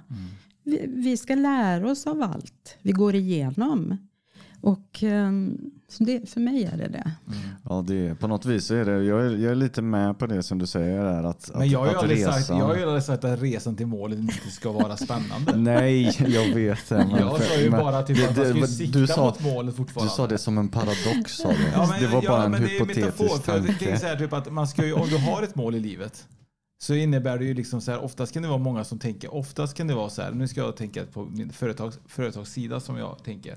Vi, 0.70 0.86
vi 0.88 1.18
ska 1.18 1.36
lära 1.36 1.92
oss 1.92 2.08
av 2.08 2.22
allt 2.22 2.78
vi 2.82 2.92
går 2.92 3.16
igenom. 3.16 3.98
Och 4.62 5.04
ehm, 5.04 5.58
så 5.88 6.04
det, 6.04 6.30
för 6.30 6.40
mig 6.40 6.64
är 6.64 6.78
det 6.78 6.88
det. 6.88 7.12
Ja, 7.70 7.84
det 7.88 8.16
på 8.20 8.28
något 8.28 8.46
vis 8.46 8.72
är 8.72 8.86
det, 8.86 9.04
jag 9.04 9.26
är, 9.26 9.30
jag 9.38 9.52
är 9.52 9.56
lite 9.56 9.82
med 9.82 10.20
på 10.20 10.26
det 10.28 10.44
som 10.44 10.58
du 10.60 10.68
säger 10.68 11.04
där. 11.04 11.24
Att, 11.24 11.52
Men 11.56 11.70
jag 11.70 11.80
har 11.80 11.86
ju 11.86 11.92
att, 11.96 12.02
aldrig 12.04 12.24
att 12.24 12.34
sagt, 12.36 12.50
jag 12.50 12.56
har 12.56 12.76
ju 12.76 12.84
aldrig 12.84 13.04
sagt 13.04 13.24
att 13.24 13.42
resan 13.42 13.76
till 13.76 13.88
målet 13.88 14.20
inte 14.20 14.34
ska 14.52 14.72
vara 14.72 14.98
spännande. 14.98 15.56
Nej, 15.56 16.16
jag 16.28 16.56
vet 16.56 16.90
men- 16.90 17.10
Jag 17.10 17.42
sa 17.44 17.56
ju 17.62 17.70
men 17.70 17.80
bara 17.80 18.04
typ 18.04 18.18
det- 18.18 18.30
att 18.30 18.38
man 18.38 18.46
det- 18.62 18.68
ska 18.68 18.84
ju 18.84 18.92
du 18.92 19.00
sikta 19.08 19.14
sa- 19.14 19.26
mot 19.26 19.44
målet 19.44 19.76
fortfarande. 19.76 20.12
Du 20.12 20.16
sa 20.16 20.28
det 20.28 20.38
som 20.38 20.58
en 20.58 20.70
paradox 20.70 21.32
sa 21.38 21.50
du. 21.50 21.56
Ja, 21.74 21.88
men, 21.92 22.02
det 22.02 22.08
var 22.08 22.22
bara 22.22 22.40
ja, 22.40 22.46
en 22.46 22.52
det 22.52 22.58
är 22.58 22.62
hypotetisk 22.62 23.06
metafor, 23.06 23.38
för 23.38 23.52
Det 23.60 23.60
är 23.60 23.68
tanke. 23.68 24.00
så 24.00 24.06
här, 24.06 24.16
typ 24.16 24.34
att 24.34 24.52
man 24.54 24.68
ska 24.68 24.86
ju, 24.86 24.94
om 24.94 25.08
du 25.10 25.18
har 25.18 25.44
ett 25.44 25.56
mål 25.56 25.76
i 25.76 25.80
livet 25.80 26.26
så 26.82 26.94
innebär 26.94 27.38
det 27.38 27.46
ju 27.46 27.54
liksom 27.54 27.82
så 27.82 27.92
här, 27.92 28.04
oftast 28.04 28.34
kan 28.34 28.44
det 28.44 28.50
vara 28.50 28.60
många 28.60 28.84
som 28.84 29.00
tänker, 29.00 29.34
oftast 29.34 29.78
kan 29.78 29.88
det 29.88 29.96
vara 29.96 30.10
så 30.10 30.22
här, 30.22 30.32
nu 30.32 30.48
ska 30.48 30.62
jag 30.62 30.76
tänka 30.76 31.06
på 31.06 31.26
min 31.26 31.50
företags, 31.50 32.00
företagssida 32.06 32.80
som 32.80 32.98
jag 32.98 33.24
tänker. 33.24 33.56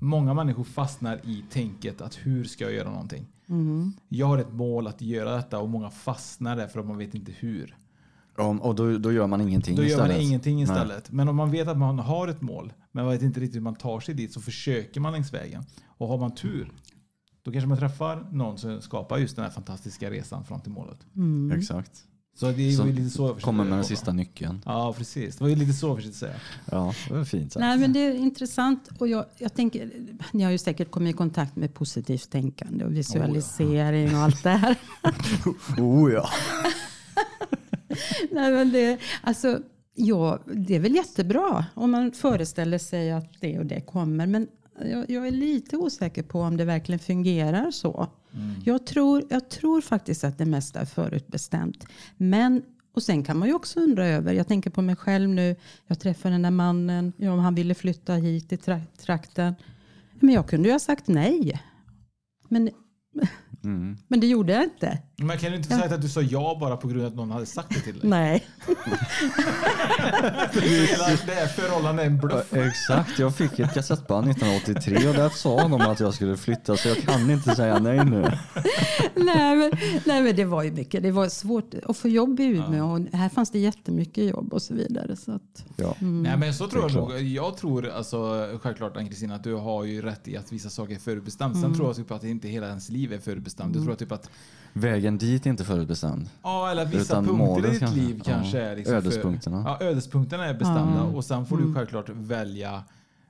Många 0.00 0.34
människor 0.34 0.64
fastnar 0.64 1.20
i 1.24 1.44
tänket 1.50 2.00
att 2.00 2.14
hur 2.14 2.44
ska 2.44 2.64
jag 2.64 2.72
göra 2.72 2.90
någonting? 2.90 3.26
Mm. 3.48 3.92
Jag 4.08 4.26
har 4.26 4.38
ett 4.38 4.52
mål 4.52 4.86
att 4.86 5.02
göra 5.02 5.36
detta 5.36 5.58
och 5.58 5.68
många 5.68 5.90
fastnar 5.90 6.56
där 6.56 6.66
för 6.66 6.80
att 6.80 6.86
man 6.86 6.98
vet 6.98 7.14
inte 7.14 7.32
hur. 7.32 7.76
Om, 8.36 8.62
och 8.62 8.74
då, 8.74 8.98
då 8.98 9.12
gör 9.12 9.26
man 9.26 9.40
ingenting 9.40 9.76
Då 9.76 9.82
gör 9.82 9.88
istället. 9.88 10.16
man 10.16 10.20
ingenting 10.20 10.54
Nej. 10.54 10.64
istället. 10.64 11.12
Men 11.12 11.28
om 11.28 11.36
man 11.36 11.50
vet 11.50 11.68
att 11.68 11.78
man 11.78 11.98
har 11.98 12.28
ett 12.28 12.40
mål, 12.40 12.72
men 12.92 13.04
man 13.04 13.12
vet 13.12 13.22
inte 13.22 13.40
riktigt 13.40 13.56
hur 13.56 13.62
man 13.62 13.74
tar 13.74 14.00
sig 14.00 14.14
dit, 14.14 14.32
så 14.32 14.40
försöker 14.40 15.00
man 15.00 15.12
längs 15.12 15.32
vägen. 15.32 15.64
Och 15.86 16.08
har 16.08 16.18
man 16.18 16.34
tur, 16.34 16.72
då 17.42 17.52
kanske 17.52 17.68
man 17.68 17.78
träffar 17.78 18.26
någon 18.32 18.58
som 18.58 18.80
skapar 18.80 19.18
just 19.18 19.36
den 19.36 19.44
här 19.44 19.52
fantastiska 19.52 20.10
resan 20.10 20.44
fram 20.44 20.60
till 20.60 20.72
målet. 20.72 21.06
Mm. 21.16 21.58
Exakt. 21.58 22.04
Så 22.36 22.52
det 22.52 22.68
är 22.68 22.72
Som 22.72 22.88
ju 22.88 22.92
lite 22.92 23.10
så 23.10 23.26
jag 23.26 23.40
kommer 23.40 23.64
med 23.64 23.72
den 23.78 23.84
sista 23.84 24.12
nyckeln. 24.12 24.62
Ja, 24.66 24.94
precis. 24.98 25.36
Det 25.36 25.44
var 25.44 25.48
ju 25.48 25.56
lite 25.56 25.72
så 25.72 25.86
jag 25.86 25.96
försökte 25.96 26.18
säga. 26.18 26.34
Ja, 26.70 26.94
det 27.08 27.14
var 27.14 27.24
fint 27.24 27.52
sagt. 27.52 27.60
Nej, 27.60 27.78
men 27.78 27.92
det 27.92 28.00
är 28.00 28.14
intressant. 28.14 28.88
Och 28.98 29.08
jag, 29.08 29.24
jag 29.38 29.54
tänker, 29.54 29.90
ni 30.32 30.44
har 30.44 30.50
ju 30.50 30.58
säkert 30.58 30.90
kommit 30.90 31.14
i 31.14 31.16
kontakt 31.16 31.56
med 31.56 31.74
positivt 31.74 32.30
tänkande 32.30 32.84
och 32.84 32.96
visualisering 32.96 34.14
och 34.14 34.20
allt 34.20 34.42
det 34.42 34.50
här. 34.50 34.76
Oh 35.78 36.12
ja. 36.12 36.28
Nej, 38.30 38.52
men 38.52 38.72
det, 38.72 38.98
alltså, 39.22 39.58
ja, 39.94 40.38
det 40.54 40.76
är 40.76 40.80
väl 40.80 40.94
jättebra 40.94 41.66
om 41.74 41.90
man 41.90 42.12
föreställer 42.12 42.78
sig 42.78 43.12
att 43.12 43.40
det 43.40 43.58
och 43.58 43.66
det 43.66 43.80
kommer. 43.80 44.26
Men 44.26 44.48
jag, 44.84 45.10
jag 45.10 45.26
är 45.26 45.30
lite 45.30 45.76
osäker 45.76 46.22
på 46.22 46.40
om 46.40 46.56
det 46.56 46.64
verkligen 46.64 46.98
fungerar 46.98 47.70
så. 47.70 48.08
Mm. 48.34 48.54
Jag, 48.64 48.86
tror, 48.86 49.24
jag 49.30 49.50
tror 49.50 49.80
faktiskt 49.80 50.24
att 50.24 50.38
det 50.38 50.46
mesta 50.46 50.80
är 50.80 50.84
förutbestämt. 50.84 51.86
Men, 52.16 52.62
och 52.94 53.02
sen 53.02 53.24
kan 53.24 53.38
man 53.38 53.48
ju 53.48 53.54
också 53.54 53.80
undra 53.80 54.06
över, 54.06 54.32
jag 54.32 54.48
tänker 54.48 54.70
på 54.70 54.82
mig 54.82 54.96
själv 54.96 55.28
nu. 55.28 55.56
Jag 55.86 56.00
träffade 56.00 56.34
den 56.34 56.42
där 56.42 56.50
mannen, 56.50 57.12
ja, 57.16 57.32
om 57.32 57.38
han 57.38 57.54
ville 57.54 57.74
flytta 57.74 58.14
hit 58.14 58.52
i 58.52 58.56
trakten. 58.98 59.54
Men 60.20 60.34
jag 60.34 60.48
kunde 60.48 60.68
ju 60.68 60.72
ha 60.72 60.78
sagt 60.78 61.08
nej. 61.08 61.62
Men 62.48 62.70
Mm. 63.64 63.96
Men 64.08 64.20
det 64.20 64.26
gjorde 64.26 64.52
jag 64.52 64.64
inte. 64.64 64.98
Men 65.16 65.38
kan 65.38 65.50
du 65.50 65.56
inte 65.56 65.68
säga 65.68 65.94
att 65.94 66.02
du 66.02 66.08
sa 66.08 66.20
ja 66.20 66.56
bara 66.60 66.76
på 66.76 66.88
grund 66.88 67.00
av 67.02 67.06
att 67.08 67.14
någon 67.16 67.30
hade 67.30 67.46
sagt 67.46 67.68
det 67.74 67.80
till 67.80 67.98
dig? 67.98 68.10
Nej. 68.10 68.46
det 71.26 71.32
här 71.34 71.46
förhållandet 71.46 72.02
är 72.02 72.06
en 72.10 72.18
bluff. 72.18 72.52
Exakt, 72.52 73.18
jag 73.18 73.36
fick 73.36 73.58
ett 73.58 73.74
kassettband 73.74 74.30
1983 74.30 75.08
och 75.08 75.14
där 75.14 75.28
sa 75.28 75.68
de 75.68 75.80
att 75.80 76.00
jag 76.00 76.14
skulle 76.14 76.36
flytta 76.36 76.76
så 76.76 76.88
jag 76.88 76.96
kan 76.96 77.30
inte 77.30 77.54
säga 77.56 77.78
nej 77.78 78.04
nu. 78.04 78.22
nej, 79.14 79.56
men, 79.56 79.70
nej 80.06 80.22
men 80.22 80.36
det 80.36 80.44
var 80.44 80.62
ju 80.62 80.72
mycket. 80.72 81.02
Det 81.02 81.10
var 81.10 81.28
svårt 81.28 81.74
att 81.86 81.96
få 81.96 82.08
jobb 82.08 82.40
i 82.40 82.44
Umeå 82.44 82.92
och 82.92 83.00
här 83.12 83.28
fanns 83.28 83.50
det 83.50 83.58
jättemycket 83.58 84.24
jobb 84.24 84.52
och 84.52 84.62
så 84.62 84.74
vidare. 84.74 85.16
Så 85.16 85.32
att, 85.32 85.64
ja. 85.76 85.94
mm. 86.00 86.22
Nej 86.22 86.36
men 86.36 86.54
så 86.54 86.68
tror 86.68 86.84
är 86.84 86.90
jag 86.90 86.94
nog. 86.96 87.22
Jag 87.22 87.56
tror 87.56 87.88
alltså 87.88 88.48
självklart 88.62 88.96
Ann-Kristina 88.96 89.34
att 89.34 89.44
du 89.44 89.54
har 89.54 89.84
ju 89.84 90.02
rätt 90.02 90.28
i 90.28 90.36
att 90.36 90.52
vissa 90.52 90.70
saker 90.70 90.94
är 90.94 90.98
förutbestämt. 90.98 91.54
Sen 91.54 91.64
Mm. 91.64 91.76
tror 91.76 91.88
jag 91.88 91.96
typ 91.96 92.10
att 92.10 92.24
inte 92.24 92.48
hela 92.48 92.68
ens 92.68 92.88
liv 92.90 93.12
är 93.12 93.18
förutbestämt. 93.18 93.53
Jag 93.56 93.72
tror 93.72 93.94
typ 93.94 94.12
att 94.12 94.30
Vägen 94.76 95.18
dit 95.18 95.46
är 95.46 95.50
inte 95.50 95.64
förutbestämd. 95.64 96.28
Ja, 96.42 96.70
eller 96.70 96.84
vissa 96.86 97.02
Utan 97.20 97.24
punkter 97.26 97.68
i 97.68 97.70
ditt 97.70 97.80
kanske. 97.80 98.00
liv 98.00 98.20
kanske 98.24 98.58
Ja. 98.58 98.64
är 98.64 98.76
liksom 98.76 98.94
Ödespunkterna. 98.94 99.62
För, 99.62 99.70
ja, 99.84 99.90
ödespunkterna 99.90 100.44
är 100.46 100.54
bestämda 100.54 100.96
Ja. 100.96 101.02
och 101.16 101.24
sen 101.24 101.46
får 101.46 101.56
du 101.56 101.62
Mm. 101.62 101.74
självklart 101.74 102.08
välja 102.08 102.82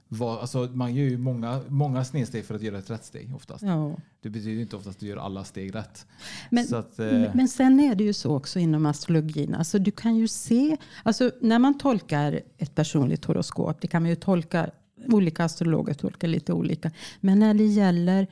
vad, 0.08 0.38
alltså 0.38 0.58
man 0.72 0.94
gör 0.94 1.04
ju 1.04 1.18
många, 1.18 1.60
många 1.68 2.04
snedsteg 2.04 2.44
för 2.44 2.54
att 2.54 2.62
göra 2.62 2.78
ett 2.78 2.90
rätt 2.90 3.04
steg 3.04 3.34
oftast. 3.36 3.62
Ja. 3.62 3.96
Det 4.22 4.30
betyder 4.30 4.62
inte 4.62 4.76
oftast 4.76 4.96
att 4.96 5.00
du 5.00 5.06
gör 5.06 5.16
alla 5.16 5.44
steg 5.44 5.74
rätt. 5.74 6.06
Men, 6.50 6.64
Så 6.64 6.76
att, 6.76 6.98
eh, 6.98 7.06
men 7.34 7.48
sen 7.48 7.80
är 7.80 7.94
det 7.94 8.04
ju 8.04 8.12
så 8.12 8.36
också 8.36 8.58
inom 8.58 8.86
astrologin. 8.86 9.54
Alltså 9.54 9.78
du 9.78 9.90
kan 9.90 10.16
ju 10.16 10.28
se, 10.28 10.76
alltså 11.02 11.30
när 11.40 11.58
man 11.58 11.78
tolkar 11.78 12.40
ett 12.58 12.74
personligt 12.74 13.24
horoskop, 13.24 13.80
det 13.80 13.86
kan 13.88 14.02
man 14.02 14.08
ju 14.10 14.16
tolka, 14.16 14.70
olika 15.08 15.44
astrologer 15.44 15.94
tolkar 15.94 16.28
lite 16.28 16.52
olika. 16.52 16.90
Men 17.20 17.38
när 17.38 17.54
det 17.54 17.66
gäller 17.66 18.26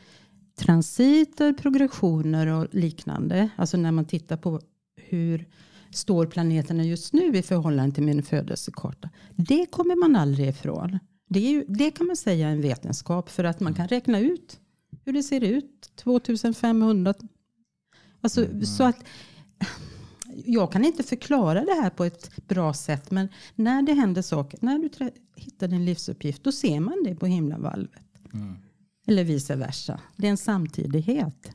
transiter, 0.56 1.52
progressioner 1.52 2.46
och 2.46 2.66
liknande, 2.74 3.48
alltså 3.56 3.76
när 3.76 3.92
man 3.92 4.04
tittar 4.04 4.36
på 4.36 4.60
hur 4.96 5.48
står 5.90 6.26
planeterna 6.26 6.84
just 6.84 7.12
nu 7.12 7.36
i 7.36 7.42
förhållande 7.42 7.94
till 7.94 8.04
min 8.04 8.22
födelsekarta. 8.22 9.10
Det 9.36 9.66
kommer 9.66 9.96
man 9.96 10.16
aldrig 10.16 10.48
ifrån. 10.48 10.98
Det, 11.28 11.40
ju, 11.40 11.64
det 11.68 11.90
kan 11.90 12.06
man 12.06 12.16
säga 12.16 12.48
är 12.48 12.52
en 12.52 12.60
vetenskap 12.60 13.30
för 13.30 13.44
att 13.44 13.60
man 13.60 13.74
kan 13.74 13.88
räkna 13.88 14.20
ut 14.20 14.60
hur 15.04 15.12
det 15.12 15.22
ser 15.22 15.44
ut 15.44 15.90
2500 15.96 17.14
Alltså, 18.22 18.46
så 18.64 18.84
att, 18.84 19.04
jag 20.44 20.72
kan 20.72 20.84
inte 20.84 21.02
förklara 21.02 21.64
det 21.64 21.74
här 21.82 21.90
på 21.90 22.04
ett 22.04 22.46
bra 22.48 22.74
sätt. 22.74 23.10
Men 23.10 23.28
när 23.54 23.82
det 23.82 23.92
händer 23.92 24.22
saker, 24.22 24.58
när 24.62 24.78
du 24.78 25.10
hittar 25.36 25.68
din 25.68 25.84
livsuppgift, 25.84 26.44
då 26.44 26.52
ser 26.52 26.80
man 26.80 27.02
det 27.04 27.14
på 27.14 27.26
himlavalvet. 27.26 28.02
Mm. 28.34 28.56
Eller 29.06 29.24
vice 29.24 29.56
versa. 29.56 30.00
Det 30.16 30.26
är 30.26 30.30
en 30.30 30.36
samtidighet. 30.36 31.52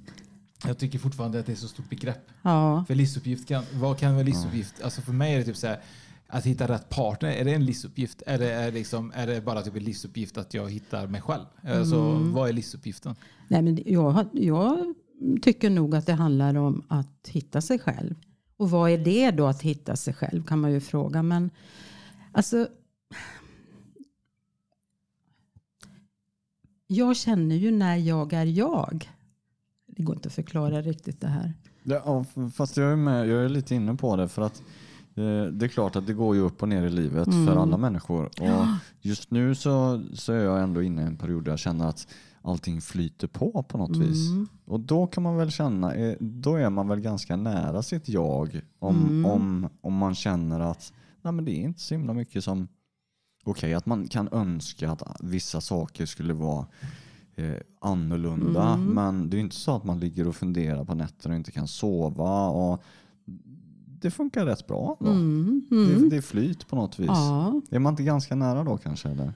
Jag 0.65 0.77
tycker 0.77 0.99
fortfarande 0.99 1.39
att 1.39 1.45
det 1.45 1.51
är 1.51 1.55
så 1.55 1.67
stort 1.67 1.89
begrepp. 1.89 2.27
Ja. 2.41 2.85
För 2.87 2.95
livsuppgift, 2.95 3.47
kan, 3.47 3.63
vad 3.73 3.97
kan 3.97 4.13
vara 4.13 4.23
livsuppgift? 4.23 4.81
Alltså 4.81 5.01
för 5.01 5.13
mig 5.13 5.33
är 5.33 5.37
det 5.37 5.43
typ 5.43 5.57
så 5.57 5.67
här, 5.67 5.79
att 6.27 6.45
hitta 6.45 6.67
rätt 6.67 6.89
partner, 6.89 7.29
är 7.29 7.45
det 7.45 7.53
en 7.53 7.65
livsuppgift? 7.65 8.21
Är 8.25 8.37
det, 8.39 8.51
är 8.51 8.71
liksom, 8.71 9.11
är 9.15 9.27
det 9.27 9.41
bara 9.41 9.61
typ 9.61 9.75
en 9.75 9.83
livsuppgift 9.83 10.37
att 10.37 10.53
jag 10.53 10.71
hittar 10.71 11.07
mig 11.07 11.21
själv? 11.21 11.45
Alltså, 11.63 11.95
Mm. 11.95 12.33
vad 12.33 12.49
är 12.49 12.53
livsuppgiften? 12.53 13.15
Nej, 13.47 13.61
men 13.61 13.79
jag, 13.85 14.25
jag 14.33 14.93
tycker 15.41 15.69
nog 15.69 15.95
att 15.95 16.05
det 16.05 16.13
handlar 16.13 16.55
om 16.55 16.83
att 16.87 17.27
hitta 17.27 17.61
sig 17.61 17.79
själv. 17.79 18.15
Och 18.57 18.69
vad 18.69 18.91
är 18.91 18.97
det 18.97 19.31
då 19.31 19.47
att 19.47 19.61
hitta 19.61 19.95
sig 19.95 20.13
själv 20.13 20.43
kan 20.43 20.59
man 20.59 20.71
ju 20.71 20.79
fråga. 20.79 21.23
Men 21.23 21.49
alltså. 22.31 22.67
Jag 26.87 27.15
känner 27.15 27.55
ju 27.55 27.71
när 27.71 27.95
jag 27.95 28.33
är 28.33 28.45
jag. 28.45 29.11
Det 29.87 30.03
går 30.03 30.15
inte 30.15 30.27
att 30.27 30.33
förklara 30.33 30.81
riktigt 30.81 31.21
det 31.21 31.27
här. 31.27 31.53
Ja, 31.83 32.25
fast 32.53 32.77
jag 32.77 32.91
är, 32.91 32.95
med, 32.95 33.27
jag 33.27 33.45
är 33.45 33.49
lite 33.49 33.75
inne 33.75 33.95
på 33.95 34.15
det 34.15 34.27
för 34.27 34.41
att 34.41 34.63
eh, 35.15 35.43
det 35.51 35.65
är 35.65 35.67
klart 35.67 35.95
att 35.95 36.07
det 36.07 36.13
går 36.13 36.35
ju 36.35 36.41
upp 36.41 36.61
och 36.61 36.69
ner 36.69 36.83
i 36.83 36.89
livet 36.89 37.27
Mm. 37.27 37.45
för 37.47 37.55
alla 37.55 37.77
människor. 37.77 38.25
Och 38.25 38.65
just 39.01 39.31
nu 39.31 39.55
så, 39.55 40.03
så 40.13 40.33
är 40.33 40.43
jag 40.43 40.63
ändå 40.63 40.81
inne 40.83 41.01
i 41.01 41.05
en 41.05 41.17
period 41.17 41.43
där 41.43 41.51
jag 41.51 41.59
känner 41.59 41.87
att 41.87 42.07
allting 42.41 42.81
flyter 42.81 43.27
på 43.27 43.63
på 43.63 43.77
något 43.77 43.97
vis. 43.97 44.29
Mm. 44.29 44.47
Och 44.65 44.79
då 44.79 45.07
kan 45.07 45.23
man 45.23 45.37
väl 45.37 45.51
känna, 45.51 45.93
eh, 45.93 46.15
då 46.19 46.55
är 46.55 46.69
man 46.69 46.87
väl 46.87 46.99
ganska 46.99 47.35
nära 47.35 47.81
sitt 47.83 48.09
jag 48.09 48.61
om, 48.79 48.95
Mm. 49.05 49.25
om, 49.25 49.69
om 49.81 49.93
man 49.93 50.15
känner 50.15 50.59
att 50.59 50.93
nej, 51.21 51.33
men 51.33 51.45
det 51.45 51.51
är 51.51 51.61
inte 51.63 51.81
så 51.81 51.93
himla 51.93 52.13
mycket 52.13 52.43
som 52.43 52.67
Okej, 53.47 53.73
att 53.73 53.85
man 53.85 54.07
kan 54.07 54.29
önska 54.31 54.91
att 54.91 55.03
vissa 55.19 55.61
saker 55.61 56.05
skulle 56.05 56.33
vara 56.33 56.65
eh, 57.35 57.55
annorlunda. 57.81 58.73
Mm. 58.73 58.93
Men 58.93 59.29
det 59.29 59.37
är 59.37 59.39
inte 59.39 59.55
så 59.55 59.75
att 59.75 59.83
man 59.83 59.99
ligger 59.99 60.27
och 60.27 60.35
funderar 60.35 60.85
på 60.85 60.95
nätterna 60.95 61.33
och 61.33 61.37
inte 61.37 61.51
kan 61.51 61.67
sova. 61.67 62.47
Och 62.47 62.83
det 64.01 64.11
funkar 64.11 64.45
rätt 64.45 64.67
bra 64.67 64.97
då. 64.99 65.05
Mm, 65.11 65.65
Det, 65.69 65.75
mm. 65.75 66.09
det 66.09 66.17
är 66.17 66.21
flyt 66.21 66.67
på 66.67 66.75
något 66.75 66.99
vis. 66.99 67.07
Ja. 67.07 67.61
Är 67.69 67.79
man 67.79 67.93
inte 67.93 68.03
ganska 68.03 68.35
nära 68.35 68.63
då 68.63 68.77
kanske? 68.77 69.09
Eller, 69.09 69.33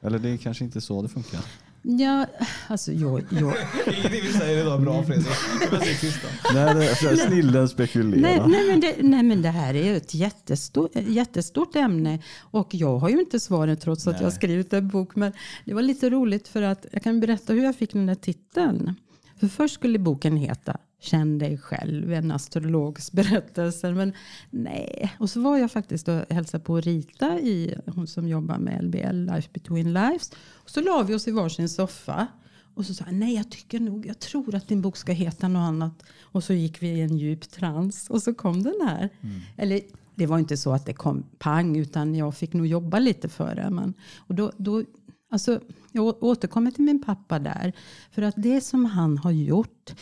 eller 0.00 0.18
det 0.18 0.28
är 0.28 0.36
kanske 0.36 0.64
inte 0.64 0.80
så 0.80 1.02
det 1.02 1.08
funkar. 1.08 1.44
Ja, 1.82 2.26
alltså 2.68 2.92
jag, 2.92 3.24
jag, 3.30 3.40
Ingenting 3.86 4.20
vi 4.22 4.32
säger 4.32 4.60
idag 4.60 4.74
är 4.74 4.84
bra 4.84 5.02
Fredrik. 5.02 6.00
Tysta. 6.00 6.28
Nej, 6.54 6.74
det, 6.74 7.10
det, 7.10 7.16
snillen 7.16 7.68
spekulerar. 7.68 8.20
Nej, 8.20 8.42
nej, 8.46 8.66
men 8.66 8.80
det, 8.80 8.96
nej 9.02 9.22
men 9.22 9.42
det 9.42 9.48
här 9.48 9.74
är 9.74 9.84
ju 9.84 9.96
ett 9.96 10.14
jättestort, 10.14 10.90
jättestort 10.94 11.76
ämne. 11.76 12.22
Och 12.40 12.74
jag 12.74 12.98
har 12.98 13.08
ju 13.08 13.20
inte 13.20 13.40
svaren 13.40 13.76
trots 13.76 14.06
att 14.06 14.12
jag 14.12 14.20
har 14.20 14.30
Nej. 14.30 14.36
skrivit 14.36 14.72
en 14.72 14.88
bok. 14.88 15.16
Men 15.16 15.32
det 15.64 15.74
var 15.74 15.82
lite 15.82 16.10
roligt 16.10 16.48
för 16.48 16.62
att 16.62 16.86
jag 16.92 17.02
kan 17.02 17.20
berätta 17.20 17.52
hur 17.52 17.64
jag 17.64 17.76
fick 17.76 17.92
den 17.92 18.06
där 18.06 18.14
titeln. 18.14 18.94
För 19.40 19.48
först 19.48 19.74
skulle 19.74 19.98
boken 19.98 20.36
heta 20.36 20.76
Känn 21.02 21.38
dig 21.38 21.58
själv, 21.58 22.12
en 22.12 22.30
astrologs 22.30 23.12
berättelse. 23.12 23.92
Men 23.92 24.12
nej. 24.50 25.12
Och 25.18 25.30
så 25.30 25.40
var 25.40 25.58
jag 25.58 25.72
faktiskt 25.72 26.08
och 26.08 26.24
hälsade 26.30 26.64
på 26.64 26.80
Rita, 26.80 27.40
i, 27.40 27.74
hon 27.86 28.06
som 28.06 28.28
jobbar 28.28 28.58
med 28.58 28.84
LBL, 28.84 29.32
Life 29.34 29.48
Between 29.52 29.92
Lives. 29.92 30.30
Och 30.52 30.70
så 30.70 30.80
la 30.80 31.02
vi 31.02 31.14
oss 31.14 31.28
i 31.28 31.30
varsin 31.30 31.68
soffa. 31.68 32.26
Och 32.74 32.86
så 32.86 32.94
sa 32.94 33.04
jag, 33.06 33.14
nej 33.14 33.34
jag 33.34 33.50
tycker 33.50 33.80
nog, 33.80 34.06
jag 34.06 34.18
tror 34.18 34.54
att 34.54 34.68
din 34.68 34.82
bok 34.82 34.96
ska 34.96 35.12
heta 35.12 35.48
något 35.48 35.68
annat. 35.68 36.02
Och 36.22 36.44
så 36.44 36.52
gick 36.52 36.82
vi 36.82 36.88
i 36.88 37.00
en 37.00 37.18
djup 37.18 37.50
trans 37.50 38.10
och 38.10 38.22
så 38.22 38.34
kom 38.34 38.62
den 38.62 38.80
här. 38.86 39.08
Eller 39.56 39.80
det 40.14 40.26
var 40.26 40.38
inte 40.38 40.56
så 40.56 40.72
att 40.72 40.86
det 40.86 40.94
kom 40.94 41.24
pang 41.38 41.76
utan 41.76 42.14
jag 42.14 42.34
fick 42.34 42.52
nog 42.52 42.66
jobba 42.66 42.98
lite 42.98 43.28
för 43.28 43.54
det. 43.54 43.70
Men, 43.70 43.94
och 44.16 44.34
då, 44.34 44.52
då, 44.56 44.84
alltså, 45.30 45.60
jag 45.92 46.22
återkommer 46.22 46.70
till 46.70 46.84
min 46.84 47.02
pappa 47.02 47.38
där. 47.38 47.72
För 48.10 48.22
att 48.22 48.34
det 48.36 48.60
som 48.60 48.84
han 48.84 49.18
har 49.18 49.30
gjort, 49.30 49.94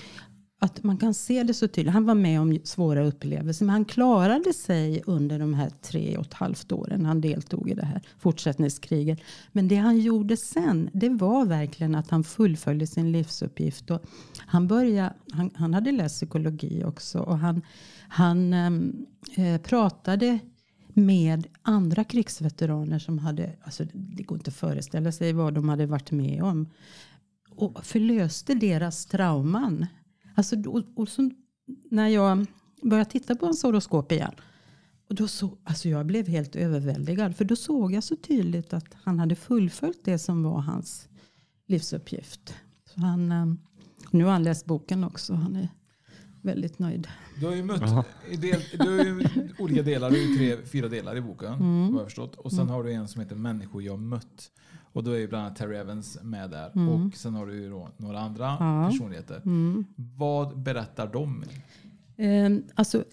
att 0.62 0.82
man 0.82 0.96
kan 0.96 1.14
se 1.14 1.42
det 1.42 1.54
så 1.54 1.68
tydligt. 1.68 1.92
Han 1.92 2.06
var 2.06 2.14
med 2.14 2.40
om 2.40 2.58
svåra 2.64 3.04
upplevelser 3.04 3.64
men 3.64 3.72
han 3.72 3.84
klarade 3.84 4.52
sig 4.52 5.02
under 5.06 5.38
de 5.38 5.54
här 5.54 5.70
tre 5.82 6.16
och 6.16 6.26
ett 6.26 6.34
halvt 6.34 6.72
åren 6.72 7.06
han 7.06 7.20
deltog 7.20 7.70
i 7.70 7.74
det 7.74 7.84
här 7.84 8.02
fortsättningskriget. 8.18 9.20
Men 9.52 9.68
det 9.68 9.76
han 9.76 9.98
gjorde 9.98 10.36
sen 10.36 10.90
det 10.92 11.08
var 11.08 11.44
verkligen 11.44 11.94
att 11.94 12.11
han 12.11 12.24
fullföljde 12.24 12.86
sin 12.86 13.12
livsuppgift. 13.12 13.90
Och 13.90 14.02
han, 14.38 14.66
började, 14.66 15.14
han, 15.32 15.50
han 15.54 15.74
hade 15.74 15.92
läst 15.92 16.16
psykologi 16.16 16.84
också 16.84 17.18
och 17.18 17.38
han, 17.38 17.62
han 18.08 18.52
ehm, 18.52 19.06
eh, 19.36 19.61
pratade 19.61 20.38
med 20.94 21.46
andra 21.62 22.04
krigsveteraner 22.04 22.98
som 22.98 23.18
hade, 23.18 23.52
alltså 23.62 23.84
det 23.92 24.22
går 24.22 24.38
inte 24.38 24.50
att 24.50 24.56
föreställa 24.56 25.12
sig 25.12 25.32
vad 25.32 25.54
de 25.54 25.68
hade 25.68 25.86
varit 25.86 26.11
med 26.11 26.42
om. 26.42 26.68
Och 27.50 27.86
förlöste 27.86 28.54
deras 28.54 29.06
trauman. 29.06 29.86
Alltså, 30.41 30.70
och, 30.70 30.82
och 30.97 31.09
så, 31.09 31.30
när 31.91 32.09
jag 32.09 32.47
började 32.82 33.11
titta 33.11 33.34
på 33.36 33.47
hans 33.47 33.62
horoskop 33.62 34.12
igen. 34.12 34.32
Och 35.09 35.14
då 35.14 35.28
så, 35.28 35.59
alltså 35.64 35.88
jag 35.88 36.07
blev 36.07 36.28
helt 36.28 36.57
överväldigad. 36.57 37.36
För 37.36 37.45
då 37.45 37.57
såg 37.57 37.93
jag 37.93 38.05
så 38.05 38.16
tydligt 38.16 38.72
att 38.72 38.95
han 39.03 39.18
hade 39.18 39.34
fullföljt 39.36 40.05
det 40.05 40.18
som 40.18 40.43
var 40.43 40.61
hans 40.61 41.09
livsuppgift. 41.66 42.55
Så 42.95 43.01
han, 43.01 43.32
eh, 43.32 43.47
nu 44.11 44.24
har 44.24 44.32
han 44.32 44.43
läst 44.45 44.66
boken 44.66 45.05
också. 45.05 45.34
Han 45.34 45.57
är 45.57 45.68
väldigt 46.43 46.78
nöjd. 46.78 47.09
Du 47.41 47.47
har 47.47 47.55
ju 47.55 47.62
mött 47.64 48.07
del, 48.41 48.61
du 48.78 48.88
har 48.99 49.05
ju 49.05 49.24
olika 49.59 49.82
delar, 49.82 50.11
du 50.11 50.16
har 50.16 50.26
ju 50.26 50.36
tre, 50.36 50.66
fyra 50.66 50.88
delar 50.88 51.16
i 51.16 51.20
boken. 51.20 51.53
Mm. 51.53 51.93
Vad 51.93 52.01
jag 52.01 52.07
förstått. 52.07 52.34
Och 52.36 52.51
sen 52.51 52.61
Mm. 52.61 52.74
har 52.74 52.84
du 52.84 52.93
en 52.93 53.09
som 53.09 53.20
heter 53.20 53.36
Människor 53.36 53.82
jag 53.82 53.99
mött. 53.99 54.51
Och 54.93 55.05
då 55.05 55.11
är 55.11 55.18
ju 55.18 55.28
bland 55.28 55.45
annat 55.47 55.57
Terry 55.57 55.76
Evans 55.76 56.18
med 56.22 56.51
där. 56.51 56.72
Mm. 56.74 56.88
Och 56.88 57.14
sen 57.14 57.34
har 57.34 57.47
du 57.47 57.55
ju 57.62 57.70
då 57.70 57.88
några 57.97 58.20
andra 58.20 58.57
Ja. 58.61 58.88
personligheter. 58.91 59.36
Mm. 59.36 59.84
Vad 59.97 60.59
berättar 60.59 61.12
de? 61.12 61.45
Eh, 62.16 62.51
alltså, 62.74 63.05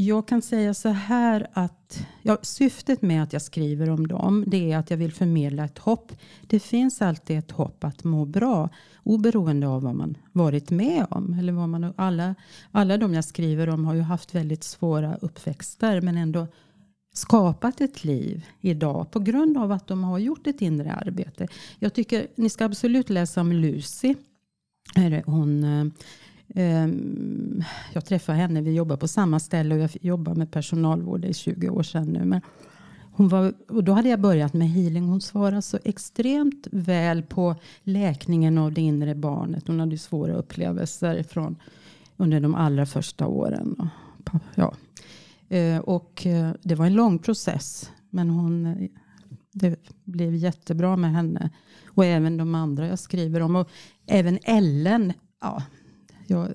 jag 0.00 0.28
kan 0.28 0.42
säga 0.42 0.74
så 0.74 0.88
här 0.88 1.46
att 1.52 2.06
ja, 2.22 2.38
syftet 2.42 3.02
med 3.02 3.22
att 3.22 3.32
jag 3.32 3.42
skriver 3.42 3.90
om 3.90 4.06
dem 4.08 4.44
det 4.46 4.72
är 4.72 4.78
att 4.78 4.90
jag 4.90 4.96
vill 4.98 5.12
förmedla 5.12 5.64
ett 5.64 5.78
hopp. 5.78 6.12
Det 6.46 6.60
finns 6.60 7.02
alltid 7.02 7.38
ett 7.38 7.50
hopp 7.50 7.84
att 7.84 8.04
må 8.04 8.24
bra 8.24 8.68
oberoende 9.02 9.68
av 9.68 9.82
vad 9.82 9.94
man 9.94 10.16
varit 10.32 10.70
med 10.70 11.06
om. 11.10 11.34
Eller 11.34 11.52
vad 11.52 11.68
man, 11.68 11.92
alla, 11.96 12.34
alla 12.70 12.96
de 12.96 13.14
jag 13.14 13.24
skriver 13.24 13.68
om 13.68 13.84
har 13.84 13.94
ju 13.94 14.00
haft 14.00 14.34
väldigt 14.34 14.64
svåra 14.64 15.16
uppväxter 15.16 16.00
men 16.00 16.16
ändå 16.16 16.46
skapat 17.18 17.80
ett 17.80 18.04
liv 18.04 18.46
idag 18.60 19.10
på 19.10 19.20
grund 19.20 19.58
av 19.58 19.72
att 19.72 19.86
de 19.86 20.04
har 20.04 20.18
gjort 20.18 20.46
ett 20.46 20.62
inre 20.62 20.92
arbete. 20.92 21.48
Jag 21.78 21.94
tycker 21.94 22.26
ni 22.34 22.50
ska 22.50 22.64
absolut 22.64 23.10
läsa 23.10 23.40
om 23.40 23.52
Lucy. 23.52 24.14
Hon, 25.24 25.64
eh, 25.64 25.86
ehm, 26.54 27.62
jag 27.92 28.04
träffade 28.04 28.38
henne, 28.38 28.60
vi 28.60 28.74
jobbar 28.74 28.96
på 28.96 29.08
samma 29.08 29.40
ställe 29.40 29.74
och 29.74 29.80
jag 29.80 29.90
jobbar 30.00 30.34
med 30.34 30.50
personalvård 30.50 31.24
i 31.24 31.34
20 31.34 31.68
år 31.68 31.82
sedan 31.82 32.06
nu. 32.06 32.24
Men 32.24 32.40
hon 33.12 33.28
var, 33.28 33.54
och 33.68 33.84
då 33.84 33.92
hade 33.92 34.08
jag 34.08 34.20
börjat 34.20 34.54
med 34.54 34.70
healing. 34.70 35.04
Hon 35.04 35.20
svarade 35.20 35.62
så 35.62 35.78
extremt 35.84 36.66
väl 36.70 37.22
på 37.22 37.54
läkningen 37.82 38.58
av 38.58 38.72
det 38.72 38.80
inre 38.80 39.14
barnet. 39.14 39.66
Hon 39.66 39.80
hade 39.80 39.98
svåra 39.98 40.34
upplevelser 40.34 41.22
från, 41.22 41.56
under 42.16 42.40
de 42.40 42.54
allra 42.54 42.86
första 42.86 43.26
åren. 43.26 43.90
Ja. 44.54 44.74
Eh, 45.48 45.78
och 45.78 46.26
eh, 46.26 46.50
det 46.62 46.74
var 46.74 46.86
en 46.86 46.94
lång 46.94 47.18
process. 47.18 47.90
Men 48.10 48.30
hon, 48.30 48.76
det 49.52 49.76
blev 50.04 50.34
jättebra 50.34 50.96
med 50.96 51.12
henne. 51.12 51.50
Och 51.86 52.04
även 52.04 52.36
de 52.36 52.54
andra 52.54 52.86
jag 52.86 52.98
skriver 52.98 53.40
om. 53.40 53.56
Och 53.56 53.70
även 54.06 54.38
Ellen. 54.42 55.12
Ja, 55.40 55.62
jag, 56.26 56.48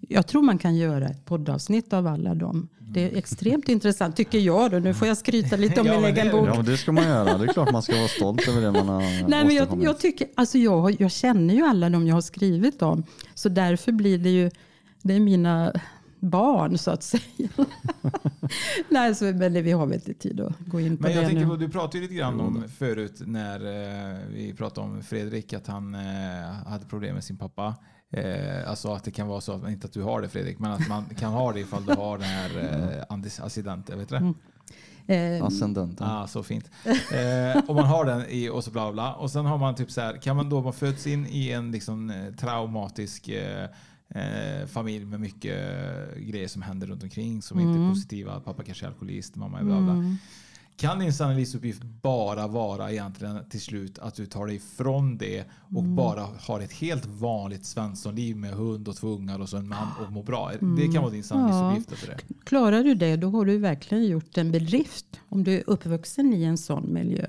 jag 0.00 0.26
tror 0.26 0.42
man 0.42 0.58
kan 0.58 0.76
göra 0.76 1.08
ett 1.08 1.24
poddavsnitt 1.24 1.92
av 1.92 2.06
alla 2.06 2.34
dem. 2.34 2.68
Det 2.94 3.04
är 3.04 3.16
extremt 3.16 3.68
intressant 3.68 4.16
tycker 4.16 4.38
jag. 4.38 4.70
Då. 4.70 4.78
Nu 4.78 4.94
får 4.94 5.08
jag 5.08 5.16
skryta 5.16 5.56
lite 5.56 5.80
om 5.80 5.86
ja, 5.86 6.00
min 6.00 6.04
egen 6.04 6.32
bok. 6.32 6.48
Ja, 6.48 6.62
det 6.62 6.76
ska 6.76 6.92
man 6.92 7.04
göra. 7.04 7.38
Det 7.38 7.44
är 7.44 7.52
klart 7.52 7.72
man 7.72 7.82
ska 7.82 7.96
vara 7.96 8.08
stolt 8.08 8.48
över 8.48 8.60
det 8.60 8.72
man 8.72 8.88
har 8.88 9.28
Nej, 9.28 9.44
men 9.44 9.54
jag, 9.54 9.82
jag, 9.82 9.98
tycker, 9.98 10.28
alltså 10.34 10.58
jag, 10.58 11.00
jag 11.00 11.10
känner 11.10 11.54
ju 11.54 11.62
alla 11.62 11.90
de 11.90 12.06
jag 12.06 12.14
har 12.14 12.20
skrivit 12.20 12.82
om. 12.82 13.04
Så 13.34 13.48
därför 13.48 13.92
blir 13.92 14.18
det 14.18 14.30
ju, 14.30 14.50
det 15.02 15.14
är 15.14 15.20
mina 15.20 15.72
barn 16.22 16.78
så 16.78 16.90
att 16.90 17.02
säga. 17.02 17.48
Nej, 18.88 19.14
så, 19.14 19.24
men 19.24 19.52
det, 19.52 19.62
vi 19.62 19.72
har 19.72 19.86
väl 19.86 19.94
inte 19.94 20.14
tid 20.14 20.40
att 20.40 20.58
gå 20.58 20.80
in 20.80 20.96
på 20.96 21.02
men 21.02 21.12
jag 21.12 21.22
det 21.22 21.26
tänker 21.26 21.44
nu. 21.44 21.50
På, 21.50 21.56
du 21.56 21.68
pratade 21.68 21.96
ju 21.98 22.02
lite 22.02 22.14
grann 22.14 22.40
om 22.40 22.64
förut 22.78 23.22
när 23.26 23.60
eh, 23.60 24.18
vi 24.28 24.54
pratade 24.54 24.86
om 24.86 25.02
Fredrik, 25.02 25.52
att 25.52 25.66
han 25.66 25.94
eh, 25.94 26.00
hade 26.66 26.86
problem 26.86 27.14
med 27.14 27.24
sin 27.24 27.36
pappa. 27.36 27.74
Eh, 28.10 28.70
alltså 28.70 28.92
att 28.92 29.04
det 29.04 29.10
kan 29.10 29.28
vara 29.28 29.40
så, 29.40 29.52
att, 29.52 29.68
inte 29.68 29.86
att 29.86 29.92
du 29.92 30.02
har 30.02 30.22
det 30.22 30.28
Fredrik, 30.28 30.58
men 30.58 30.72
att 30.72 30.88
man 30.88 31.04
kan 31.04 31.32
ha 31.32 31.52
det 31.52 31.60
ifall 31.60 31.84
du 31.84 31.92
har 31.92 32.18
den 32.18 32.26
här 32.26 32.50
eh, 33.08 33.44
accidenten, 33.44 33.98
vet 33.98 34.08
du 34.08 34.14
det? 34.14 34.20
Mm. 34.20 34.34
Eh, 35.06 35.44
Ascendenten. 35.44 36.06
Ah, 36.06 36.26
så 36.26 36.42
fint. 36.42 36.70
Eh, 36.84 37.62
om 37.66 37.76
man 37.76 37.84
har 37.84 38.04
den 38.04 38.24
i 38.28 38.48
och 38.48 38.64
så 38.64 38.70
bla 38.70 38.92
bla. 38.92 39.14
Och 39.14 39.30
sen 39.30 39.46
har 39.46 39.58
man 39.58 39.74
typ 39.74 39.90
så 39.90 40.00
här, 40.00 40.16
kan 40.16 40.36
man 40.36 40.48
då, 40.48 40.60
man 40.60 40.72
föds 40.72 41.06
in 41.06 41.26
i 41.26 41.50
en 41.50 41.72
liksom 41.72 42.10
eh, 42.10 42.34
traumatisk 42.34 43.28
eh, 43.28 43.68
eh, 44.14 44.66
familj 44.66 45.04
med 45.04 45.20
mycket 45.20 45.58
grejer 46.18 46.48
som 46.48 46.62
händer 46.62 46.86
runt 46.86 47.02
omkring 47.02 47.42
som 47.42 47.60
inte 47.60 47.70
är 47.72 47.76
Mm. 47.76 47.90
positiva. 47.90 48.40
Pappa 48.40 48.62
kanske 48.64 48.84
är 48.84 48.88
alkoholist, 48.88 49.36
mamma 49.36 49.58
är 49.60 49.64
bla 49.64 49.80
bla. 49.80 49.92
Mm. 49.92 50.16
Kan 50.76 50.98
din 50.98 51.12
sanna 51.12 51.32
livsuppgift 51.34 51.82
bara 51.82 52.46
vara 52.46 52.92
egentligen 52.92 53.48
till 53.50 53.60
slut 53.60 53.98
att 53.98 54.14
du 54.14 54.26
tar 54.26 54.46
dig 54.46 54.56
ifrån 54.56 55.18
det 55.18 55.44
och 55.60 55.82
Mm. 55.82 55.96
bara 55.96 56.26
har 56.40 56.60
ett 56.60 56.72
helt 56.72 57.06
vanligt 57.06 57.64
svenssonliv 57.64 58.36
med 58.36 58.50
hund 58.50 58.88
och 58.88 58.96
två 58.96 59.08
ungar 59.08 59.38
och 59.38 59.48
så 59.48 59.56
en 59.56 59.68
man 59.68 59.88
och 60.06 60.12
mår 60.12 60.22
bra? 60.22 60.50
Det 60.50 60.66
Mm. 60.66 60.92
kan 60.92 61.02
vara 61.02 61.12
din 61.12 61.22
sanna 61.22 61.48
Ja. 61.48 61.76
Efter 61.76 62.06
det. 62.06 62.18
Klarar 62.44 62.82
du 62.82 62.94
det, 62.94 63.16
då 63.16 63.30
har 63.30 63.44
du 63.44 63.58
verkligen 63.58 64.04
gjort 64.04 64.38
en 64.38 64.52
bedrift. 64.52 65.20
Om 65.28 65.44
du 65.44 65.52
är 65.58 65.62
uppvuxen 65.66 66.34
i 66.34 66.42
en 66.44 66.58
sån 66.58 66.92
miljö. 66.92 67.26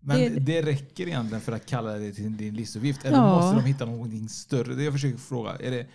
Men 0.00 0.18
Det- 0.18 0.28
det, 0.40 0.62
räcker 0.62 1.06
egentligen 1.06 1.40
för 1.40 1.52
att 1.52 1.66
kalla 1.66 1.92
det 1.92 2.12
till 2.12 2.36
din 2.36 2.54
livsuppgift? 2.54 3.04
Eller 3.04 3.16
Ja. 3.18 3.36
måste 3.40 3.56
de 3.60 3.64
hitta 3.68 3.84
någonting 3.84 4.28
större? 4.28 4.74
Det 4.74 4.82
jag 4.84 4.92
försöker 4.92 5.18
fråga. 5.18 5.50
Är 5.60 5.70
det, 5.70 5.86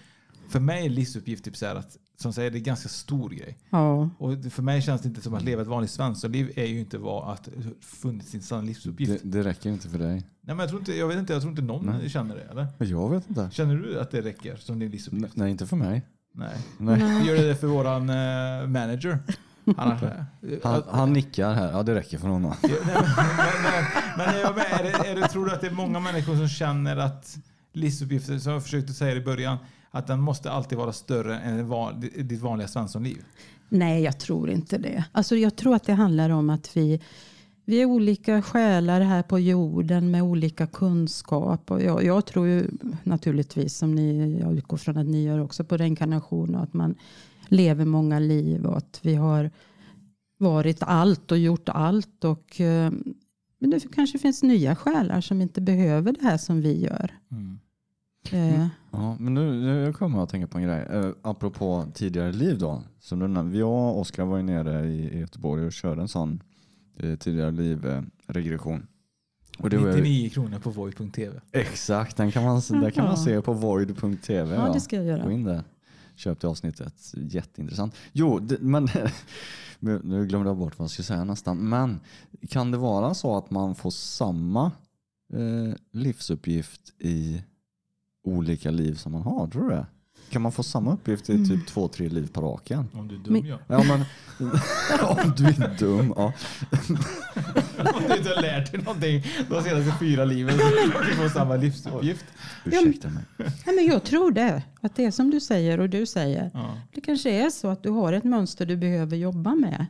för 0.50 0.60
mig 0.60 0.86
är 0.86 0.90
livsuppgift 0.90 1.46
typ 1.46 1.58
så 1.58 1.66
här 1.66 1.76
att, 1.76 1.98
som 2.18 2.34
säger, 2.34 2.52
det 2.52 2.56
är 2.58 2.60
en 2.60 2.64
ganska 2.64 2.90
stor 2.90 3.30
grej. 3.30 3.58
Ja. 3.70 4.10
Och 4.18 4.32
för 4.52 4.62
mig 4.64 4.82
känns 4.82 5.02
det 5.02 5.08
inte 5.08 5.22
som 5.22 5.34
att 5.34 5.44
leva 5.44 5.62
ett 5.62 5.68
vanligt 5.68 5.92
svenssonliv 5.92 6.52
är 6.56 6.66
ju 6.66 6.80
inte 6.80 6.98
vad 6.98 7.34
att 7.34 7.50
funnit 7.82 8.28
sin 8.28 8.42
sanna 8.42 8.62
livsuppgift. 8.62 9.24
Det, 9.24 9.30
det 9.30 9.44
räcker 9.44 9.70
inte 9.70 9.90
för 9.90 10.00
dig. 10.00 10.14
Nej, 10.14 10.24
men 10.42 10.60
jag, 10.60 10.70
tror 10.70 10.80
inte, 10.82 10.94
jag 10.98 11.08
vet 11.08 11.18
inte, 11.18 11.34
jag 11.34 11.42
tror 11.42 11.52
inte 11.52 11.62
någon 11.64 11.86
Nej. 11.86 12.10
känner 12.10 12.36
det. 12.36 12.42
Eller? 12.52 12.68
Jag 12.78 13.10
vet 13.10 13.30
inte. 13.30 13.50
Känner 13.52 13.76
du 13.76 14.00
att 14.00 14.12
det 14.12 14.22
räcker 14.22 14.56
som 14.56 14.80
din 14.80 14.92
livsuppgift? 14.92 15.36
Nej, 15.36 15.52
inte 15.52 15.66
för 15.66 15.76
mig. 15.76 16.02
Nej. 16.34 16.58
Nej. 16.78 17.28
Gör 17.28 17.36
det 17.48 17.56
för 17.56 17.68
våran 17.68 18.10
eh, 18.10 18.68
manager? 18.68 19.20
Han, 19.78 19.92
har- 19.92 20.26
Han, 20.64 20.84
han 20.90 21.14
nickar 21.14 21.54
här. 21.54 21.72
Ja, 21.72 21.84
det 21.84 21.96
räcker 21.96 22.18
för 22.18 22.28
honom. 22.28 22.54
Ja, 22.64 22.70
nej, 22.70 22.80
men, 22.86 23.04
men, 23.28 23.64
men, 24.18 24.28
men 24.34 24.40
jag 24.42 24.56
med, 24.56 24.66
är 24.72 24.84
det, 24.84 25.10
är 25.10 25.16
det, 25.16 25.28
tror 25.28 25.46
du 25.46 25.52
att 25.52 25.62
det 25.62 25.68
är 25.68 25.72
många 25.72 26.00
människor 26.00 26.36
som 26.36 26.48
känner 26.48 26.98
att 26.98 27.38
livsuppgiften, 27.76 28.42
som 28.42 28.54
jag 28.54 28.64
försökte 28.64 28.94
säga 28.94 29.16
i 29.16 29.22
början, 29.22 29.58
att 29.92 30.08
den 30.08 30.22
måste 30.22 30.52
alltid 30.52 30.78
vara 30.78 30.94
större 30.94 31.40
än 31.40 31.70
ditt 32.28 32.42
vanliga 32.42 32.68
svenssonliv? 32.68 33.24
Nej, 33.70 34.04
jag 34.04 34.20
tror 34.20 34.50
inte 34.50 34.78
det. 34.78 35.06
Alltså, 35.12 35.36
jag 35.36 35.56
tror 35.56 35.76
att 35.76 35.84
det 35.84 35.94
handlar 35.94 36.30
om 36.30 36.50
att 36.50 36.78
vi, 36.78 37.02
vi 37.66 37.82
är 37.82 37.86
olika 37.86 38.42
själar 38.42 39.02
här 39.02 39.24
på 39.24 39.40
jorden 39.40 40.12
med 40.12 40.24
olika 40.24 40.68
kunskap. 40.68 41.72
Och 41.72 41.82
jag, 41.82 42.04
jag 42.04 42.26
tror 42.26 42.48
ju 42.48 42.68
naturligtvis, 43.04 43.78
som 43.78 43.96
ni, 43.96 44.40
jag 44.40 44.54
utgår 44.54 44.78
från 44.78 44.98
att 44.98 45.06
ni 45.06 45.24
gör 45.24 45.40
också, 45.40 45.64
på 45.64 45.78
reinkarnation 45.78 46.56
och 46.56 46.64
att 46.64 46.74
man 46.74 46.96
lever 47.48 47.86
många 47.86 48.20
liv 48.20 48.66
och 48.66 48.78
att 48.78 49.00
vi 49.02 49.16
har 49.16 49.52
varit 50.38 50.84
allt 50.84 51.32
och 51.32 51.38
gjort 51.38 51.70
allt. 51.70 52.24
Och, 52.24 52.62
eh, 52.62 52.92
men 53.60 53.70
det 53.70 53.94
kanske 53.96 54.20
finns 54.20 54.44
nya 54.44 54.76
själar 54.76 55.22
som 55.22 55.42
inte 55.42 55.62
behöver 55.62 56.12
det 56.12 56.24
här 56.24 56.38
som 56.38 56.62
vi 56.62 56.82
gör. 56.82 57.12
Eh, 58.34 58.68
Ja, 58.92 59.18
men 59.20 59.34
nu, 59.34 59.52
nu 59.62 59.94
kommer 59.94 60.18
jag 60.18 60.24
att 60.24 60.30
tänka 60.30 60.48
på 60.48 60.58
en 60.58 60.64
grej. 60.64 60.88
Eh, 60.92 61.10
apropå 61.22 61.86
tidigare 61.94 62.32
liv 62.32 62.58
då. 62.60 62.84
Som 63.00 63.20
du 63.20 63.28
nämnde, 63.28 63.58
jag 63.58 63.70
och 63.70 64.00
Oskar 64.00 64.26
var 64.26 64.38
ju 64.38 64.44
nere 64.44 64.86
i, 64.88 65.20
Göteborg 65.20 65.66
och 65.66 65.72
körde 65.74 66.02
en 66.02 66.08
sån 66.08 66.44
eh, 67.00 67.16
tidigare 67.16 67.52
liv-regression. 67.52 68.88
och 69.60 69.70
det 69.70 69.78
var 69.78 69.88
ju- 69.88 69.94
99 69.96 70.30
kronor 70.30 70.60
på 70.60 70.70
void.tv. 70.70 71.42
Exakt, 71.52 72.18
den 72.18 72.32
kan 72.32 72.44
man, 72.44 72.62
där 72.70 72.90
kan 72.92 73.06
man 73.06 73.18
se 73.18 73.42
på 73.42 73.54
void.tv. 73.54 74.56
Ja, 74.56 74.74
det 74.74 74.80
ska 74.80 74.96
jag 74.96 75.06
göra. 75.06 75.24
Gå 75.24 75.32
in 75.32 75.44
där. 75.44 75.64
Köp 76.16 76.40
det 76.40 76.48
avsnittet. 76.48 77.12
Jätteintressant. 77.14 77.96
Jo, 78.12 78.40
det, 78.40 78.58
men 78.62 78.88
nu 79.80 80.26
glömde 80.28 80.50
jag 80.50 80.58
bort 80.58 80.80
vad 80.80 80.84
jag 80.84 80.92
skulle 80.92 81.04
säga 81.06 81.24
nästan. 81.24 81.70
Men 81.70 82.00
kan 82.50 82.72
det 82.72 82.78
vara 82.78 83.14
så 83.14 83.38
att 83.38 83.52
man 83.52 83.76
får 83.76 83.92
samma 83.92 84.72
eh, 85.34 85.76
livsuppgift 85.92 86.82
i 87.00 87.44
olika 88.26 88.72
liv 88.72 88.94
som 88.94 89.12
man 89.12 89.22
har? 89.22 89.48
Tror 89.48 89.70
du 89.70 89.76
det? 89.76 89.86
Kan 90.30 90.42
man 90.42 90.52
få 90.52 90.64
samma 90.64 90.94
uppgift 90.94 91.30
i 91.30 91.34
Mm. 91.36 91.50
typ 91.50 91.68
två, 91.68 91.88
tre 91.88 92.10
liv 92.10 92.30
på 92.34 92.42
raken? 92.42 92.90
Om 92.94 93.08
du 93.08 93.16
är 93.16 93.20
dum 93.20 93.34
Men- 93.34 93.46
ja. 93.46 93.58
Ja, 93.68 93.84
men 93.84 94.00
om 95.26 95.34
du 95.38 95.46
är 95.46 95.78
dum. 95.80 96.14
Ja. 96.18 96.34
Om 97.78 98.04
du 98.10 98.18
inte 98.18 98.30
har 98.36 98.42
lärt 98.42 98.72
dig 98.72 98.82
någonting 98.82 99.24
de 99.50 99.64
senaste 99.64 99.94
fyra 100.00 100.26
liven 100.26 100.54
så 100.58 100.92
klart 100.92 101.06
du 101.10 101.16
får 101.16 101.30
samma 101.30 101.56
livsuppgift. 101.56 102.26
Ursäkta 102.66 103.10
mig. 103.10 103.24
Nej, 103.38 103.76
men 103.76 103.86
jag 103.86 104.04
tror 104.04 104.32
det. 104.32 104.64
Att 104.82 104.96
det 104.96 105.06
är 105.06 105.12
som 105.12 105.32
du 105.32 105.40
säger 105.40 105.80
och 105.80 105.90
du 105.90 106.06
säger. 106.06 106.52
Ja. 106.54 106.78
Det 106.94 107.02
kanske 107.02 107.30
är 107.30 107.50
så 107.50 107.68
att 107.68 107.84
du 107.84 107.90
har 107.90 108.14
ett 108.14 108.24
mönster 108.24 108.66
du 108.66 108.78
behöver 108.78 109.18
jobba 109.18 109.56
med. 109.56 109.86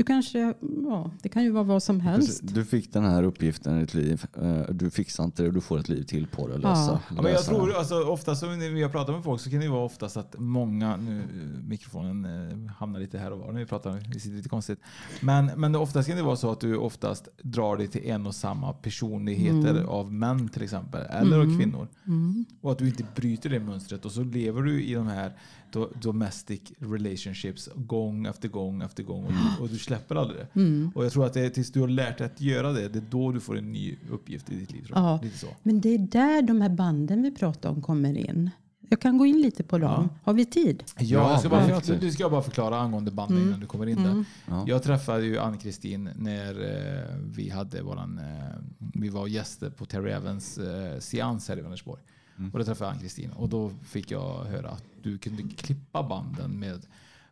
Du 0.00 0.04
kanske, 0.04 0.54
ja, 0.84 1.10
det 1.22 1.28
kan 1.28 1.42
ju 1.42 1.50
vara 1.50 1.64
vad 1.64 1.82
som 1.82 2.00
helst. 2.00 2.40
Precis. 2.40 2.54
Du 2.54 2.64
fick 2.64 2.92
den 2.92 3.04
här 3.04 3.22
uppgiften 3.22 3.76
i 3.76 3.80
ditt 3.80 3.94
liv. 3.94 4.24
Eh, 4.42 4.60
Du 4.74 4.90
fixar 4.90 5.24
inte 5.24 5.42
det 5.42 5.48
och 5.48 5.54
du 5.54 5.60
får 5.60 5.78
ett 5.78 5.88
liv 5.88 6.02
till 6.02 6.26
på 6.26 6.48
det. 6.48 6.54
att 6.54 6.60
Lösa, 6.60 6.90
Ja. 6.92 7.00
Ja, 7.16 7.22
men 7.22 7.32
jag 7.32 7.44
tror 7.44 7.74
alltså, 7.74 8.02
oftast 8.04 8.42
när 8.42 8.70
vi 8.74 8.82
har 8.82 8.90
pratat 8.90 9.14
med 9.14 9.24
folk 9.24 9.40
så 9.40 9.50
kan 9.50 9.60
det 9.60 9.68
vara 9.68 9.84
oftast 9.84 10.16
att 10.16 10.34
många, 10.38 10.96
nu 10.96 11.18
eh, 11.20 11.68
mikrofonen 11.68 12.24
eh, 12.66 12.72
hamnar 12.72 13.00
lite 13.00 13.18
här 13.18 13.30
och 13.32 13.38
var 13.38 13.52
när 13.52 13.60
vi 13.60 13.66
pratar, 13.66 14.02
det 14.12 14.20
sitter 14.20 14.36
lite 14.36 14.48
konstigt. 14.48 14.78
Men, 15.20 15.50
men 15.56 15.74
oftast 15.74 16.08
kan 16.08 16.16
det 16.16 16.22
vara 16.22 16.36
så 16.36 16.50
att 16.52 16.60
du 16.60 16.76
oftast 16.76 17.28
drar 17.42 17.76
dig 17.76 17.88
till 17.88 18.04
en 18.10 18.26
och 18.26 18.34
samma 18.34 18.72
personligheter 18.72 19.70
Mm. 19.70 19.88
av 19.88 20.12
män 20.12 20.48
till 20.48 20.62
exempel, 20.62 21.02
eller 21.10 21.36
av 21.36 21.42
Mm. 21.44 21.58
kvinnor. 21.58 21.88
Mm. 22.06 22.44
Och 22.60 22.72
att 22.72 22.78
du 22.78 22.86
inte 22.86 23.04
bryter 23.16 23.50
det 23.50 23.60
mönstret 23.60 24.04
och 24.04 24.12
så 24.12 24.22
lever 24.24 24.62
du 24.62 24.82
i 24.82 24.94
de 24.94 25.06
här 25.06 25.32
do- 25.72 25.92
domestic 26.02 26.60
relationships 26.78 27.68
gång 27.74 28.26
efter 28.26 28.48
gång 28.48 28.82
efter 28.82 29.02
gång 29.02 29.24
och 29.24 29.60
och 29.60 29.68
du 29.68 29.78
släpper 29.90 30.16
aldrig 30.16 30.40
det. 30.40 30.60
Mm. 30.60 30.92
Och 30.94 31.04
jag 31.04 31.12
tror 31.12 31.26
att 31.26 31.32
det 31.34 31.40
är 31.40 31.50
tills 31.50 31.72
du 31.72 31.80
har 31.80 31.88
lärt 31.88 32.18
dig 32.18 32.26
att 32.26 32.40
göra 32.40 32.72
det, 32.72 32.88
det 32.88 32.98
är 32.98 33.04
då 33.10 33.32
du 33.32 33.40
får 33.40 33.58
en 33.58 33.72
ny 33.72 33.96
uppgift 34.10 34.50
i 34.50 34.54
ditt 34.54 34.72
liv. 34.72 34.84
Tror 34.86 34.98
jag. 34.98 35.04
Ja. 35.06 35.20
Lite 35.22 35.38
så. 35.38 35.46
Men 35.62 35.80
det 35.80 35.94
är 35.94 35.98
där 35.98 36.42
de 36.42 36.60
här 36.60 36.68
banden 36.68 37.22
vi 37.22 37.30
pratar 37.30 37.70
om 37.70 37.82
kommer 37.82 38.18
in. 38.18 38.50
Jag 38.92 39.00
kan 39.00 39.18
gå 39.18 39.26
in 39.26 39.42
lite 39.42 39.62
på 39.62 39.78
dem. 39.78 40.08
Har 40.24 40.32
vi 40.32 40.44
tid? 40.44 40.82
Ja, 40.98 41.30
jag 41.30 41.40
ska 41.40 41.48
bara, 41.48 41.68
Ja. 41.68 41.80
du, 42.00 42.12
ska 42.12 42.30
bara 42.30 42.42
förklara 42.42 42.80
angående 42.80 43.10
banden 43.10 43.36
Mm. 43.36 43.48
innan 43.48 43.60
du 43.60 43.66
kommer 43.66 43.86
in 43.86 43.98
Mm. 43.98 44.16
där. 44.16 44.24
Ja. 44.48 44.64
Jag 44.68 44.82
träffade 44.82 45.24
ju 45.24 45.38
Ann-Kristin 45.38 46.10
när 46.16 46.50
eh, 46.50 47.16
vi 47.36 47.50
hade 47.50 47.82
våran, 47.82 48.18
eh, 48.18 48.58
vi 48.78 49.08
var 49.08 49.26
gäster 49.26 49.70
på 49.70 49.86
Terry 49.86 50.10
Evans 50.10 50.58
eh, 50.58 50.98
seans 50.98 51.48
här 51.48 51.58
i 51.58 51.60
Vänersborg. 51.60 52.02
Mm. 52.38 52.50
Och 52.50 52.58
då 52.58 52.64
träffade 52.64 52.88
jag 52.88 52.94
Ann-Kristin 52.94 53.30
och 53.30 53.48
då 53.48 53.70
fick 53.84 54.10
jag 54.10 54.44
höra 54.44 54.68
att 54.70 54.84
du 55.02 55.18
kunde 55.18 55.42
klippa 55.56 56.02
banden 56.02 56.50
med 56.60 56.80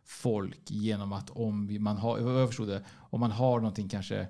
folk 0.09 0.59
genom 0.71 1.13
att 1.13 1.29
om 1.29 1.77
man 1.83 1.97
har, 1.97 2.19
jag 2.19 2.49
förstod 2.49 2.67
det, 2.67 2.83
om 3.09 3.19
man 3.19 3.31
har 3.31 3.59
någonting 3.59 3.89
kanske 3.89 4.27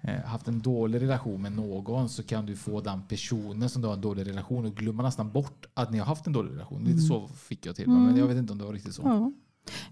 eh, 0.00 0.20
haft 0.24 0.48
en 0.48 0.60
dålig 0.60 1.02
relation 1.02 1.42
med 1.42 1.52
någon 1.52 2.08
så 2.08 2.22
kan 2.22 2.46
du 2.46 2.56
få 2.56 2.80
den 2.80 3.02
personen 3.08 3.68
som 3.68 3.82
du 3.82 3.88
har 3.88 3.94
en 3.94 4.00
dålig 4.00 4.26
relation 4.26 4.66
och 4.66 4.74
glömma 4.76 5.02
nästan 5.02 5.32
bort 5.32 5.66
att 5.74 5.90
ni 5.92 5.98
har 5.98 6.06
haft 6.06 6.26
en 6.26 6.32
dålig 6.32 6.50
relation. 6.52 6.78
Lite 6.80 6.92
Mm. 6.92 7.06
så 7.06 7.28
fick 7.28 7.66
jag 7.66 7.76
till 7.76 7.86
mig, 7.88 7.96
men 7.96 8.06
Mm. 8.08 8.18
jag 8.18 8.26
vet 8.26 8.36
inte 8.36 8.52
om 8.52 8.58
det 8.58 8.64
var 8.64 8.72
riktigt 8.72 8.94
så. 8.94 9.02
Ja. 9.04 9.32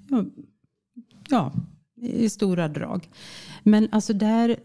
Ja. 0.08 0.24
ja, 1.28 1.52
i 1.96 2.28
stora 2.28 2.68
drag. 2.68 3.10
Men 3.62 3.88
alltså 3.92 4.12
där, 4.12 4.56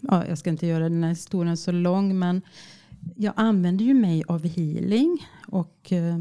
ja, 0.00 0.26
jag 0.26 0.38
ska 0.38 0.50
inte 0.50 0.66
göra 0.66 0.88
den 0.88 1.02
här 1.02 1.10
historien 1.10 1.56
så 1.56 1.72
lång, 1.72 2.18
men 2.18 2.42
jag 3.16 3.32
använder 3.36 3.84
ju 3.84 3.94
mig 3.94 4.22
av 4.28 4.44
healing 4.46 5.26
och 5.46 5.92
eh, 5.92 6.16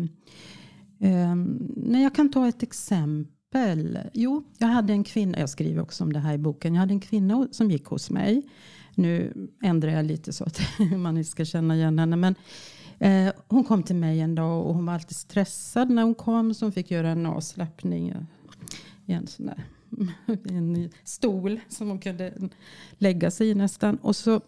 nej, 1.76 2.04
jag 2.04 2.16
kan 2.16 2.32
ta 2.32 2.48
ett 2.48 2.64
exempel. 2.64 3.34
Jo, 4.14 4.44
jag 4.58 4.68
hade 4.68 4.94
en 4.94 5.04
kvinna, 5.04 5.40
jag 5.40 5.50
skriver 5.50 5.82
också 5.82 6.04
om 6.04 6.14
det 6.14 6.20
här 6.20 6.34
i 6.34 6.38
boken. 6.38 6.74
Jag 6.74 6.80
hade 6.80 6.94
en 6.94 7.00
kvinna 7.00 7.48
som 7.52 7.72
gick 7.72 7.86
hos 7.86 8.10
mig. 8.10 8.44
Nu 8.96 9.34
ändrar 9.64 9.92
jag 9.92 10.06
lite 10.06 10.34
så 10.34 10.44
att 10.44 10.62
man 10.98 11.18
inte 11.18 11.30
ska 11.30 11.46
känna 11.46 11.76
igen 11.76 12.00
henne. 12.00 12.16
Men 12.16 12.36
eh, 13.00 13.34
hon 13.48 13.64
kom 13.64 13.84
till 13.84 13.96
mig 13.96 14.20
en 14.20 14.36
dag 14.36 14.66
och 14.66 14.74
hon 14.74 14.86
var 14.86 14.94
alltid 14.94 15.18
stressad 15.18 15.90
när 15.90 16.04
hon 16.04 16.16
kom. 16.16 16.54
Så 16.54 16.66
hon 16.66 16.72
fick 16.72 16.92
göra 16.92 17.10
en 17.10 17.26
avslappning 17.26 18.10
eh, 18.10 18.22
i 19.06 19.14
en 19.14 19.28
sån 19.28 19.46
där 19.46 19.64
en 20.44 20.90
stol 21.04 21.60
som 21.70 21.90
hon 21.90 22.00
kunde 22.00 22.34
lägga 22.98 23.32
sig 23.32 23.50
i 23.50 23.56
nästan. 23.56 23.96
Och 23.98 24.16
så 24.16 24.42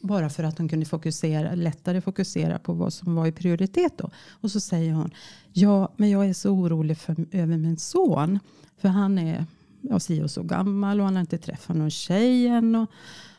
bara 0.00 0.28
för 0.30 0.44
att 0.44 0.58
hon 0.58 0.68
kunde 0.68 0.86
fokusera, 0.86 1.54
lättare 1.54 2.00
fokusera 2.00 2.58
på 2.58 2.72
vad 2.72 2.92
som 2.92 3.14
var 3.14 3.26
i 3.26 3.32
prioritet 3.32 3.98
då. 3.98 4.10
Och 4.30 4.50
så 4.50 4.60
säger 4.60 4.92
hon, 4.92 5.10
ja 5.52 5.92
men 5.96 6.10
jag 6.10 6.26
är 6.26 6.32
så 6.32 6.50
orolig 6.50 6.98
för, 6.98 7.16
över 7.32 7.56
min 7.56 7.76
son. 7.76 8.38
För 8.78 8.88
han 8.88 9.18
är 9.18 9.46
ja, 9.80 10.00
si 10.00 10.22
och 10.22 10.30
så 10.30 10.42
gammal 10.42 11.00
och 11.00 11.06
han 11.06 11.14
har 11.14 11.20
inte 11.20 11.38
träffat 11.38 11.76
någon 11.76 11.90
tjej 11.90 12.46
än. 12.46 12.74
Och, 12.74 12.90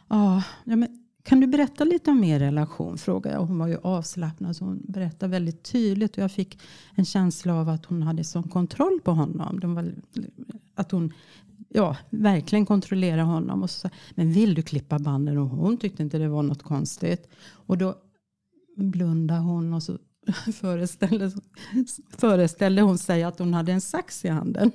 ja, 0.07 0.43
men, 0.63 0.87
kan 1.23 1.39
du 1.39 1.47
berätta 1.47 1.83
lite 1.83 2.11
om 2.11 2.23
er 2.23 2.39
relation? 2.39 2.97
frågade 2.97 3.35
jag. 3.35 3.45
Hon 3.45 3.57
var 3.57 3.67
ju 3.67 3.77
avslappnad 3.83 4.55
så 4.55 4.65
hon 4.65 4.81
berättade 4.87 5.31
väldigt 5.31 5.63
tydligt. 5.63 6.17
Och 6.17 6.23
jag 6.23 6.31
fick 6.31 6.59
en 6.95 7.05
känsla 7.05 7.53
av 7.55 7.69
att 7.69 7.85
hon 7.85 8.03
hade 8.03 8.23
sån 8.23 8.49
kontroll 8.49 8.99
på 9.03 9.11
honom. 9.11 9.59
De 9.59 9.75
var, 9.75 9.93
att 10.75 10.91
hon 10.91 11.13
ja, 11.77 11.97
verkligen 12.09 12.65
kontrollera 12.65 13.23
honom. 13.23 13.63
Och 13.63 13.69
så, 13.69 13.89
men 14.15 14.31
vill 14.31 14.53
du 14.53 14.61
klippa 14.61 14.99
banden? 14.99 15.37
Och 15.37 15.49
hon 15.49 15.77
tyckte 15.77 16.03
inte 16.03 16.17
det 16.17 16.27
var 16.27 16.43
något 16.43 16.63
konstigt. 16.63 17.29
Och 17.51 17.77
då 17.77 17.95
blundade 18.77 19.39
hon 19.39 19.73
och 19.73 19.83
så 19.83 19.97
föreställde, 20.53 21.31
föreställde 22.17 22.81
hon 22.81 22.97
sig 22.97 23.23
att 23.23 23.39
hon 23.39 23.53
hade 23.53 23.71
en 23.71 23.81
sax 23.81 24.25
i 24.25 24.27
handen. 24.27 24.71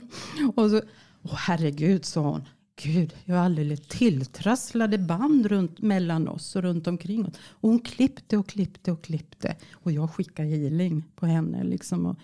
Och 0.56 0.70
så, 0.70 0.82
åh 1.22 1.34
herregud, 1.36 2.04
sa 2.04 2.20
hon. 2.20 2.48
Gud, 2.82 3.14
jag 3.24 3.36
har 3.36 3.44
alldeles 3.44 3.88
tilltrasslade 3.88 4.98
band 4.98 5.46
runt 5.46 5.80
mellan 5.80 6.28
oss 6.28 6.56
och 6.56 6.62
runt 6.62 6.86
omkring 6.86 7.26
oss. 7.26 7.34
Och 7.50 7.68
hon 7.68 7.78
klippte 7.78 8.36
och 8.36 8.48
klippte 8.48 8.92
och 8.92 9.04
klippte. 9.04 9.56
Och 9.72 9.92
jag 9.92 10.10
skickade 10.10 10.48
healing 10.48 11.04
på 11.16 11.26
henne. 11.26 11.64
Liksom, 11.64 12.06
och 12.06 12.18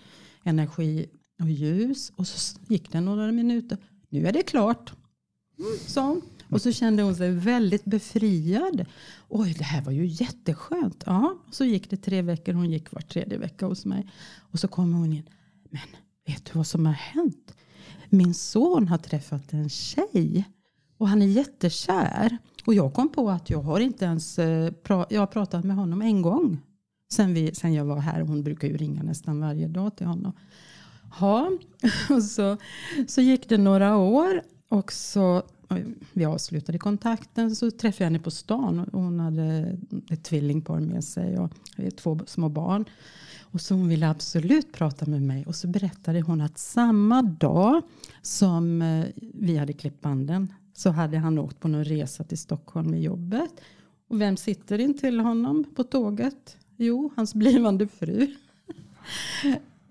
energi 0.44 1.06
och 1.40 1.50
ljus. 1.50 2.12
Och 2.16 2.26
så 2.26 2.60
gick 2.68 2.92
det 2.92 3.00
några 3.00 3.32
minuter 3.32 3.78
nu 4.08 4.26
är 4.26 4.32
det 4.32 4.42
klart. 4.42 4.92
Så. 5.86 6.20
Och 6.50 6.62
så 6.62 6.72
kände 6.72 7.02
hon 7.02 7.16
sig 7.16 7.30
väldigt 7.30 7.84
befriad. 7.84 8.86
Oj, 9.28 9.54
det 9.58 9.64
här 9.64 9.82
var 9.82 9.92
ju 9.92 10.06
jätteskönt. 10.06 11.02
Ja, 11.06 11.38
så 11.50 11.64
gick 11.64 11.90
det 11.90 11.96
tre 11.96 12.22
veckor. 12.22 12.52
Hon 12.52 12.70
gick 12.70 12.92
var 12.92 13.00
tredje 13.00 13.38
vecka 13.38 13.66
hos 13.66 13.84
mig. 13.84 14.10
Och 14.52 14.60
så 14.60 14.68
kommer 14.68 14.98
hon 14.98 15.12
in. 15.12 15.28
Men 15.70 15.82
vet 16.26 16.44
du 16.44 16.52
vad 16.54 16.66
som 16.66 16.86
har 16.86 16.92
hänt? 16.92 17.54
Min 18.08 18.34
son 18.34 18.88
har 18.88 18.98
träffat 18.98 19.52
en 19.52 19.68
tjej. 19.68 20.44
Och 20.98 21.08
han 21.08 21.22
är 21.22 21.26
jättekär. 21.26 22.38
Och 22.64 22.74
jag 22.74 22.94
kom 22.94 23.08
på 23.08 23.30
att 23.30 23.50
jag 23.50 23.62
har 23.62 23.80
inte 23.80 24.04
ens 24.04 24.38
eh, 24.38 24.72
pra 24.72 25.06
jag 25.10 25.20
har 25.20 25.26
pratat 25.26 25.64
med 25.64 25.76
honom 25.76 26.02
en 26.02 26.22
gång. 26.22 26.58
Sen, 27.12 27.34
vi, 27.34 27.54
sen 27.54 27.74
jag 27.74 27.84
var 27.84 27.98
här. 28.00 28.20
Hon 28.20 28.42
brukar 28.42 28.68
ju 28.68 28.76
ringa 28.76 29.02
nästan 29.02 29.40
varje 29.40 29.68
dag 29.68 29.96
till 29.96 30.06
honom. 30.06 30.32
Ja, 31.20 31.50
och 32.10 32.22
så, 32.22 32.56
så 33.06 33.20
gick 33.20 33.48
det 33.48 33.58
några 33.58 33.96
år 33.96 34.42
och 34.68 34.92
så 34.92 35.42
vi 36.12 36.24
avslutade 36.24 36.78
kontakten 36.78 37.56
så 37.56 37.70
träffade 37.70 38.04
jag 38.04 38.10
henne 38.10 38.18
på 38.18 38.30
stan 38.30 38.80
och 38.80 39.02
hon 39.02 39.20
hade 39.20 39.78
ett 40.10 40.24
tvillingpar 40.24 40.80
med 40.80 41.04
sig 41.04 41.38
och 41.38 41.52
två 41.96 42.20
små 42.26 42.48
barn. 42.48 42.84
Och 43.50 43.60
så 43.60 43.74
hon 43.74 43.88
ville 43.88 44.08
absolut 44.08 44.72
prata 44.72 45.06
med 45.06 45.22
mig 45.22 45.46
och 45.46 45.56
så 45.56 45.68
berättade 45.68 46.20
hon 46.20 46.40
att 46.40 46.58
samma 46.58 47.22
dag 47.22 47.82
som 48.22 48.82
eh, 48.82 49.04
vi 49.16 49.56
hade 49.56 49.72
klippt 49.72 50.00
banden 50.00 50.52
så 50.74 50.90
hade 50.90 51.18
han 51.18 51.38
åkt 51.38 51.60
på 51.60 51.68
någon 51.68 51.84
resa 51.84 52.24
till 52.24 52.38
Stockholm 52.38 52.90
med 52.90 53.02
jobbet. 53.02 53.50
Och 54.08 54.20
vem 54.20 54.36
sitter 54.36 54.78
in 54.78 54.98
till 54.98 55.20
honom 55.20 55.64
på 55.76 55.84
tåget? 55.84 56.56
Jo, 56.76 57.10
hans 57.16 57.34
blivande 57.34 57.88
fru. 57.88 58.34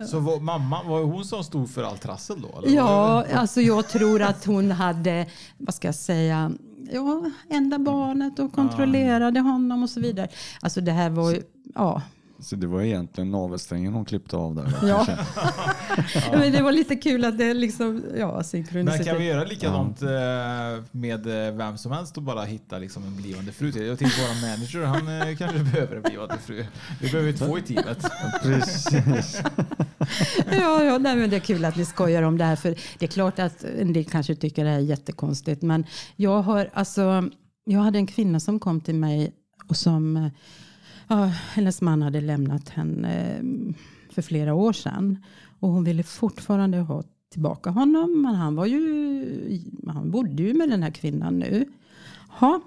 Så 0.06 0.20
var, 0.20 0.40
mamma, 0.40 0.84
var 0.84 1.04
hon 1.04 1.26
som 1.26 1.44
stod 1.44 1.70
för 1.70 1.84
allt 1.84 2.02
trassel 2.02 2.42
då? 2.42 2.60
Eller? 2.60 2.76
Ja, 2.76 3.26
alltså 3.34 3.62
jag 3.62 3.90
tror 3.90 4.22
att 4.22 4.46
hon 4.46 4.72
hade, 4.72 5.26
vad 5.58 5.74
ska 5.74 5.88
jag 5.88 5.96
säga, 5.96 6.52
ja, 6.92 7.32
enda 7.50 7.80
barnet 7.80 8.40
och 8.40 8.54
kontrollerade 8.54 9.40
honom 9.40 9.84
och 9.84 9.90
så 9.90 10.00
vidare. 10.00 10.28
Alltså 10.62 10.82
det 10.82 10.92
här 10.92 11.10
var 11.10 11.32
ju, 11.32 11.42
ja, 11.76 12.02
så 12.40 12.56
det 12.56 12.68
var 12.68 12.82
egentligen 12.82 13.32
navelsträngen 13.32 13.94
hon 13.94 14.06
klippte 14.06 14.38
av 14.38 14.56
där? 14.56 14.74
Ja. 14.82 15.06
ja. 15.08 15.18
Men 16.32 16.52
det 16.52 16.62
var 16.62 16.72
lite 16.72 16.96
kul 16.96 17.26
att 17.26 17.38
det 17.38 17.54
liksom, 17.54 18.04
ja, 18.18 18.44
Men 18.72 19.04
kan 19.04 19.18
vi 19.18 19.26
göra 19.26 19.44
likadant 19.44 20.02
ja. 20.02 20.08
Eh, 20.08 20.84
med 20.92 21.48
eh, 21.48 21.54
vem 21.54 21.78
som 21.78 21.92
helst 21.92 22.18
och 22.18 22.24
bara 22.24 22.44
hitta 22.44 22.78
liksom 22.78 23.04
en 23.04 23.16
blivande 23.16 23.52
fru 23.52 23.72
till? 23.72 23.86
Jag 23.86 24.00
tänkte 24.00 24.22
vår 24.22 24.50
manager, 24.50 24.84
han 24.84 25.30
eh, 25.30 25.38
kanske 25.38 25.60
behöver 25.60 25.96
en 25.96 26.02
blivande 26.02 26.38
fru. 26.38 26.66
Vi 27.02 27.12
behöver 27.12 27.34
två 27.34 27.58
i 27.58 27.62
teamet. 27.62 28.12
Precis. 28.42 29.42
ja, 30.52 30.84
ja 30.84 30.98
nej, 30.98 31.16
men 31.16 31.30
det 31.30 31.36
är 31.36 31.40
kul 31.40 31.66
att 31.66 31.76
ni 31.76 31.86
skojar 31.86 32.24
om 32.24 32.38
det 32.38 32.44
här. 32.44 32.56
För 32.56 32.76
det 33.00 33.06
är 33.06 33.10
klart 33.10 33.40
att 33.40 33.64
en 33.64 33.94
del 33.94 34.06
kanske 34.06 34.36
tycker 34.36 34.64
det 34.64 34.70
här 34.70 34.78
är 34.78 34.82
jättekonstigt. 34.82 35.62
Men 35.62 35.86
jag 36.16 36.42
har, 36.42 36.70
alltså, 36.74 37.30
jag 37.66 37.80
hade 37.80 38.00
en 38.00 38.08
kvinna 38.08 38.40
som 38.40 38.60
kom 38.60 38.82
till 38.82 38.96
mig 38.96 39.34
och 39.70 39.78
som 39.78 40.18
eh, 40.18 40.32
Ja, 41.08 41.26
hennes 41.26 41.82
man 41.82 42.02
hade 42.02 42.22
lämnat 42.22 42.70
henne 42.70 43.38
eh, 43.38 43.44
för 44.10 44.22
flera 44.22 44.54
år 44.54 44.74
sedan. 44.74 45.24
Och 45.60 45.70
hon 45.70 45.84
ville 45.84 46.04
fortfarande 46.04 46.78
ha 46.78 47.04
tillbaka 47.32 47.70
honom. 47.70 48.22
Men 48.22 48.36
han, 48.36 48.56
var 48.56 48.66
ju, 48.66 49.62
han 49.88 50.12
bodde 50.12 50.44
ju 50.44 50.54
med 50.54 50.70
den 50.70 50.84
här 50.84 50.92
kvinnan 50.92 51.40
nu. 51.40 51.66
Ha. 52.30 52.62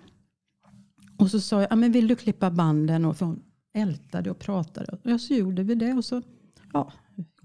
Och 1.16 1.30
så 1.30 1.40
sa 1.40 1.60
jag, 1.60 1.78
men 1.78 1.92
vill 1.92 2.08
du 2.08 2.16
klippa 2.16 2.50
banden? 2.50 3.04
Och 3.04 3.16
för 3.16 3.26
hon 3.26 3.42
ältade 3.74 4.30
och 4.30 4.38
pratade. 4.38 5.12
Och 5.14 5.20
så 5.20 5.34
gjorde 5.34 5.62
vi 5.62 5.74
det. 5.74 5.92
Och 5.92 6.04
så, 6.04 6.22
ja, 6.72 6.92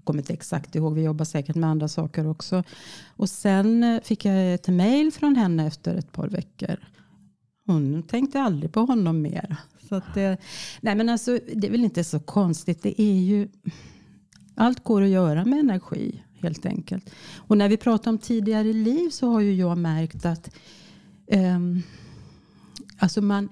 kommer 0.06 0.20
inte 0.20 0.32
exakt 0.32 0.74
ihåg, 0.74 0.94
vi 0.94 1.02
jobbar 1.02 1.24
säkert 1.24 1.56
med 1.56 1.70
andra 1.70 1.88
saker 1.88 2.26
också. 2.26 2.62
Och 3.16 3.30
sen 3.30 3.84
eh, 3.84 4.00
fick 4.02 4.24
jag 4.24 4.54
ett 4.54 4.68
mail 4.68 5.12
från 5.12 5.36
henne 5.36 5.66
efter 5.66 5.94
ett 5.94 6.12
par 6.12 6.28
veckor. 6.28 6.76
Hon 7.66 8.02
tänkte 8.02 8.40
aldrig 8.40 8.72
på 8.72 8.80
honom 8.80 9.22
mer. 9.22 9.56
Så 9.88 9.94
att 9.94 10.14
det, 10.14 10.36
nej 10.80 10.94
men 10.94 11.08
alltså, 11.08 11.38
det 11.54 11.66
är 11.66 11.70
väl 11.70 11.84
inte 11.84 12.04
så 12.04 12.20
konstigt. 12.20 12.82
Det 12.82 13.02
är 13.02 13.20
ju, 13.20 13.48
allt 14.54 14.84
går 14.84 15.02
att 15.02 15.08
göra 15.08 15.44
med 15.44 15.58
energi 15.58 16.22
helt 16.40 16.66
enkelt. 16.66 17.10
Och 17.36 17.58
när 17.58 17.68
vi 17.68 17.76
pratar 17.76 18.10
om 18.10 18.18
tidigare 18.18 18.72
liv 18.72 19.10
så 19.10 19.28
har 19.28 19.40
ju 19.40 19.54
jag 19.54 19.78
märkt 19.78 20.26
att 20.26 20.54
um, 21.32 21.82
alltså 22.98 23.22
man, 23.22 23.48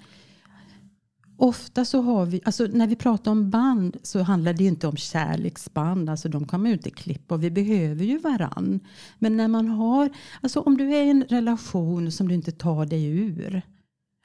ofta 1.37 1.85
så 1.85 2.01
har 2.01 2.25
vi, 2.25 2.41
alltså 2.45 2.67
när 2.71 2.87
vi 2.87 2.95
pratar 2.95 3.31
om 3.31 3.49
band 3.49 3.97
så 4.03 4.21
handlar 4.21 4.53
det 4.53 4.63
inte 4.63 4.87
om 4.87 4.97
kärleksband. 4.97 6.09
Alltså 6.09 6.29
de 6.29 6.47
kan 6.47 6.61
man 6.61 6.69
ju 6.69 6.73
inte 6.73 6.89
klippa 6.89 7.35
och 7.35 7.43
vi 7.43 7.51
behöver 7.51 8.05
ju 8.05 8.17
varann. 8.17 8.79
Men 9.19 9.37
när 9.37 9.47
man 9.47 9.67
har, 9.67 10.09
alltså 10.41 10.59
om 10.59 10.77
du 10.77 10.95
är 10.95 11.03
i 11.03 11.09
en 11.09 11.23
relation 11.23 12.11
som 12.11 12.27
du 12.27 12.35
inte 12.35 12.51
tar 12.51 12.85
dig 12.85 13.05
ur. 13.05 13.61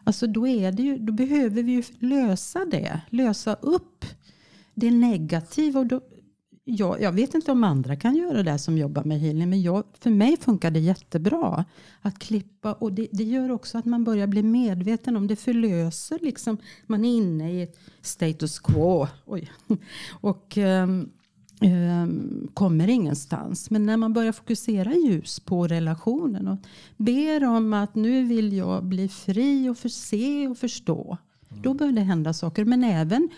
Alltså 0.04 0.26
då, 0.26 0.46
är 0.46 0.72
det 0.72 0.82
ju, 0.82 0.98
då 0.98 1.12
behöver 1.12 1.62
vi 1.62 1.72
ju 1.72 1.82
lösa 1.98 2.64
det. 2.64 3.00
Lösa 3.10 3.54
upp 3.54 4.04
det 4.74 4.90
negativa. 4.90 5.80
Och 5.80 5.86
då, 5.86 6.00
jag, 6.64 7.00
jag 7.02 7.12
vet 7.12 7.34
inte 7.34 7.52
om 7.52 7.64
andra 7.64 7.96
kan 7.96 8.16
göra 8.16 8.42
det 8.42 8.58
som 8.58 8.78
jobbar 8.78 9.04
med 9.04 9.20
healing. 9.20 9.50
Men 9.50 9.62
jag, 9.62 9.84
för 10.00 10.10
mig 10.10 10.36
funkar 10.36 10.70
det 10.70 10.80
jättebra. 10.80 11.64
Att 12.00 12.18
klippa. 12.18 12.72
Och 12.72 12.92
det, 12.92 13.08
det, 13.12 13.24
gör 13.24 13.50
också 13.50 13.78
att 13.78 13.84
man 13.84 14.04
börjar 14.04 14.26
bli 14.26 14.42
medveten 14.42 15.16
om 15.16 15.26
det. 15.26 15.36
Förlöser 15.36 16.18
liksom. 16.22 16.56
Man 16.86 17.04
är 17.04 17.16
inne 17.16 17.52
i 17.52 17.62
ett 17.62 17.78
status 18.00 18.58
quo. 18.58 19.06
Oj. 19.26 19.50
Och... 20.20 20.56
Um, 20.56 21.10
Ehm, 21.60 22.48
kommer 22.54 22.88
ingenstans. 22.88 23.70
Men 23.70 23.86
när 23.86 23.96
man 23.96 24.12
börjar 24.12 24.32
fokusera 24.32 24.94
ljus 24.94 25.40
på 25.40 25.66
relationen 25.66 26.48
och 26.48 26.58
ber 26.96 27.44
om 27.44 27.72
att 27.72 27.94
nu 27.94 28.24
vill 28.24 28.52
jag 28.52 28.84
bli 28.84 29.08
fri 29.08 29.68
och 29.68 29.78
förse 29.78 30.48
och 30.48 30.58
förstå. 30.58 31.16
Mm. 31.50 31.62
Då 31.62 31.74
börjar 31.74 31.92
det 31.92 32.00
hända 32.00 32.32
saker. 32.32 32.64
Men 32.64 32.84
även 32.84 33.28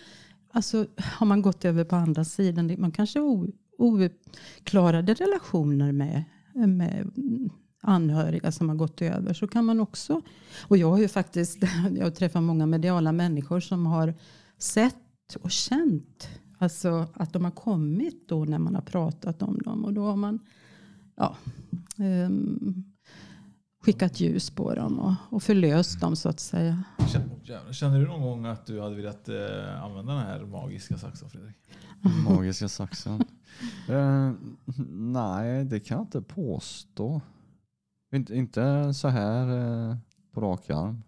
alltså, 0.53 0.87
har 0.97 1.27
man 1.27 1.43
gått 1.43 1.65
över 1.65 1.85
på 1.85 1.97
andra 1.97 2.25
sidan. 2.25 2.77
Man 2.79 2.93
kanske 2.93 3.19
har 3.19 3.47
ouppklarade 3.79 5.15
relationer 5.15 5.93
med, 5.93 6.25
med 6.55 7.11
anhöriga 7.81 8.53
som 8.53 8.69
har 8.69 8.77
gått 8.77 9.03
över. 9.03 9.35
Så 9.35 9.49
kan 9.49 9.65
man 9.65 9.81
också. 9.81 10.23
Och 10.69 10.77
jag 10.77 10.91
har 10.91 10.99
ju 10.99 11.09
faktiskt 11.09 11.59
jag 11.97 12.05
har 12.05 12.11
träffat 12.11 12.43
många 12.43 12.67
mediala 12.67 13.13
människor 13.13 13.61
som 13.61 13.87
har 13.87 14.15
sett 14.59 15.37
och 15.41 15.51
känt 15.51 16.29
Alltså 16.63 17.07
att 17.15 17.33
de 17.33 17.45
har 17.45 17.51
kommit 17.51 18.29
då 18.29 18.45
när 18.45 18.59
man 18.59 18.75
har 18.75 18.83
pratat 18.83 19.43
om 19.43 19.59
dem. 19.59 19.85
Och 19.85 19.93
då 19.93 20.05
har 20.05 20.17
man 20.17 20.39
ja, 21.17 21.37
um, 21.99 22.92
skickat 23.83 24.21
ljus 24.21 24.51
på 24.51 24.75
dem 24.75 24.99
och, 24.99 25.15
och 25.31 25.43
förlöst 25.43 26.01
dem 26.01 26.17
så 26.17 26.29
att 26.29 26.41
säga. 26.41 26.83
Känner- 27.09 27.73
Känner 27.73 27.99
du 28.01 28.07
någon 28.07 28.23
gång 28.23 28.47
att 28.47 28.67
du 28.67 28.81
hade 28.81 28.97
velat 28.97 29.29
eh, 29.29 29.83
använda 29.85 30.13
den 30.15 30.23
här 30.23 30.41
magiska 30.45 30.99
saxen 30.99 31.31
Fredrik? 31.31 31.57
Magiska 32.29 32.69
saxen. 32.69 33.25
Eh, 33.89 34.33
nej, 34.91 35.65
det 35.65 35.81
kan 35.81 35.97
jag 35.97 36.05
inte 36.05 36.23
påstå. 36.23 37.21
Inte, 38.15 38.35
inte 38.37 38.95
så 38.95 39.09
här 39.09 39.47
eh, 39.91 39.97
på 40.33 40.41
rak 40.41 40.71
arm. 40.71 41.03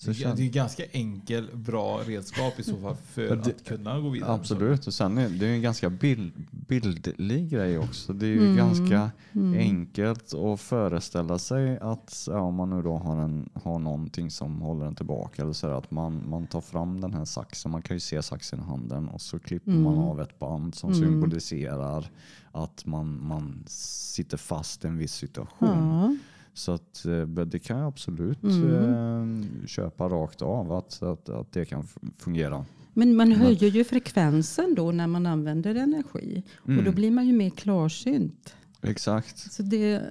Så 0.00 0.10
Det 0.10 0.24
är, 0.24 0.34
det 0.36 0.42
är 0.42 0.50
ganska 0.50 0.82
enkel, 0.92 1.48
bra 1.54 1.98
redskap 2.06 2.58
i 2.60 2.62
så 2.62 2.76
fall 2.76 2.96
för 3.12 3.36
det- 3.36 3.46
att 3.50 3.64
kunna 3.64 4.00
gå 4.00 4.08
vidare. 4.08 4.32
Absolut, 4.32 4.86
och 4.86 4.94
sen 4.94 5.18
är 5.18 5.28
det 5.28 5.46
är 5.46 5.50
en 5.54 5.62
ganska 5.62 5.90
bild, 5.90 6.32
bildlig 6.50 7.48
grej 7.50 7.78
också. 7.78 8.12
Det 8.12 8.26
är 8.26 8.30
ju 8.30 8.40
Mm, 8.44 8.56
ganska 8.56 9.10
mm. 9.32 9.58
enkelt 9.58 10.34
att 10.34 10.60
föreställa 10.60 11.38
sig 11.38 11.78
att 11.78 12.24
ja, 12.30 12.40
om 12.40 12.54
man 12.54 12.70
nu 12.70 12.82
då 12.82 12.96
har, 12.96 13.16
en, 13.16 13.48
har 13.54 13.78
någonting 13.78 14.30
som 14.30 14.60
håller 14.62 14.86
en 14.86 14.94
tillbaka 14.94 15.42
eller 15.42 15.52
så 15.52 15.68
här, 15.68 15.74
att 15.74 15.90
man, 15.90 16.22
man 16.28 16.46
tar 16.46 16.60
fram 16.60 17.00
den 17.00 17.14
här 17.14 17.24
saxen, 17.24 17.70
man 17.70 17.82
kan 17.82 17.96
ju 17.96 18.00
se 18.00 18.22
saxen 18.22 18.58
i 18.60 18.62
handen 18.62 19.08
och 19.08 19.20
så 19.20 19.38
klipper 19.38 19.70
man 19.70 19.92
Mm. 19.94 20.04
av 20.04 20.20
ett 20.20 20.38
band 20.38 20.74
som 20.74 20.92
Mm. 20.92 21.00
symboliserar 21.08 22.10
att 22.52 22.86
man, 22.86 23.26
man 23.26 23.64
sitter 23.66 24.36
fast 24.36 24.84
i 24.84 24.88
en 24.88 24.98
viss 24.98 25.12
situation. 25.14 25.68
Ja. 25.68 26.16
Så 26.58 26.72
att, 26.72 27.04
eh, 27.04 27.20
det 27.26 27.58
kan 27.58 27.78
jag 27.78 27.88
absolut 27.88 28.42
Mm. 28.42 29.40
eh, 29.62 29.66
köpa 29.66 30.08
rakt 30.08 30.42
av 30.42 30.72
att, 30.72 31.02
att, 31.02 31.28
att 31.28 31.52
det 31.52 31.64
kan 31.64 31.88
fungera. 32.18 32.64
Men 32.92 33.16
man 33.16 33.32
höjer 33.32 33.68
ju 33.70 33.84
frekvensen 33.84 34.74
då 34.74 34.92
när 34.92 35.06
man 35.06 35.26
använder 35.26 35.74
energi. 35.74 36.42
Och 36.56 36.72
då 36.72 36.80
Mm. 36.80 36.94
blir 36.94 37.10
man 37.10 37.26
ju 37.26 37.32
mer 37.32 37.50
klarsynt. 37.50 38.54
Exakt. 38.82 39.52
Så 39.52 39.62
det, 39.62 40.02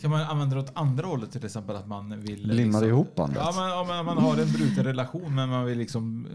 Kan 0.00 0.10
man 0.10 0.20
använda 0.22 0.54
det 0.56 0.62
åt 0.62 0.70
andra 0.74 1.06
hållet 1.06 1.30
till 1.32 1.44
exempel 1.44 1.76
att 1.76 1.88
man 1.88 2.20
vill... 2.20 2.34
liksom- 2.38 2.50
Limmar 2.56 2.84
ihop 2.84 3.14
bandet. 3.14 3.38
Ja, 3.40 3.52
men, 3.56 3.64
ja, 3.68 3.84
men 3.88 4.04
man 4.04 4.18
har 4.18 4.36
en 4.42 4.52
bruten 4.52 4.84
relation 4.84 5.34
men 5.34 5.48
man 5.48 5.64
vill 5.66 5.78
liksom 5.78 6.26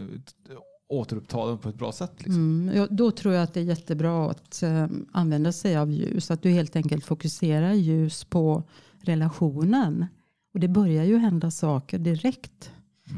eh, 0.50 0.56
återuppta 0.88 1.46
den 1.46 1.58
på 1.58 1.68
ett 1.68 1.74
bra 1.74 1.92
sätt. 1.92 2.12
Liksom. 2.16 2.34
mm, 2.34 2.76
ja, 2.76 2.86
då 2.90 3.10
tror 3.10 3.34
jag 3.34 3.42
att 3.42 3.54
det 3.54 3.60
är 3.60 3.64
jättebra 3.64 4.30
att 4.30 4.62
eh, 4.62 4.86
använda 5.12 5.52
sig 5.52 5.76
av 5.76 5.90
ljus. 5.90 6.30
Att 6.30 6.42
du 6.42 6.50
helt 6.50 6.76
enkelt 6.76 7.04
fokuserar 7.04 7.72
ljus 7.72 8.24
på 8.24 8.62
relationen. 9.00 10.06
Och 10.54 10.60
det 10.60 10.68
börjar 10.68 11.04
ju 11.04 11.18
hända 11.18 11.50
saker 11.50 11.98
direkt. 11.98 12.72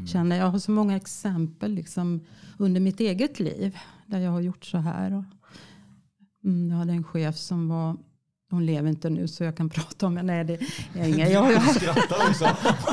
Känner 0.07 0.35
jag. 0.35 0.45
jag 0.45 0.51
har 0.51 0.59
så 0.59 0.71
många 0.71 0.95
exempel 0.95 1.71
liksom, 1.71 2.25
under 2.57 2.81
mitt 2.81 2.99
eget 2.99 3.39
liv 3.39 3.77
där 4.07 4.19
jag 4.19 4.31
har 4.31 4.41
gjort 4.41 4.65
så 4.65 4.77
här. 4.77 5.13
Och, 5.13 5.23
mm, 6.43 6.69
jag 6.69 6.77
hade 6.77 6.93
en 6.93 7.03
chef 7.03 7.37
som 7.37 7.69
var 7.69 7.97
hon 8.53 8.65
lever 8.65 8.89
inte 8.89 9.09
nu 9.09 9.27
så 9.27 9.43
jag 9.43 9.57
kan 9.57 9.69
prata 9.77 10.05
om 10.05 10.17
henne. 10.17 10.43
Nej, 10.43 10.59
det 10.93 10.99
är 10.99 11.07
inga. 11.07 11.29
Jag, 11.29 11.75
skrattar 11.75 12.29
också. 12.29 12.45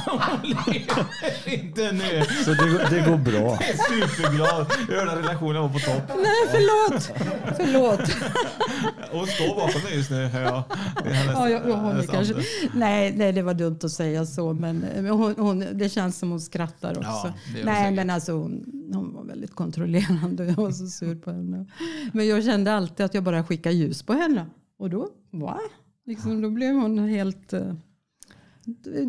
Hon 0.07 0.21
lever 0.45 1.55
inte 1.55 1.93
nu. 1.93 2.25
Så 2.45 2.51
det, 2.51 2.71
går- 2.71 2.91
det 2.91 3.11
går 3.11 3.17
bra. 3.19 3.59
Jag 3.61 3.69
är 3.69 4.07
superglad. 4.09 4.67
Hela 4.89 5.17
relationen 5.17 5.63
var 5.63 5.69
på 5.69 5.79
topp. 5.79 6.03
nej, 6.09 6.43
förlåt. 6.51 7.13
förlåt. 7.57 8.11
Hon 9.13 9.27
står 9.27 9.55
bakom 9.57 9.83
mig 9.83 9.97
just 9.97 10.11
nu. 10.11 10.27
hör 10.27 10.41
jag. 10.43 10.63
Ja, 11.35 11.49
jag, 11.49 11.69
jag 11.69 11.97
det 11.97 12.07
kanske. 12.07 12.35
Nej, 12.75 13.13
nej, 13.17 13.33
det 13.33 13.43
var 13.43 13.55
dumt 13.55 13.79
att 13.83 13.93
säga 13.93 14.27
så. 14.27 14.53
Men 14.53 14.85
hon, 15.11 15.35
hon, 15.39 15.65
det 15.73 15.89
känns 15.89 16.19
som 16.19 16.31
hon 16.31 16.41
skrattar 16.41 16.91
också. 16.91 17.03
Ja, 17.09 17.33
nej, 17.65 17.77
säkert. 17.77 17.95
men 17.97 18.11
alltså 18.11 18.33
hon, 18.33 18.65
hon 18.95 19.15
var 19.15 19.25
väldigt 19.25 19.55
kontrollerande. 19.55 20.45
Jag 20.45 20.55
var 20.55 20.71
så 20.71 20.87
sur 20.87 21.15
på 21.17 21.31
henne. 21.31 21.67
Men 22.13 22.29
jag 22.29 22.45
kände 22.45 22.75
alltid 22.75 23.07
att 23.07 23.15
jag 23.15 23.25
bara 23.25 23.45
skickade 23.45 23.75
ljus 23.75 24.03
på 24.03 24.13
henne. 24.13 24.47
Och 24.81 24.91
då, 24.91 25.09
va? 25.31 25.61
Liksom, 26.07 26.41
då 26.43 26.51
blev 26.51 26.75
hon 26.75 26.99
helt... 26.99 27.53
eh, 27.53 27.73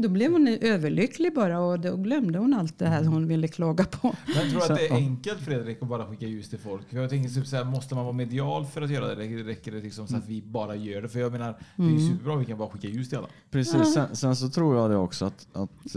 Då 0.03 0.09
blev 0.09 0.31
hon 0.31 0.47
överlycklig 0.47 1.33
bara 1.35 1.59
och 1.59 1.79
då 1.79 1.95
glömde 1.97 2.39
hon 2.39 2.53
allt 2.53 2.79
det 2.79 2.87
här 2.87 3.03
hon 3.03 3.27
ville 3.27 3.47
klaga 3.47 3.83
på. 3.83 4.15
Men 4.27 4.49
tror 4.51 4.59
du 4.67 4.73
att 4.73 4.79
det 4.79 4.87
är 4.87 4.93
enkelt 4.95 5.39
Fredrik 5.39 5.81
att 5.81 5.87
bara 5.89 6.05
skicka 6.07 6.25
ljus 6.25 6.49
till 6.49 6.59
folk? 6.59 6.89
För 6.89 6.97
jag 6.97 7.09
tänker 7.09 7.29
typ 7.29 7.47
så 7.47 7.55
här, 7.55 7.63
måste 7.63 7.95
man 7.95 8.03
vara 8.03 8.13
medial 8.13 8.65
för 8.65 8.81
att 8.81 8.89
göra 8.91 9.15
det? 9.15 9.25
Eller 9.25 9.43
räcker 9.43 9.71
det 9.71 9.79
liksom 9.81 10.07
så 10.07 10.15
att 10.17 10.27
vi 10.27 10.41
bara 10.41 10.75
gör 10.75 11.01
det? 11.01 11.09
För 11.09 11.19
jag 11.19 11.31
menar, 11.31 11.55
det 11.75 11.83
är 11.83 11.87
ju 11.87 11.95
Mm. 11.95 12.07
superbra 12.11 12.35
vi 12.35 12.45
kan 12.45 12.57
bara 12.57 12.69
skicka 12.69 12.87
ljus 12.87 13.09
till 13.09 13.17
alla. 13.17 13.27
Precis, 13.51 13.93
sen, 13.93 14.15
sen 14.15 14.35
så 14.35 14.49
tror 14.49 14.75
jag 14.77 14.89
det 14.89 14.97
också 14.97 15.25
att, 15.25 15.47
att 15.53 15.95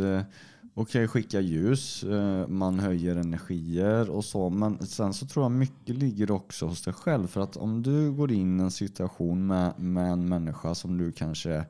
okej 0.75 1.09
skicka 1.09 1.41
ljus, 1.41 2.05
eh, 2.05 2.49
man 2.49 2.79
höjer 2.79 3.17
energier 3.17 4.11
och 4.11 4.25
så, 4.25 4.51
men 4.51 4.87
sen 4.87 5.13
så 5.15 5.27
tror 5.27 5.45
jag 5.45 5.53
mycket 5.53 5.97
ligger 5.97 6.31
också 6.31 6.67
hos 6.67 6.83
dig 6.83 6.95
själv. 6.95 7.27
För 7.27 7.41
att 7.41 7.57
om 7.57 7.83
du 7.83 8.13
går 8.13 8.33
in 8.33 8.61
i 8.61 8.63
en 8.63 8.71
situation 8.71 9.47
med, 9.47 9.73
med 9.79 10.13
en 10.13 10.29
människa 10.29 10.75
som 10.75 10.99
du 10.99 11.13
kanske 11.13 11.65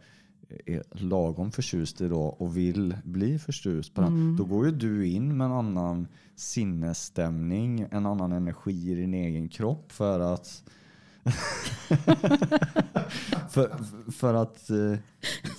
är 0.66 0.82
lagom 0.90 1.52
förtjust 1.52 2.00
i 2.00 2.08
då 2.08 2.20
och 2.22 2.56
vill 2.56 2.96
bli 3.04 3.38
förtjust 3.38 3.94
på 3.94 4.00
den, 4.00 4.12
Mm. 4.12 4.36
då 4.36 4.44
går 4.44 4.66
ju 4.66 4.72
du 4.72 5.06
in 5.06 5.36
med 5.36 5.44
en 5.44 5.52
annan 5.52 6.06
sinnesstämning, 6.36 7.86
en 7.90 8.06
annan 8.06 8.32
energi 8.32 8.92
i 8.92 8.94
din 8.94 9.14
egen 9.14 9.48
kropp 9.48 9.92
för 9.92 10.20
att 10.20 10.64
för, 13.50 13.70
för 14.18 14.34
att 14.34 14.70
eh, 14.70 14.76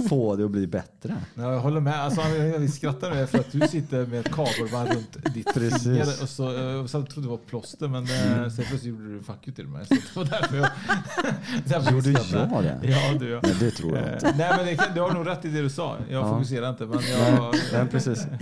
få 0.09 0.35
det 0.35 0.45
att 0.45 0.51
bli 0.51 0.67
bättre. 0.67 1.15
Ja, 1.35 1.51
jag 1.53 1.59
håller 1.59 1.81
med. 1.81 1.99
Alltså, 2.01 2.21
vi 2.57 2.67
skrattar 2.67 3.11
nu 3.15 3.27
för 3.27 3.39
att 3.39 3.51
du 3.51 3.67
sitter 3.67 4.05
med 4.05 4.19
ett 4.19 4.31
kabelband 4.35 4.89
runt 4.93 5.17
ditt 5.33 5.53
Precis. 5.53 5.83
finger. 5.83 6.23
Och 6.23 6.29
så, 6.29 6.69
eh, 6.69 6.75
och 6.83 6.89
så 6.89 7.01
trodde 7.05 7.27
det 7.27 7.31
var 7.31 7.37
plåster 7.37 7.87
men 7.87 8.03
eh, 8.03 8.09
sen 8.49 8.55
plötsligt 8.55 8.83
gjorde 8.83 9.13
du 9.13 9.23
fuck 9.23 9.47
you 9.47 9.55
till 9.55 9.67
mig. 9.67 9.85
Så 9.85 9.93
det 9.95 10.15
var 10.15 10.25
därför 10.25 10.57
jag... 10.57 10.69
därför 11.65 11.91
Gjorde 11.91 12.09
jag 12.11 12.25
det? 12.31 12.49
Ja, 12.89 13.13
du 13.19 13.29
ja. 13.29 13.39
Nej, 13.43 13.55
det 13.59 13.71
tror 13.71 13.97
jag 13.97 14.07
Eh, 14.07 14.13
inte. 14.13 14.33
Nej 14.37 14.53
men 14.57 14.65
det, 14.65 14.91
du 14.95 15.01
har 15.01 15.13
nog 15.13 15.27
rätt 15.27 15.45
i 15.45 15.49
det 15.49 15.61
du 15.61 15.69
sa. 15.69 15.97
Jag 16.09 16.25
Ja. 16.25 16.29
fokuserar 16.33 16.69
inte 16.69 16.85
men 16.85 16.99
jag... 17.11 17.55
nej, 17.73 17.87
precis. 17.91 18.27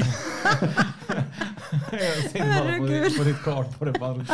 bara 2.33 2.77
på, 2.77 2.85
ditt- 2.85 3.17
på 3.17 3.23
ditt 3.23 3.43
kart 3.43 3.79
på 3.79 3.85
det. 3.85 4.25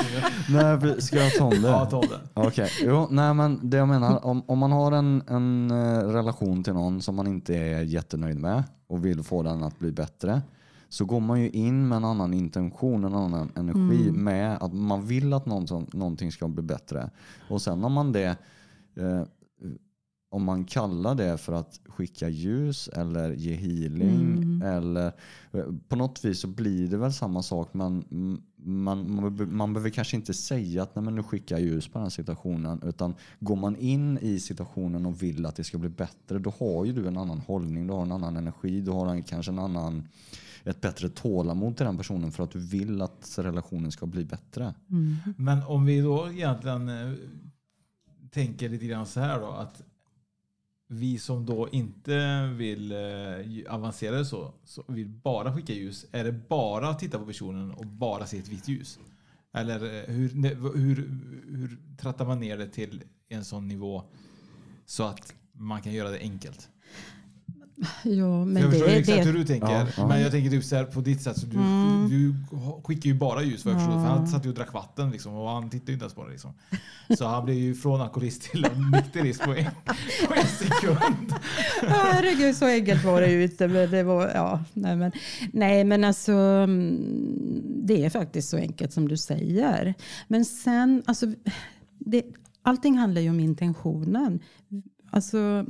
Nej, 0.50 1.02
ska 1.02 1.18
jag 1.18 1.34
ta 1.34 1.44
om 1.46 1.50
det? 1.62 1.68
Ja, 1.68 1.86
ta 1.86 1.98
om 1.98 2.06
det. 2.10 2.20
Okej, 2.34 2.70
jo, 2.82 3.08
nej 3.12 3.34
men 3.34 3.70
det 3.70 3.78
jag 3.78 3.88
menar, 3.88 4.26
om, 4.26 4.44
om 4.48 4.60
man 4.60 4.72
har 4.72 4.92
en, 4.92 5.24
en 5.28 5.72
eh, 5.72 6.00
relation 6.08 6.64
till 6.64 6.74
någon 6.74 7.02
som 7.02 7.16
man 7.16 7.28
inte 7.28 7.56
är 7.56 7.82
jättenöjd 7.82 8.40
med 8.40 8.64
och 8.88 9.06
vill 9.06 9.24
få 9.24 9.44
den 9.44 9.64
att 9.64 9.80
bli 9.80 9.92
bättre, 9.92 10.42
så 10.90 11.06
går 11.06 11.20
man 11.20 11.42
ju 11.42 11.50
in 11.50 11.88
med 11.88 11.96
en 11.96 12.06
annan 12.06 12.34
intention, 12.34 13.04
en 13.04 13.14
annan 13.16 13.52
energi 13.56 14.10
Mm. 14.10 14.24
med 14.24 14.58
att 14.62 14.74
man 14.74 15.06
vill 15.06 15.34
att 15.34 15.46
någon, 15.46 15.68
som- 15.68 15.88
någonting 15.94 16.32
ska 16.32 16.48
bli 16.48 16.64
bättre. 16.64 17.10
Och 17.50 17.62
sen 17.62 17.84
om 17.84 17.94
man 17.94 18.12
det 18.12 18.26
eh, 18.96 19.22
om 20.32 20.44
man 20.44 20.66
kallar 20.66 21.16
det 21.16 21.38
för 21.38 21.54
att 21.54 21.80
skicka 21.86 22.30
ljus 22.30 22.88
eller 22.88 23.32
ge 23.32 23.54
healing 23.54 24.20
Mm. 24.20 24.62
eller 24.62 25.12
på 25.88 25.96
något 25.96 26.26
vis 26.26 26.40
så 26.40 26.48
blir 26.48 26.88
det 26.88 26.98
väl 26.98 27.14
samma 27.14 27.44
sak 27.44 27.74
men 27.74 28.04
man, 28.56 29.12
man, 29.12 29.56
man 29.56 29.74
behöver 29.74 29.90
kanske 29.90 30.16
inte 30.16 30.34
säga 30.34 30.84
att 30.84 30.96
Nej, 30.96 31.06
men 31.06 31.16
nu 31.16 31.24
skickar 31.24 31.56
jag 31.58 31.66
ljus 31.66 31.88
på 31.88 31.94
den 31.94 32.04
här 32.04 32.10
situationen 32.10 32.82
utan 32.86 33.16
går 33.40 33.56
man 33.56 33.76
in 33.76 34.18
i 34.18 34.40
situationen 34.40 35.06
och 35.06 35.24
vill 35.24 35.46
att 35.46 35.56
det 35.56 35.64
ska 35.64 35.78
bli 35.78 35.90
bättre 35.90 36.40
då 36.40 36.54
har 36.60 36.86
ju 36.86 36.94
du 36.94 37.08
en 37.08 37.18
annan 37.18 37.40
hållning, 37.40 37.88
du 37.88 37.94
har 37.94 38.02
en 38.02 38.12
annan 38.12 38.38
energi, 38.38 38.82
du 38.82 38.92
har 38.92 39.08
en, 39.08 39.24
kanske 39.24 39.52
en 39.52 39.60
annan 39.60 40.08
ett 40.64 40.82
bättre 40.82 41.10
tålamod 41.10 41.78
till 41.78 41.86
den 41.86 41.98
personen 41.98 42.32
för 42.32 42.44
att 42.44 42.52
du 42.52 42.60
vill 42.60 43.02
att 43.02 43.34
relationen 43.38 43.92
ska 43.92 44.06
bli 44.06 44.26
bättre. 44.26 44.74
Mm. 44.90 45.16
Men 45.38 45.64
om 45.64 45.86
vi 45.86 46.02
då 46.02 46.32
egentligen 46.32 46.90
eh, 46.90 47.14
tänker 48.32 48.70
lite 48.70 48.86
grann 48.86 49.06
så 49.06 49.20
här 49.20 49.40
då 49.40 49.48
att 49.48 49.82
vi 50.92 51.20
som 51.20 51.46
då 51.46 51.70
inte 51.70 52.48
vill 52.48 52.92
eh, 52.92 53.74
avancera 53.74 54.26
så, 54.26 54.54
så 54.64 54.84
vill 54.88 55.08
bara 55.08 55.56
skicka 55.56 55.74
ljus. 55.74 56.06
Är 56.12 56.24
det 56.24 56.32
bara 56.32 56.90
att 56.90 57.00
titta 57.00 57.20
på 57.20 57.26
personen 57.26 57.72
och 57.72 57.86
bara 57.86 58.26
se 58.26 58.38
ett 58.38 58.48
vitt 58.48 58.68
ljus? 58.68 59.00
Eller 59.54 59.76
eh, 59.76 60.16
hur, 60.16 60.30
hur, 60.78 60.96
hur 61.58 61.78
trattar 61.98 62.26
man 62.26 62.40
ner 62.40 62.58
det 62.58 62.68
till 62.68 63.04
en 63.28 63.46
sån 63.46 63.68
nivå 63.68 64.04
så 64.86 65.04
att 65.04 65.34
man 65.52 65.82
kan 65.82 65.94
göra 65.94 66.10
det 66.10 66.20
enkelt? 66.20 66.70
Ja, 68.04 68.46
men 68.46 68.62
jag 68.64 68.72
det, 68.72 68.78
förstår 68.78 68.88
exakt 68.90 69.18
det, 69.18 69.24
hur 69.24 69.34
du 69.34 69.44
tänker. 69.46 69.68
Ja, 69.72 69.88
ja. 69.98 70.08
Men 70.08 70.22
jag 70.22 70.32
tänker 70.32 70.50
typ 70.50 70.64
så 70.64 70.76
här 70.76 70.84
på 70.84 71.02
ditt 71.02 71.22
sätt. 71.22 71.38
Så 71.40 71.46
du, 71.46 71.58
Mm. 71.58 72.10
du 72.10 72.36
skickar 72.84 73.08
ju 73.10 73.14
bara 73.14 73.44
ljus. 73.44 73.64
För 73.64 73.70
Ja. 73.72 73.78
han 73.78 74.28
satt 74.28 74.46
ju 74.46 74.50
och 74.50 74.56
drack 74.56 74.74
vatten 74.74 75.12
liksom, 75.12 75.34
och 75.34 75.50
han 75.50 75.70
tittade 75.70 75.92
ju 75.92 75.94
inte 75.94 76.04
ens 76.04 76.14
på 76.14 76.26
det. 76.26 76.32
Liksom. 76.32 76.54
Så 77.18 77.26
han 77.26 77.46
blev 77.46 77.58
ju 77.58 77.76
från 77.76 78.02
alkoholist 78.02 78.42
till 78.42 78.66
nykterist 78.94 79.42
på 79.44 79.52
en, 79.56 79.66
på 80.28 80.34
en 80.34 80.48
sekund. 80.48 81.34
Herregud, 81.82 82.56
så 82.56 82.66
enkelt 82.66 83.04
var 83.06 83.22
det 83.22 83.32
ju 83.32 83.44
inte. 83.44 83.68
Men 83.68 83.92
det 83.92 84.04
var, 84.04 84.32
ja, 84.36 84.64
nej, 84.74 84.96
men, 84.96 85.12
nej, 85.54 85.84
men 85.84 86.04
alltså 86.04 86.32
mm, 86.34 86.98
det 87.86 88.06
är 88.06 88.10
faktiskt 88.10 88.50
så 88.50 88.58
enkelt 88.58 88.94
som 88.94 89.08
du 89.08 89.18
säger. 89.18 89.94
Men 90.28 90.46
sen, 90.46 91.04
alltså, 91.06 91.26
det, 91.98 92.24
allting 92.62 92.98
handlar 92.98 93.22
ju 93.22 93.30
om 93.30 93.40
intentionen. 93.40 94.40
Alltså, 95.12 95.66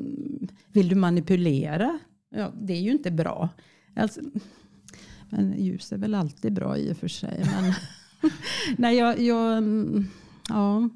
vill 0.72 0.90
du 0.90 0.96
manipulera? 0.96 2.00
Ja, 2.30 2.52
det 2.62 2.74
är 2.74 2.82
ju 2.82 2.92
inte 2.92 3.12
bra. 3.12 3.50
Alltså, 3.96 4.22
men 5.30 5.64
ljus 5.64 5.92
är 5.92 5.98
väl 5.98 6.16
alltid 6.16 6.54
bra 6.54 6.78
i 6.78 6.92
och 6.94 6.98
för 6.98 7.08
sig. 7.08 7.46
Men, 7.62 7.74
nej, 8.78 8.98
jag, 8.98 9.20
jag, 9.20 9.64
ja. 10.50 10.90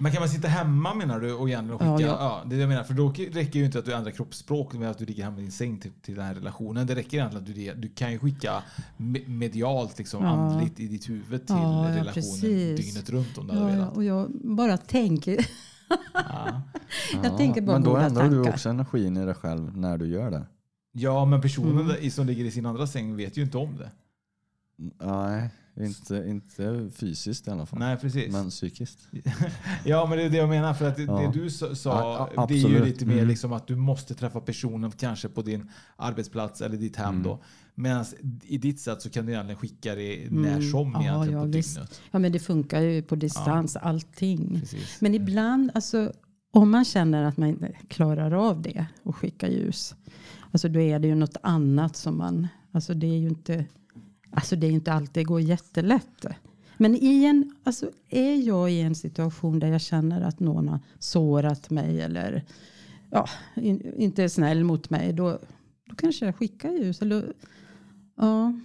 Men 0.00 0.12
kan 0.12 0.20
man 0.20 0.28
sitta 0.28 0.48
hemma 0.48 0.94
menar 0.94 1.20
du 1.20 1.32
och 1.32 1.48
egentligen 1.48 1.78
Ja, 1.88 1.96
skicka? 1.98 2.08
ja. 2.10 2.16
Ja, 2.20 2.42
det 2.48 2.54
är 2.54 2.56
det 2.56 2.60
jag 2.62 2.68
menar. 2.68 2.84
För 2.84 2.94
då 2.94 3.08
räcker 3.32 3.58
ju 3.58 3.64
inte 3.64 3.78
att 3.78 3.84
du 3.84 3.92
ändrar 3.94 4.10
kroppsspråk 4.10 4.74
med 4.74 4.90
att 4.90 4.98
du 4.98 5.04
ligger 5.04 5.24
hemma 5.24 5.38
i 5.38 5.42
din 5.42 5.52
säng 5.52 5.78
till, 5.80 5.90
till 6.02 6.14
den 6.14 6.24
här 6.24 6.34
relationen. 6.34 6.86
Det 6.86 6.94
räcker 6.94 7.16
egentligen 7.16 7.42
att 7.46 7.54
du, 7.54 7.88
du 7.88 7.94
kan 7.94 8.12
ju 8.12 8.18
skicka 8.18 8.62
me- 8.96 9.28
medialt, 9.28 9.98
liksom, 9.98 10.24
Ja. 10.24 10.28
andligt 10.30 10.80
i 10.80 10.86
ditt 10.88 11.08
huvud 11.08 11.46
till 11.46 11.56
Ja, 11.56 11.88
ja, 11.88 11.96
relationen 11.96 12.14
precis. 12.14 12.80
dygnet 12.86 13.10
runt 13.10 13.38
om 13.38 13.46
du 13.46 13.54
Ja, 13.54 13.58
hade 13.60 13.72
ja, 13.72 13.78
velat. 13.78 13.96
och 13.96 14.04
jag 14.04 14.30
bara 14.30 14.76
tänker. 14.76 15.46
jag 17.22 17.36
tänker 17.36 17.60
bara 17.62 17.72
men 17.78 17.82
då 17.82 17.96
ändrar 17.96 18.28
du 18.28 18.34
tankar. 18.36 18.50
också 18.52 18.68
energin 18.68 19.16
i 19.16 19.24
dig 19.24 19.34
själv 19.34 19.76
när 19.76 19.98
du 19.98 20.06
gör 20.06 20.30
det. 20.30 20.46
Ja, 20.92 21.24
men 21.24 21.40
personen 21.40 21.90
Mm. 21.90 22.10
som 22.10 22.26
ligger 22.26 22.44
i 22.44 22.50
sin 22.50 22.66
andra 22.66 22.86
säng 22.86 23.16
vet 23.16 23.36
ju 23.36 23.42
inte 23.42 23.58
om 23.58 23.76
det. 23.76 23.90
Nej, 25.06 25.50
inte, 25.84 26.24
inte 26.28 26.90
fysiskt 26.94 27.48
i 27.48 27.50
alla 27.50 27.66
fall. 27.66 27.78
Nej, 27.78 27.96
precis. 27.96 28.32
Men 28.32 28.50
psykiskt. 28.50 28.98
Ja, 29.84 30.06
men 30.08 30.18
det 30.18 30.24
är 30.24 30.30
det 30.30 30.36
jag 30.36 30.48
menar. 30.48 30.74
För 30.74 30.88
att 30.88 30.96
det, 30.96 31.02
Ja. 31.02 31.18
det 31.34 31.40
du 31.42 31.50
sa, 31.50 31.66
Ja, 31.84 32.30
ja, 32.36 32.46
det 32.48 32.54
är 32.54 32.68
ju 32.68 32.84
lite 32.84 33.06
mer 33.06 33.14
Mm. 33.14 33.28
liksom 33.28 33.52
att 33.52 33.66
du 33.66 33.76
måste 33.76 34.14
träffa 34.14 34.40
personen 34.40 34.90
kanske 34.90 35.28
på 35.28 35.42
din 35.42 35.70
arbetsplats 35.96 36.60
eller 36.60 36.76
ditt 36.76 36.96
hem 36.96 37.08
Mm. 37.10 37.22
då. 37.22 37.42
Medan 37.74 38.04
i 38.42 38.58
ditt 38.58 38.80
sätt 38.80 39.02
så 39.02 39.10
kan 39.10 39.26
du 39.26 39.32
egentligen 39.32 39.58
skicka 39.60 39.94
det 39.94 40.26
när 40.30 40.50
Mm. 40.56 40.70
som 40.70 40.92
Ja, 40.92 41.00
egentligen 41.02 41.38
ja, 41.38 41.44
på 41.44 41.50
visst. 41.50 41.74
dygnet. 41.74 42.00
Ja, 42.10 42.18
men 42.18 42.32
det 42.32 42.38
funkar 42.38 42.80
ju 42.80 43.02
på 43.02 43.16
distans, 43.16 43.76
allting. 43.76 44.60
Precis. 44.60 45.00
Men 45.00 45.14
ibland, 45.14 45.70
alltså, 45.74 46.12
om 46.52 46.70
man 46.70 46.84
känner 46.84 47.24
att 47.24 47.36
man 47.36 47.48
inte 47.48 47.72
klarar 47.88 48.32
av 48.32 48.62
det 48.62 48.86
och 49.02 49.16
skicka 49.16 49.48
ljus, 49.48 49.94
alltså 50.52 50.68
då 50.68 50.80
är 50.80 50.98
det 50.98 51.08
ju 51.08 51.14
något 51.14 51.36
annat 51.42 51.96
som 51.96 52.18
man, 52.18 52.48
alltså 52.72 52.94
det 52.94 53.06
är 53.06 53.18
ju 53.18 53.28
inte, 53.28 53.64
alltså 54.30 54.56
det 54.56 54.66
är 54.66 54.70
inte 54.70 54.92
alltid 54.92 55.14
det 55.14 55.24
går 55.24 55.40
jättelätt. 55.40 56.26
Men 56.76 56.96
i 56.96 57.24
en, 57.24 57.56
alltså 57.64 57.90
är 58.08 58.34
jag 58.34 58.72
i 58.72 58.80
en 58.80 58.94
situation 58.94 59.58
där 59.58 59.68
jag 59.68 59.80
känner 59.80 60.20
att 60.20 60.40
någon 60.40 60.68
har 60.68 60.80
sårat 60.98 61.70
mig 61.70 62.00
eller 62.00 62.44
ja, 63.10 63.28
in, 63.56 63.94
inte 63.96 64.24
är 64.24 64.28
snäll 64.28 64.64
mot 64.64 64.90
mig, 64.90 65.12
då, 65.12 65.38
då 65.84 65.94
kanske 65.94 66.26
jag 66.26 66.36
skickar 66.36 66.70
ljus. 66.70 67.02
Eller, 67.02 67.32
ja. 68.16 68.60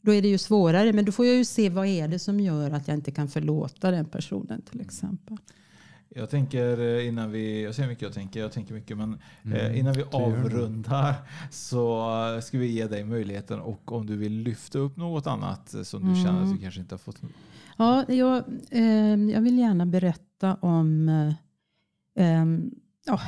Då 0.00 0.14
är 0.14 0.22
det 0.22 0.28
ju 0.28 0.38
svårare, 0.38 0.92
men 0.92 1.04
då 1.04 1.12
får 1.12 1.26
jag 1.26 1.34
ju 1.34 1.44
se 1.44 1.70
vad 1.70 1.86
är 1.86 2.08
det 2.08 2.18
som 2.18 2.40
gör 2.40 2.70
att 2.70 2.88
jag 2.88 2.96
inte 2.96 3.10
kan 3.10 3.28
förlåta 3.28 3.90
den 3.90 4.04
personen 4.04 4.62
till 4.62 4.80
exempel. 4.80 5.36
Jag 6.16 6.30
tänker 6.30 6.80
eh, 6.80 7.08
innan 7.08 7.30
vi, 7.30 7.62
jag 7.62 7.74
säger 7.74 7.88
mycket 7.88 8.02
jag 8.02 8.12
tänker, 8.12 8.40
jag 8.40 8.52
tänker 8.52 8.74
mycket, 8.74 8.96
men 8.98 9.12
eh, 9.44 9.64
Mm, 9.64 9.74
innan 9.74 9.92
vi 9.94 10.02
avrundar 10.12 11.14
så 11.50 12.10
ska 12.42 12.58
vi 12.58 12.66
ge 12.66 12.86
dig 12.86 13.04
möjligheten 13.04 13.60
och 13.60 13.92
om 13.92 14.06
du 14.06 14.16
vill 14.16 14.32
lyfta 14.32 14.78
upp 14.78 14.96
något 14.96 15.26
annat 15.26 15.74
som 15.82 16.00
du 16.00 16.08
Mm. 16.10 16.24
känner 16.24 16.42
att 16.42 16.52
du 16.52 16.58
kanske 16.58 16.80
inte 16.80 16.94
har 16.94 16.98
fått. 16.98 17.20
Ja, 17.76 18.04
jag, 18.08 18.44
eh, 18.70 19.14
jag 19.32 19.40
vill 19.40 19.58
gärna 19.58 19.86
berätta 19.86 20.54
om... 20.54 21.08
Eh, 22.16 22.44
ja, 23.06 23.20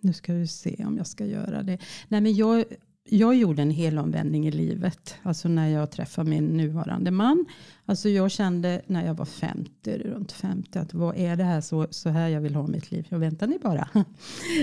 nu 0.00 0.12
ska 0.12 0.32
vi 0.34 0.46
se 0.46 0.84
om 0.86 0.96
jag 0.96 1.06
ska 1.06 1.24
göra 1.26 1.62
det. 1.62 1.78
Nej, 2.08 2.20
men 2.20 2.34
jag, 2.34 2.64
jag 3.04 3.34
gjorde 3.34 3.62
en 3.62 3.70
helomvändning 3.70 4.46
i 4.46 4.50
livet. 4.50 5.14
Alltså 5.22 5.48
när 5.48 5.68
jag 5.68 5.90
träffade 5.90 6.30
min 6.30 6.44
nuvarande 6.44 7.10
man. 7.10 7.46
Alltså 7.86 8.08
jag 8.08 8.30
kände 8.30 8.82
när 8.86 9.06
jag 9.06 9.14
var 9.14 9.24
50, 9.24 9.98
runt 9.98 10.32
50, 10.32 10.78
att 10.78 10.94
vad 10.94 11.16
är 11.16 11.36
det 11.36 11.44
här 11.44 11.60
så, 11.60 11.86
så 11.90 12.08
här 12.08 12.28
jag 12.28 12.40
vill 12.40 12.54
ha 12.54 12.66
mitt 12.66 12.90
liv? 12.90 13.06
Jag 13.08 13.18
väntar 13.18 13.46
ni 13.46 13.58
bara. 13.58 13.88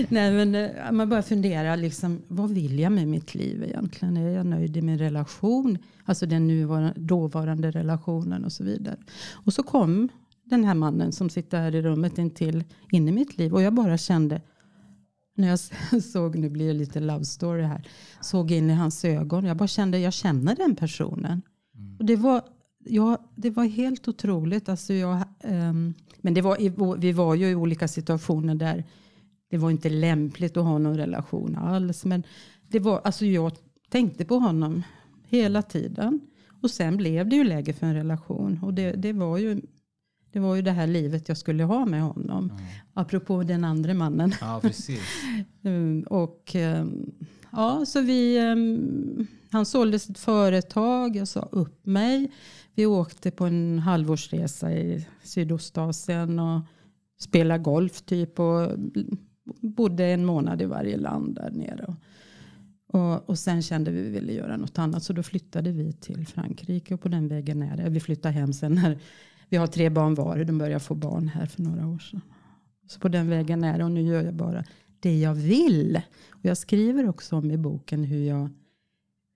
Nej, 0.08 0.32
men 0.32 0.54
eh, 0.54 0.92
man 0.92 1.08
börjar 1.08 1.22
fundera, 1.22 1.76
liksom, 1.76 2.22
vad 2.28 2.50
vill 2.50 2.78
jag 2.78 2.92
med 2.92 3.08
mitt 3.08 3.34
liv 3.34 3.62
egentligen? 3.62 4.16
Är 4.16 4.30
jag 4.30 4.46
nöjd 4.46 4.76
i 4.76 4.82
min 4.82 4.98
relation? 4.98 5.78
Alltså 6.04 6.26
den 6.26 6.46
nuvarande, 6.46 7.00
dåvarande 7.00 7.70
relationen 7.70 8.44
och 8.44 8.52
så 8.52 8.64
vidare. 8.64 8.96
Och 9.32 9.52
så 9.52 9.62
kom 9.62 10.08
den 10.44 10.64
här 10.64 10.74
mannen 10.74 11.12
som 11.12 11.30
sitter 11.30 11.58
här 11.58 11.74
i 11.74 11.82
rummet 11.82 12.18
intill 12.18 12.64
in 12.90 13.08
i 13.08 13.12
mitt 13.12 13.38
liv 13.38 13.54
och 13.54 13.62
jag 13.62 13.74
bara 13.74 13.98
kände 13.98 14.40
när 15.38 15.48
jag 15.48 15.58
såg, 16.02 16.36
nu 16.36 16.48
blir 16.48 16.66
det 16.66 16.72
lite 16.72 17.00
love 17.00 17.24
story 17.24 17.62
här, 17.62 17.88
såg 18.20 18.50
in 18.50 18.70
i 18.70 18.74
hans 18.74 19.04
ögon. 19.04 19.44
Jag 19.44 19.56
bara 19.56 19.68
kände, 19.68 19.98
jag 19.98 20.12
känner 20.12 20.56
den 20.56 20.76
personen. 20.76 21.42
Och 21.98 22.04
det 22.04 22.16
var, 22.16 22.42
ja, 22.84 23.30
det 23.34 23.50
var 23.50 23.64
helt 23.64 24.08
otroligt. 24.08 24.68
Alltså 24.68 24.92
jag, 24.94 25.22
ehm, 25.40 25.94
men 26.20 26.34
det 26.34 26.42
var, 26.42 26.96
vi 26.98 27.12
var 27.12 27.34
ju 27.34 27.50
i 27.50 27.54
olika 27.54 27.88
situationer 27.88 28.54
där 28.54 28.84
det 29.50 29.58
var 29.58 29.70
inte 29.70 29.90
lämpligt 29.90 30.56
att 30.56 30.64
ha 30.64 30.78
någon 30.78 30.96
relation 30.96 31.56
alls. 31.56 32.04
Men 32.04 32.22
det 32.68 32.78
var, 32.78 33.00
alltså 33.04 33.26
jag 33.26 33.52
tänkte 33.88 34.24
på 34.24 34.34
honom 34.38 34.82
hela 35.28 35.62
tiden. 35.62 36.20
Och 36.62 36.70
sen 36.70 36.96
blev 36.96 37.28
det 37.28 37.36
ju 37.36 37.44
läge 37.44 37.72
för 37.72 37.86
en 37.86 37.94
relation. 37.94 38.60
Och 38.62 38.74
det, 38.74 38.92
det 38.92 39.12
var 39.12 39.38
ju 39.38 39.60
det 40.38 40.42
var 40.42 40.56
ju 40.56 40.62
det 40.62 40.70
här 40.70 40.86
livet 40.86 41.28
jag 41.28 41.38
skulle 41.38 41.64
ha 41.64 41.86
med 41.86 42.02
honom. 42.02 42.52
Apropå 42.94 43.42
den 43.42 43.64
andra 43.64 43.94
mannen. 43.94 44.32
Ja, 44.40 44.60
precis. 44.62 45.00
Mm, 45.62 46.02
och 46.02 46.54
ehm, 46.54 47.12
ja, 47.52 47.84
så 47.86 48.00
vi, 48.00 48.38
ehm, 48.38 49.26
han 49.50 49.66
sålde 49.66 49.98
sitt 49.98 50.18
företag, 50.18 51.16
jag 51.16 51.28
sa 51.28 51.40
upp 51.40 51.86
mig. 51.86 52.30
Vi 52.74 52.86
åkte 52.86 53.30
på 53.30 53.46
en 53.46 53.78
halvårsresa 53.78 54.72
i 54.72 55.06
Sydostasien 55.22 56.38
och 56.38 56.60
spelade 57.18 57.62
golf 57.62 58.02
typ 58.02 58.40
och 58.40 58.70
bodde 59.60 60.04
en 60.04 60.24
månad 60.24 60.62
i 60.62 60.64
varje 60.64 60.96
land 60.96 61.34
där 61.34 61.50
nere. 61.50 61.96
Och, 62.86 63.28
och 63.28 63.38
sen 63.38 63.62
kände 63.62 63.90
vi 63.90 64.00
att 64.00 64.06
vi 64.06 64.10
ville 64.10 64.32
göra 64.32 64.56
något 64.56 64.78
annat 64.78 65.02
så 65.02 65.12
då 65.12 65.22
flyttade 65.22 65.72
vi 65.72 65.92
till 65.92 66.26
Frankrike 66.26 66.94
och 66.94 67.00
på 67.00 67.08
den 67.08 67.28
vägen 67.28 67.62
är 67.62 67.76
det. 67.76 67.90
Vi 67.90 68.00
flyttade 68.00 68.34
hem 68.34 68.52
sen 68.52 68.74
när 68.74 68.98
vi 69.48 69.56
har 69.56 69.66
tre 69.66 69.88
barn 69.88 70.14
var 70.14 70.44
de 70.44 70.58
började 70.58 70.80
få 70.80 70.94
barn 70.94 71.28
här 71.28 71.46
för 71.46 71.62
några 71.62 71.86
år 71.86 71.98
sedan. 71.98 72.20
Så 72.88 73.00
på 73.00 73.08
den 73.08 73.28
vägen 73.28 73.64
är 73.64 73.78
det 73.78 73.84
och 73.84 73.90
nu 73.90 74.02
gör 74.02 74.22
jag 74.22 74.34
bara 74.34 74.64
det 75.00 75.18
jag 75.18 75.34
vill. 75.34 76.00
Och 76.30 76.44
jag 76.44 76.58
skriver 76.58 77.08
också 77.08 77.36
om 77.36 77.50
i 77.50 77.56
boken 77.56 78.04
hur 78.04 78.24
jag 78.24 78.50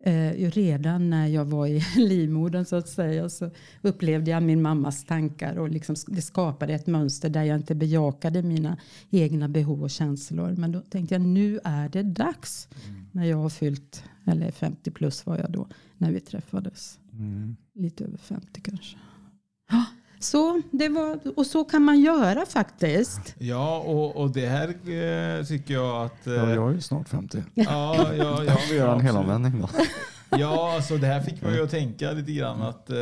eh, 0.04 0.50
redan 0.50 1.10
när 1.10 1.26
jag 1.26 1.44
var 1.44 1.66
i 1.66 1.82
livmodern 1.96 2.64
så 2.64 2.76
att 2.76 2.88
säga 2.88 3.28
så 3.28 3.50
upplevde 3.82 4.30
jag 4.30 4.42
min 4.42 4.62
mammas 4.62 5.04
tankar 5.04 5.56
och 5.56 5.68
liksom, 5.68 5.96
det 6.06 6.22
skapade 6.22 6.74
ett 6.74 6.86
mönster 6.86 7.30
där 7.30 7.42
jag 7.42 7.56
inte 7.56 7.74
bejakade 7.74 8.42
mina 8.42 8.76
egna 9.10 9.48
behov 9.48 9.82
och 9.82 9.90
känslor. 9.90 10.54
Men 10.58 10.72
då 10.72 10.80
tänkte 10.80 11.14
jag 11.14 11.22
nu 11.22 11.60
är 11.64 11.88
det 11.88 12.02
dags 12.02 12.68
när 13.12 13.24
jag 13.24 13.36
har 13.36 13.48
fyllt, 13.48 14.04
eller 14.26 14.50
50 14.50 14.90
plus 14.90 15.26
var 15.26 15.38
jag 15.38 15.50
då, 15.50 15.68
när 15.98 16.12
vi 16.12 16.20
träffades. 16.20 16.98
Mm. 17.12 17.56
Lite 17.74 18.04
över 18.04 18.18
50 18.18 18.60
kanske. 18.60 18.96
Ja, 19.70 19.84
Så 20.22 20.62
det 20.70 20.88
var, 20.88 21.18
och 21.36 21.46
så 21.46 21.64
kan 21.64 21.82
man 21.82 22.00
göra 22.00 22.46
faktiskt. 22.46 23.34
Ja, 23.38 23.78
och, 23.78 24.16
och 24.16 24.30
det 24.30 24.46
här 24.46 24.68
eh, 24.68 25.44
tycker 25.44 25.74
jag 25.74 26.04
att... 26.06 26.26
eh, 26.26 26.32
Ja, 26.32 26.50
jag 26.54 26.70
är 26.70 26.74
ju 26.74 26.80
snart 26.80 27.08
50. 27.08 27.42
Ja, 27.54 27.64
ja, 27.66 28.14
ja, 28.18 28.36
Kan 28.46 28.56
vi 28.70 28.76
göra 28.76 28.92
en 28.94 29.00
helomvändning 29.00 29.60
då? 29.60 29.68
Ja, 30.38 30.72
alltså 30.76 30.96
det 30.96 31.06
här 31.06 31.20
fick 31.20 31.42
mig 31.42 31.54
ju 31.54 31.64
att 31.64 31.70
tänka 31.70 32.12
lite 32.12 32.32
grann 32.32 32.62
att 32.62 32.90
eh, 32.90 32.96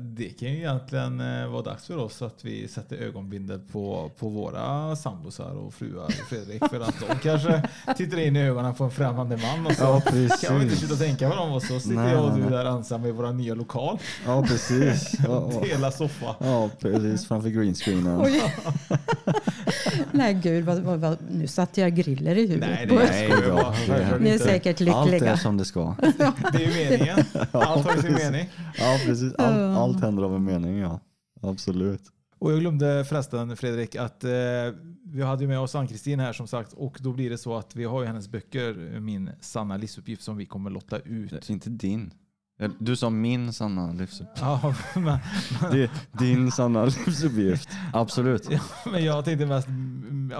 det 0.00 0.28
kan 0.40 0.48
ju 0.48 0.56
egentligen 0.56 1.20
eh, 1.20 1.48
vara 1.48 1.62
dags 1.62 1.86
för 1.86 1.96
oss 1.96 2.22
att 2.22 2.44
vi 2.44 2.68
sätter 2.68 2.96
ögonbindel 2.96 3.60
på, 3.72 4.10
på 4.18 4.28
våra 4.28 4.96
sambosar 4.96 5.50
och 5.50 5.74
fruar 5.74 6.04
och 6.04 6.12
Fredrik 6.12 6.62
för 6.70 6.80
att 6.80 6.94
de 7.08 7.18
kanske 7.22 7.62
tittar 7.96 8.18
in 8.20 8.36
i 8.36 8.42
ögonen 8.42 8.74
på 8.74 8.84
en 8.84 8.90
främmande 8.90 9.36
man 9.36 9.66
och 9.66 9.72
så 9.72 9.82
Ja, 9.84 10.02
precis. 10.06 10.48
kan 10.48 10.56
vi 10.58 10.64
inte 10.64 10.76
sluta 10.76 10.94
tänka 10.94 11.30
på 11.30 11.36
dem 11.36 11.52
och 11.52 11.62
så 11.62 11.80
sitter 11.80 11.96
Nej, 11.96 12.12
jag 12.12 12.24
och 12.24 12.30
nej, 12.30 12.38
du 12.38 12.44
nej. 12.54 12.64
där 12.64 12.70
ensamma 12.70 13.08
i 13.08 13.12
våra 13.12 13.32
nya 13.32 13.54
lokal. 13.54 13.98
Ja, 14.26 14.42
precis. 14.48 15.12
Ja. 15.28 15.50
Dela 15.62 15.90
soffa. 15.90 16.34
Ja, 16.40 16.70
precis. 16.80 17.28
Framför 17.28 17.48
greenscreenen. 17.48 18.30
Nej 20.12 20.34
gud, 20.34 20.64
vad, 20.64 20.78
vad, 20.78 20.98
vad, 20.98 21.18
nu 21.30 21.46
satte 21.46 21.80
jag 21.80 21.94
griller 21.94 22.34
i 22.38 22.46
huvudet 22.46 22.68
Nej, 22.70 22.86
ju 22.90 22.96
bra. 22.96 23.74
Självklart 23.86 24.20
Ni 24.20 24.28
är 24.28 24.32
inte. 24.32 24.44
säkert 24.44 24.80
Allt 24.80 25.08
är 25.08 25.12
lyckliga. 25.12 25.36
som 25.36 25.56
det 25.56 25.64
ska. 25.64 25.94
Det 26.52 26.64
är 26.64 26.70
ju 26.84 26.90
meningen. 26.90 27.18
Allt 27.52 27.84
har 27.86 27.96
ju 27.96 28.02
sin 28.02 28.14
mening. 28.14 28.48
Ja, 28.78 28.98
precis. 29.06 29.34
Allt, 29.34 29.56
Ja. 29.56 29.76
allt 29.76 30.00
händer 30.00 30.22
av 30.22 30.34
en 30.34 30.44
mening, 30.44 30.78
ja. 30.78 31.00
Absolut. 31.42 32.02
Och 32.38 32.52
jag 32.52 32.60
glömde 32.60 33.04
förresten 33.08 33.56
Fredrik 33.56 33.96
att 33.96 34.24
eh, 34.24 34.30
vi 35.04 35.22
hade 35.22 35.42
ju 35.42 35.48
med 35.48 35.60
oss 35.60 35.74
Ann-Kristin 35.74 36.20
här 36.20 36.32
som 36.32 36.46
sagt 36.46 36.72
och 36.72 36.98
då 37.00 37.12
blir 37.12 37.30
det 37.30 37.38
så 37.38 37.56
att 37.56 37.76
vi 37.76 37.84
har 37.84 38.00
ju 38.00 38.06
hennes 38.06 38.28
böcker, 38.28 39.00
Min 39.00 39.30
sanna 39.40 39.76
livsuppgift 39.76 40.22
som 40.22 40.36
vi 40.36 40.46
kommer 40.46 40.70
lotta 40.70 40.98
ut. 40.98 41.50
Inte 41.50 41.70
din. 41.70 42.10
Du 42.78 42.96
sa 42.96 43.10
min 43.10 43.52
sanna 43.52 43.92
livsuppgift. 43.92 44.40
Ja, 44.40 44.74
men, 44.94 45.18
är 45.80 45.90
din 46.18 46.50
sanna 46.52 46.84
livsuppgift. 46.84 47.68
Absolut. 47.92 48.48
ja, 48.50 48.60
men 48.92 49.04
jag 49.04 49.24
tänkte 49.24 49.46
mest 49.46 49.68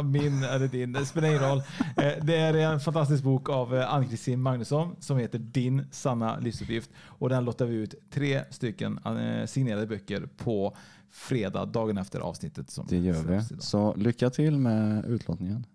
min 0.05 0.43
eller 0.45 0.69
din, 0.69 0.93
det 0.93 1.07
spelar 1.07 1.29
ingen 1.29 1.41
roll. 1.41 1.59
Eh, 1.97 2.13
Det 2.23 2.37
är 2.37 2.55
en 2.55 2.81
fantastisk 2.81 3.25
bok 3.25 3.49
av 3.49 3.77
eh, 3.77 3.95
Ann-Kristin 3.95 4.43
Magnusson 4.43 4.97
som 5.01 5.19
heter 5.19 5.39
Din 5.39 5.87
sanna 5.91 6.39
livsuppgift 6.39 6.91
och 7.01 7.29
den 7.29 7.45
lottar 7.45 7.67
vi 7.67 7.75
ut 7.75 7.95
tre 8.11 8.45
stycken 8.51 8.99
eh, 9.07 9.47
signerade 9.47 9.87
böcker 9.87 10.29
på 10.37 10.77
fredag, 11.11 11.65
dagen 11.65 11.99
efter 11.99 12.21
avsnittet. 12.21 12.71
Som 12.71 12.87
Det 12.89 12.99
gör 12.99 13.23
vi. 13.23 13.43
Så 13.61 13.95
lycka 13.95 14.31
till 14.31 14.59
med 14.59 15.05
utlottningen. 15.05 15.67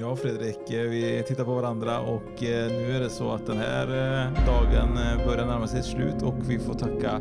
Ja 0.00 0.16
Fredrik, 0.16 0.70
eh, 0.70 0.82
vi 0.82 1.24
tittar 1.26 1.44
på 1.44 1.54
varandra 1.54 2.00
och 2.00 2.42
eh, 2.42 2.70
nu 2.72 2.96
är 2.96 3.00
det 3.00 3.10
så 3.10 3.30
att 3.30 3.46
den 3.46 3.56
här 3.56 3.86
eh, 3.86 4.46
dagen 4.46 4.98
börjar 5.26 5.46
närma 5.46 5.66
sig 5.66 5.80
ett 5.80 5.86
slut 5.86 6.22
och 6.22 6.34
vi 6.48 6.58
får 6.58 6.74
tacka 6.74 7.20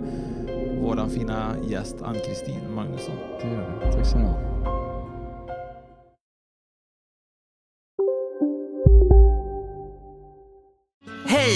vår 0.82 1.10
fina 1.10 1.56
gäst 1.68 2.02
Ann-Kristin 2.02 2.74
Magnusson. 2.76 3.16
Det 3.42 3.48
gör 3.48 3.80
vi. 3.84 3.92
Tack 3.92 4.06
så 4.06 4.18
mycket. 4.18 4.51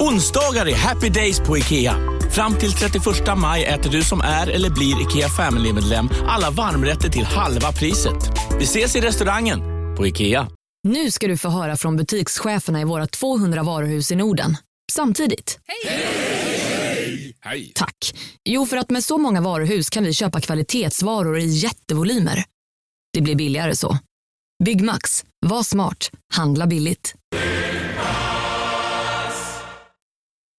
Onsdagar 0.00 0.66
är 0.68 0.74
happy 0.74 1.08
days 1.08 1.40
på 1.40 1.58
IKEA. 1.58 1.96
Fram 2.30 2.54
till 2.54 2.72
31 2.72 3.04
maj 3.36 3.64
äter 3.64 3.90
du 3.90 4.02
som 4.02 4.20
är 4.20 4.46
eller 4.46 4.70
blir 4.70 5.02
IKEA 5.02 5.28
Family-medlem 5.28 6.08
alla 6.28 6.50
varmrätter 6.50 7.08
till 7.08 7.24
halva 7.24 7.72
priset. 7.72 8.30
Vi 8.58 8.64
ses 8.64 8.96
i 8.96 9.00
restaurangen 9.00 9.60
på 9.96 10.06
IKEA. 10.06 10.48
Nu 10.88 11.10
ska 11.10 11.26
du 11.26 11.36
få 11.36 11.48
höra 11.48 11.76
från 11.76 11.96
butikscheferna 11.96 12.80
i 12.80 12.84
våra 12.84 13.06
200 13.06 13.62
varuhus 13.62 14.12
i 14.12 14.16
Norden. 14.16 14.56
Samtidigt. 14.92 15.58
Hej! 17.44 17.72
Tack. 17.74 18.14
Jo, 18.44 18.66
för 18.66 18.76
att 18.76 18.90
med 18.90 19.04
så 19.04 19.18
många 19.18 19.40
varuhus 19.40 19.90
kan 19.90 20.04
vi 20.04 20.12
köpa 20.12 20.40
kvalitetsvaror 20.40 21.38
i 21.38 21.46
jättevolymer. 21.46 22.44
Det 23.12 23.20
blir 23.20 23.34
billigare 23.34 23.76
så. 23.76 23.98
Byggmax. 24.64 25.24
Var 25.46 25.62
smart. 25.62 26.10
Handla 26.34 26.66
billigt. 26.66 27.14